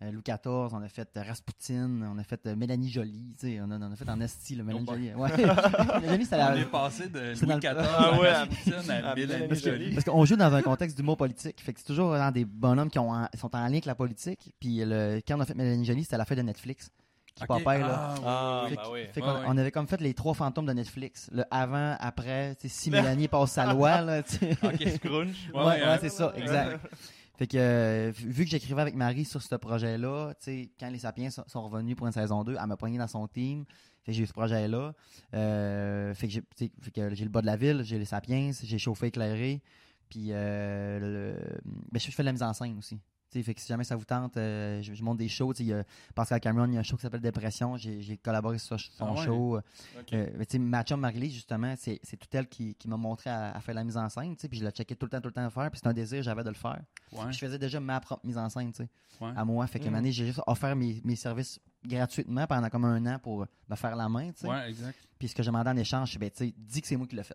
[0.02, 0.38] euh, Louis XIV,
[0.72, 3.60] on a fait euh, Rasputin, on a fait euh, Mélanie Jolie, tu sais.
[3.60, 4.92] On a, on a fait en esti, le Mélanie Oh.
[4.92, 5.12] Jolie.
[5.14, 5.30] Ouais.
[6.00, 6.56] Mélanie, On la...
[6.56, 9.48] est passé de Louis le- XIV Ah ouais, à à- Rasputin à à Mélanie Mélanie
[9.48, 9.92] Parce que- Jolie.
[9.94, 11.60] Parce qu'on joue dans un contexte d'humour politique.
[11.60, 13.94] Fait que c'est toujours dans des bonhommes qui ont en- sont en lien avec la
[13.94, 14.52] politique.
[14.58, 16.88] Puis le, quand on a fait Mélanie Jolie, c'était à la fin de Netflix.
[17.34, 17.62] Qui Ok.
[17.62, 18.14] popait, là.
[18.26, 19.44] Ah, oui, Ah, Fait, bah oui.
[19.46, 21.30] on avait comme fait les trois fantômes de Netflix.
[21.32, 24.18] Le avant, après, si Mélanie passe sa loi, là.
[24.18, 24.88] OK.
[24.96, 25.48] Scrunch.
[25.54, 26.80] Ouais, Ouais, ouais, c'est ça, exact.
[27.40, 30.34] Fait que, euh, vu que j'écrivais avec Marie sur ce projet-là,
[30.78, 33.64] quand les Sapiens sont, revenus pour une saison 2, elle m'a poigné dans son team.
[34.04, 34.92] Fait que j'ai eu ce projet-là.
[35.32, 39.62] Euh, fait que j'ai le bas de la ville, j'ai les Sapiens, j'ai chauffé éclairé.
[40.10, 41.34] Puis, euh,
[41.64, 43.00] ben, je fais de la mise en scène aussi.
[43.32, 45.52] Fait que si jamais ça vous tente, euh, je, je monte des shows.
[45.54, 47.76] Tu sais, il y a Pascal Cameron, il y a un show qui s'appelle Dépression.
[47.76, 49.24] J'ai collaboré sur son Ah ouais?
[49.24, 49.58] show.
[49.98, 50.12] Ok.
[50.12, 53.30] Euh, mais tu sais, ma chum Marie-Lise, justement, c'est tout elle qui, qui m'a montré
[53.30, 55.28] à, à faire la mise en scène, puis je la checkais tout le temps, tout
[55.28, 56.80] le temps à faire, puis c'était un désir que j'avais de le faire.
[57.12, 58.72] Ouais, je faisais déjà ma propre mise en scène,
[59.20, 59.32] ouais.
[59.36, 59.66] à moi.
[59.66, 60.04] Fait que Mm.
[60.10, 64.08] j'ai juste offert mes, mes services gratuitement pendant comme un an pour me faire la
[64.08, 64.30] main.
[64.44, 64.98] Ouais, exact.
[65.18, 67.06] Puis ce que j'ai demandé en échange, c'est, ben, tu sais, dis que c'est moi
[67.06, 67.34] qui l'ai fait.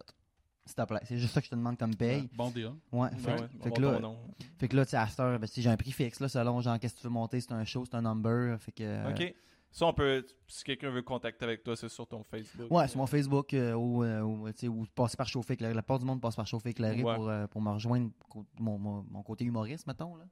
[0.65, 0.99] S'il te plaît.
[1.03, 2.27] C'est juste ça que je te demande comme paye.
[2.33, 2.71] Bon deal.
[2.91, 3.09] Ouais.
[3.11, 4.17] Ben Fait, ouais, que- fait là, ton nom.
[4.57, 6.59] fait que là, tu sais, à cette heure, ben, j'ai un prix fixe, là, selon,
[6.61, 8.59] genre, qu'est-ce que tu veux monter, c'est un show, c'est un number.
[8.59, 8.83] Fait que.
[8.83, 9.33] euh, Ok.
[9.71, 10.25] Ça, on peut.
[10.47, 12.71] Si quelqu'un veut contacter avec toi, c'est sur ton Facebook.
[12.71, 15.73] Ouais, sur mon Facebook euh, ou, euh, ou, passer par chauffer éclairé.
[15.73, 17.15] La part du monde passe par chauffer éclairé Ouais.
[17.15, 18.09] pour, euh, pour me rejoindre
[18.57, 20.15] mon, mon, mon côté humoriste, mettons.
[20.15, 20.23] Là.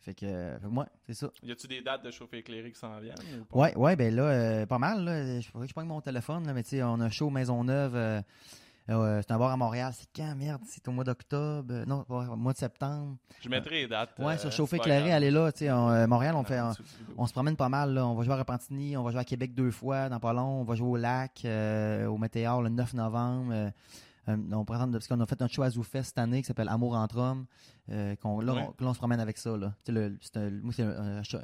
[0.00, 1.30] Fait que, euh, fait que moi, c'est ça.
[1.42, 3.58] Y a-tu des dates de chauffe éclairé qui s'en viennent ou pas?
[3.58, 5.04] Ouais, ouais, ben là, euh, pas mal.
[5.04, 5.40] Là.
[5.40, 7.28] Je pourrais que je prenne mon téléphone, là, mais tu sais, on a un show
[7.28, 7.94] Maisonneuve.
[7.96, 8.22] Euh,
[8.88, 9.92] euh, c'est un bar à Montréal.
[9.96, 10.62] C'est quand, merde?
[10.66, 11.66] C'est au mois d'octobre.
[11.72, 13.16] euh, non, au mois de septembre.
[13.40, 14.10] Je mettrai les dates.
[14.18, 15.50] Ouais, euh, sur chauffer c'est pas éclairé, allez là.
[15.52, 16.60] Tu sais, on- euh, Montréal, on Ah, fait.
[17.16, 17.94] on- se promène pas mal.
[17.94, 18.06] Là.
[18.06, 20.60] On va jouer à Repentigny, on va jouer à Québec deux fois, dans pas long.
[20.60, 23.52] On va jouer au lac, euh, au Météor le 9 novembre.
[23.52, 23.70] Euh,
[24.28, 26.68] euh, on présente, parce qu'on a fait un show à Zoufest cette année qui s'appelle
[26.68, 27.46] Amour entre hommes.
[27.92, 28.68] euh, qu'on- là, Ouais.
[28.80, 29.56] on, se promène avec ça.
[29.56, 29.72] Là.
[29.84, 30.18] Tu sais, le-
[30.72, 30.82] C'est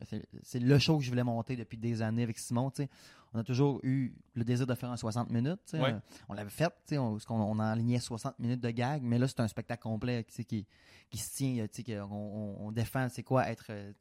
[0.09, 2.68] c'est- c'est le show que je voulais monter depuis des années avec Simon.
[2.72, 2.88] tu sais.
[3.35, 5.61] On a toujours eu le désir de faire un 60 minutes.
[5.74, 5.93] Ouais.
[5.95, 9.26] Euh, On l'avait fait, on, parce qu'on on enlignait 60 minutes de gag, mais là,
[9.28, 10.66] c'est un spectacle complet qui,
[11.11, 13.93] qui se tient, qu'on- on, on défend, c'est quoi être euh,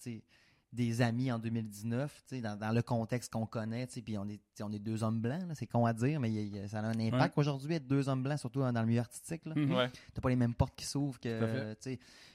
[0.73, 4.39] des amis en 2019, tu sais, dans, dans le contexte qu'on connaît, puis on est,
[4.61, 6.67] on deux hommes blancs, c'est con à dire, mais il y a- il y a-
[6.69, 9.41] ça a un impact aujourd'hui être deux hommes blancs, surtout dans le milieu artistique.
[9.45, 9.53] Là.
[9.55, 9.73] Mhm.
[9.75, 9.89] Ouais.
[10.13, 11.75] T'as pas les mêmes portes qui s'ouvrent que, euh,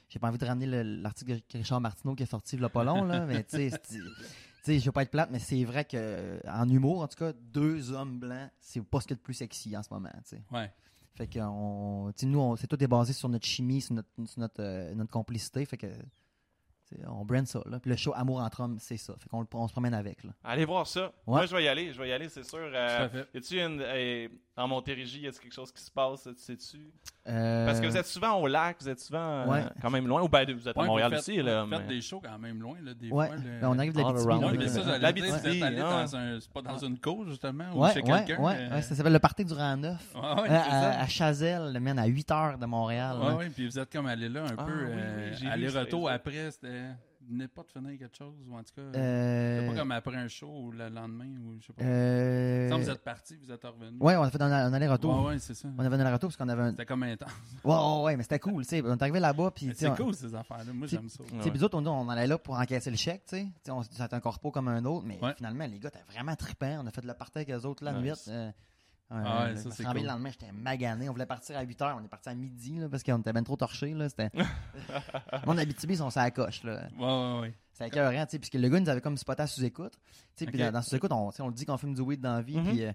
[0.09, 2.65] j'ai pas envie de ramener le- l'article de Richard Martineau qui est sorti il y
[2.65, 3.71] a pas long, là, mais tu sais,
[4.67, 7.17] sais, je veux pas être plate, mais c'est vrai que euh, en humour, en tout
[7.17, 9.93] cas, deux hommes blancs, c'est pas ce qu'il y a de plus sexy en ce
[9.93, 10.41] moment, tu sais.
[10.51, 10.71] Ouais.
[11.15, 13.95] Fait que on, tu sais, nous, on- c'est tout est basé sur notre chimie, sur
[13.95, 15.65] notre, sur notre, euh, notre complicité.
[15.65, 15.87] Fait que
[17.07, 17.59] on brand ça.
[17.65, 17.79] Là.
[17.79, 19.13] Puis le show Amour entre hommes, c'est ça.
[19.19, 20.23] Fait qu'on on se promène avec.
[20.23, 20.31] Là.
[20.43, 21.11] Allez voir ça.
[21.25, 21.93] Moi, je vais y aller.
[21.93, 22.59] Je vais y aller, c'est sûr.
[22.61, 23.27] Euh, Tout à fait.
[23.33, 23.81] y a-tu une.
[23.81, 24.27] euh,
[24.59, 26.89] en Montérégie, y a quelque chose qui se passe, tu sais-tu?
[27.27, 29.63] Euh, Parce que vous êtes souvent au lac, vous êtes souvent euh, Ouais.
[29.79, 30.23] quand même loin.
[30.23, 31.35] Ou ben, vous êtes à Montréal faites- aussi.
[31.43, 33.35] Là, vous faites des shows quand même loin, là, des Ouais, fois.
[33.35, 34.03] le- ben, on arrive de euh,
[35.35, 36.03] êtes BTB, allé ah.
[36.05, 36.39] dans un.
[36.39, 38.41] C'est pas dans une cour, justement, ou Ouais, chez ouais, quelqu'un.
[38.43, 40.15] ouais, euh, ouais, ça s'appelle le Parti du Rang Neuf.
[40.15, 43.17] Ouais, ouais, Euh, c'est à, Chazelle, le man, à 8 heures de Montréal.
[43.37, 46.49] Ouais, puis vous êtes comme allé là un Ah, peu, oui, euh, oui, aller-retour après,
[46.49, 46.76] c'était.
[47.29, 48.81] Venez pas de finir quelque chose, ou en tout cas.
[48.97, 51.83] Euh, C'était pas comme après un show ou le lendemain, ou je sais pas.
[51.83, 53.97] euh, Quand vous êtes parti, vous êtes revenu.
[53.99, 55.19] Ouais, on a fait un, un aller-retour.
[55.23, 55.67] Ouais, ouais, c'est ça.
[55.77, 56.69] On avait un aller-retour parce qu'on avait un.
[56.71, 57.29] C'était comme intense.
[57.65, 58.63] Ouais, ouais, ouais, mais c'était cool.
[58.63, 58.81] tu sais.
[58.85, 59.51] On est arrivé là-bas.
[59.51, 60.71] Puis, C'est on- cool, ces affaires-là.
[60.71, 61.21] Moi, C'est- j'aime ça.
[61.25, 63.47] Tu sais, puis nous autres, on, on allait là pour encaisser le chèque, tu sais.
[63.71, 65.33] On- Ça un corpo comme un autre, mais Ouais.
[65.35, 66.79] finalement, les gars, t'es vraiment trippant.
[66.81, 68.25] On a fait le party avec eux autres la Nice.
[68.29, 68.33] nuit.
[69.09, 70.01] Ah ouais, ça, je me suis c'est réveillé cool.
[70.01, 71.07] le lendemain, j'étais magané.
[71.09, 73.31] On voulait partir à 8 h, on est parti à midi, là, parce qu'on était
[73.31, 74.09] bien trop torchés, là.
[74.09, 74.29] C'était.
[75.45, 76.87] Mon Abitibi, ils sont sur la coche, là.
[76.97, 77.53] Ouais, ouais, ouais.
[77.73, 79.93] C'est écœurant, tu sais, puisque le gars nous avait comme spoté à sous-écoute.
[80.35, 82.41] Tu sais, dans, dans sous-écoute, on, on le dit qu'on fume du weed dans la
[82.41, 82.67] vie, Mhm.
[82.67, 82.91] puis euh,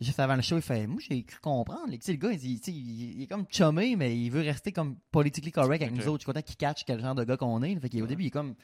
[0.00, 1.88] juste avant le show, il fait Moi, j'ai cru comprendre.
[1.90, 5.82] Le gars, il, il- il est comme chumé, mais il veut rester comme politically correct
[5.82, 6.20] avec nous autres.
[6.20, 7.74] Je suis content qu'il catch quel genre de gars qu'on est.
[7.80, 8.54] Fait qu'au début, il est comme.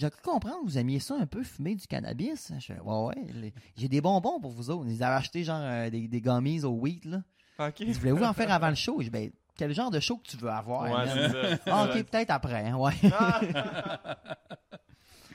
[0.00, 2.50] J'ai cru comprendre, vous aimiez ça un peu fumer du cannabis.
[2.58, 4.86] Je fais, ouais, ouais, les- j'ai des bonbons pour vous autres.
[4.88, 7.22] Ils avaient acheté genre euh, des, des gummies au wheat, là.
[7.58, 7.80] Ok.
[7.80, 8.96] Ils voulaient-vous en faire avant le show?
[9.00, 10.84] Je dis, ben, quel genre de show que tu veux avoir.
[10.84, 11.08] Ouais, man?
[11.12, 11.58] c'est ça.
[11.66, 12.92] Ah, ok, peut-être après, hein, ouais.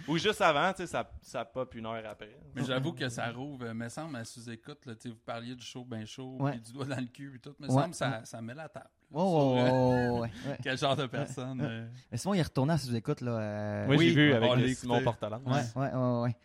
[0.07, 2.37] Ou juste avant, tu sais, ça, ça pop une heure après.
[2.53, 5.55] Mais j'avoue que ça rouvre, euh, me semble, à sous-écoute, là, tu sais, vous parliez
[5.55, 6.51] du show bien chaud, Ouais.
[6.51, 7.81] puis du doigt dans le cul, et tout, me Ouais.
[7.81, 8.89] semble, ça, ça met la table.
[9.11, 9.69] Oh, sur, oh, euh,
[10.09, 10.57] oh, ouais, ouais.
[10.63, 11.61] Quel genre de personne.
[11.61, 13.31] euh, Mais Simon, il est retourné à sous-écoute, là.
[13.31, 14.73] euh, Moi, Oui, j'ai vu avec euh, écouté.
[14.75, 15.41] Simon Portalan.
[15.45, 16.35] Ouais, ouais, ouais, ouais.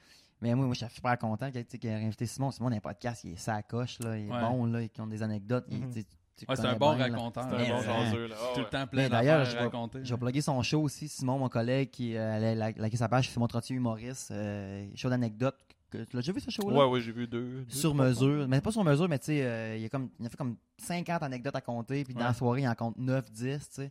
[0.43, 2.51] Mais moi, moi, je suis super content qu'il tu sais, qu'il ait invité Simon.
[2.51, 4.17] Simon, dans les podcasts, il est ça coche, là.
[4.17, 4.41] Il est Ouais.
[4.41, 4.81] bon, là.
[4.83, 5.67] Il ont des anecdotes.
[5.71, 5.93] Mhm.
[5.93, 6.05] tu
[6.49, 7.47] Ouais, c'est un bon bien, raconteur.
[7.51, 8.37] C'est un bon jaseux, là.
[8.55, 10.01] Tout le temps plein d'ailleurs, je à vais, raconter.
[10.03, 11.09] je vais plugger son show aussi.
[11.09, 14.31] Simon, mon collègue, qui euh, a liké sa page, Simon Trottier humoriste.
[14.31, 15.57] Euh, show d'anecdotes.
[15.91, 16.77] Que- Tu l'as déjà vu ce show-là?
[16.77, 17.65] Ouais, ouais, j'ai vu deux.
[17.65, 18.47] deux, sur mesure.
[18.49, 20.37] Mais pas sur mesure, mais tu sais, euh, il, y a comme, il a fait
[20.37, 22.05] comme 50 anecdotes à compter.
[22.05, 22.27] Puis dans Ouais.
[22.27, 23.91] la soirée, il en compte 9, 10, tu sais.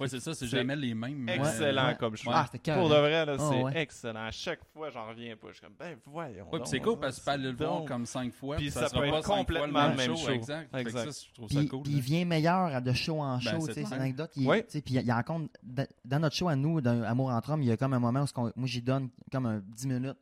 [0.00, 1.18] Ouais, c'est ça, c'est C'est jamais les mêmes.
[1.18, 1.96] mais- Excellent Ouais.
[1.96, 2.30] comme show.
[2.32, 3.82] Ah, Pour de vrai, là, Ah, c'est ouais.
[3.82, 4.24] excellent.
[4.26, 5.48] À chaque fois, j'en reviens pas.
[5.48, 6.48] Je suis comme, ben, voyons.
[6.52, 8.56] Ouais, c'est cool parce que tu peux aller le c'est voir comme cinq fois.
[8.56, 10.30] Puis ça sera peut pas être complètement le même show.
[10.30, 10.70] Exact.
[10.74, 11.10] Fait que Exact.
[11.12, 11.82] ça, je trouve ça Puis, cool.
[11.82, 13.88] puis il vient meilleur de show en Ben, show, c'est tu sais, clair.
[13.88, 14.30] ces anecdotes.
[14.36, 17.30] Il, sais, Puis il y a encore, dans dans notre show à nous, dans Amour
[17.30, 19.86] entre hommes, il y a comme un moment où moi j'y donne comme un 10
[19.86, 20.16] minutes,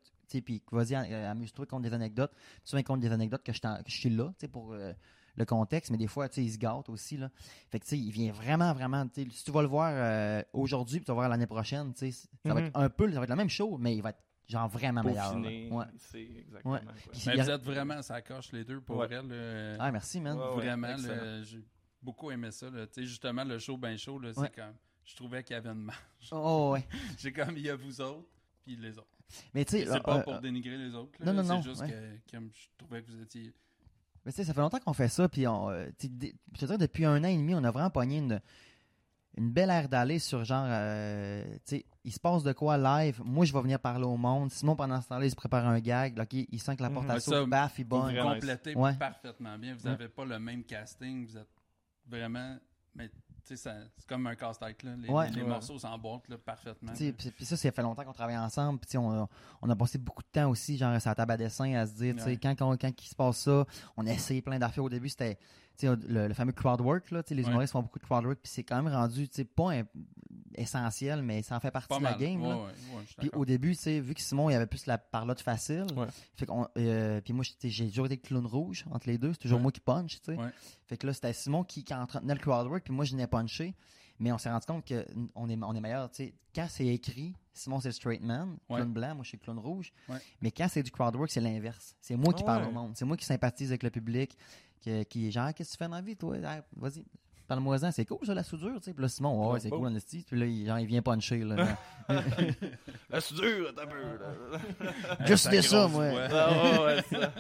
[0.45, 2.33] puis vas-y, euh, amuse-toi contre des anecdotes.
[2.65, 4.93] Souvent, compte des anecdotes que je, t'en- que je suis là, tu sais, pour euh,
[5.39, 7.31] le contexte, mais des fois, tu sais, il se gâte aussi, là.
[7.71, 9.91] Fait que, tu sais, il vient vraiment, vraiment, tu sais, si tu vas le voir
[9.95, 12.89] euh, aujourd'hui, puis tu vas le voir l'année prochaine, tu sais, ça va être un
[12.91, 15.33] peu, ça va être le même show, mais il va être genre vraiment meilleur.
[15.33, 15.85] Peaufiné, Ouais.
[15.99, 16.73] c'est exactement.
[16.75, 16.81] Ouais.
[16.83, 16.93] quoi.
[17.27, 19.09] Mais a- vous êtes vraiment, ça coche les deux pour Ouais.
[19.11, 19.29] elle.
[19.29, 19.77] là.
[19.79, 20.37] Ah, merci, man.
[20.37, 20.97] Vraiment,
[21.45, 21.63] j'ai
[22.03, 22.71] beaucoup aimé ça.
[22.71, 22.87] là.
[22.87, 24.75] Tu sais, justement, le show bien chaud, là, c'est comme.
[25.05, 25.99] Je trouvais qu'il y avait une marge.
[26.33, 26.85] Oh, ouais.
[27.19, 28.29] J'ai comme, il y a vous autres,
[28.63, 29.07] puis les autres.
[29.55, 31.13] Mais tu sais, C'est pas euh, pour euh, dénigrer les autres.
[31.19, 31.33] là.
[31.33, 31.91] non, non, c'est non, juste ouais.
[31.91, 33.55] que, comme je trouvais que vous étiez.
[34.25, 36.07] Mais tu sais, ça fait longtemps qu'on fait ça, puis on, euh, je
[36.59, 38.41] te dirais, depuis un an et demi, on a vraiment pogné une,
[39.37, 43.21] une belle aire d'aller sur genre, euh, tu sais, il se passe de quoi live,
[43.25, 45.79] moi je vais venir parler au monde, Simon pendant ce temps-là, il se prépare un
[45.81, 47.11] gag, là, ok, il sent que la porte Mhm.
[47.11, 48.13] à Ouais, sauce, ça, baf, il Vous bonne.
[48.15, 48.35] Vraiment.
[48.35, 48.95] complétez Ouais.
[48.97, 49.75] parfaitement bien.
[49.75, 49.91] Vous Ouais.
[49.93, 51.27] n'avez pas le même casting.
[51.27, 51.49] Vous êtes
[52.07, 52.57] vraiment.
[52.95, 53.11] Mais
[53.57, 54.83] c'est comme un casse-tête.
[54.83, 54.93] là.
[54.97, 55.29] Les, Ouais.
[55.31, 55.49] les- les Ouais.
[55.49, 56.93] morceaux s'emboîtent parfaitement.
[56.93, 58.79] Puis ça, ça fait longtemps qu'on travaille ensemble.
[58.81, 59.29] Puis on, a-
[59.63, 61.93] on a passé beaucoup de temps aussi, genre, à la table à dessin, à se
[61.95, 62.37] dire, tu sais, Ouais.
[62.37, 63.65] quand, quand, quand il se passe ça,
[63.97, 64.85] on a essayé plein d'affaires.
[64.85, 65.39] Au début, c'était
[65.87, 67.11] le, le fameux crowd work.
[67.11, 67.51] Là, les Ouais.
[67.51, 68.39] humoristes font beaucoup de crowd work.
[68.43, 69.73] Puis c'est quand même rendu, pas
[70.55, 72.19] essentiel, mais ça en fait partie Pas de la mal.
[72.21, 72.43] game.
[72.43, 72.57] Ouais, là.
[72.57, 72.73] ouais,
[73.19, 75.87] Puis au début, vu que Simon, il avait plus la parlotte facile,
[76.35, 79.33] fait qu'on, euh, puis moi, j'ai toujours été clown rouge entre les deux.
[79.33, 80.19] C'est toujours moi qui punch.
[80.87, 83.27] Fait que là, c'était Simon qui, qui entretenait le crowd work, puis moi, je venais
[83.27, 83.75] puncher.
[84.21, 86.11] Mais on s'est rendu compte qu'on est, on est meilleur.
[86.53, 89.59] Quand c'est écrit, Simon, c'est le straight man, clown blanc, moi, je suis le clown
[89.61, 89.93] rouge.
[90.41, 91.95] Mais quand c'est du crowd work, c'est l'inverse.
[92.01, 92.93] C'est moi qui Ah parle au monde.
[92.97, 94.37] C'est moi qui sympathise avec le public,
[94.81, 96.37] qui, qui est genre, qu'est-ce que tu fais dans la vie, toi?
[96.45, 97.05] Ah, Vas-y.
[97.47, 98.93] Parle-moi-en, c'est cool ça, la soudure, tu sais.
[98.93, 99.79] Puis là, Simon, ouais, c'est Oh.
[99.79, 100.23] cool, en esti.
[100.29, 101.79] Puis là, il, genre, il vient puncher, là.
[103.11, 104.59] La soudure, t'as peu, là.
[105.27, 106.05] Juste Ta de ça, moi.
[106.31, 107.33] Ah, ouais, ouais, ça.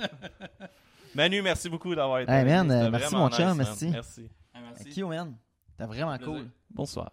[1.14, 3.56] Manu, merci beaucoup d'avoir été Hey, man, euh, merci, mon chum, nice, man.
[3.66, 3.88] merci.
[3.90, 4.30] Merci.
[4.54, 4.84] Ah, merci.
[4.90, 5.34] Q, man.
[5.76, 6.34] T'es vraiment Plaisir.
[6.34, 6.50] cool.
[6.70, 7.10] Bonsoir.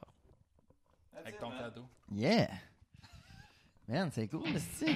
[1.17, 1.85] Avec ton cadeau.
[2.13, 2.47] Yeah.
[3.89, 4.95] Man, c'est cool, esti.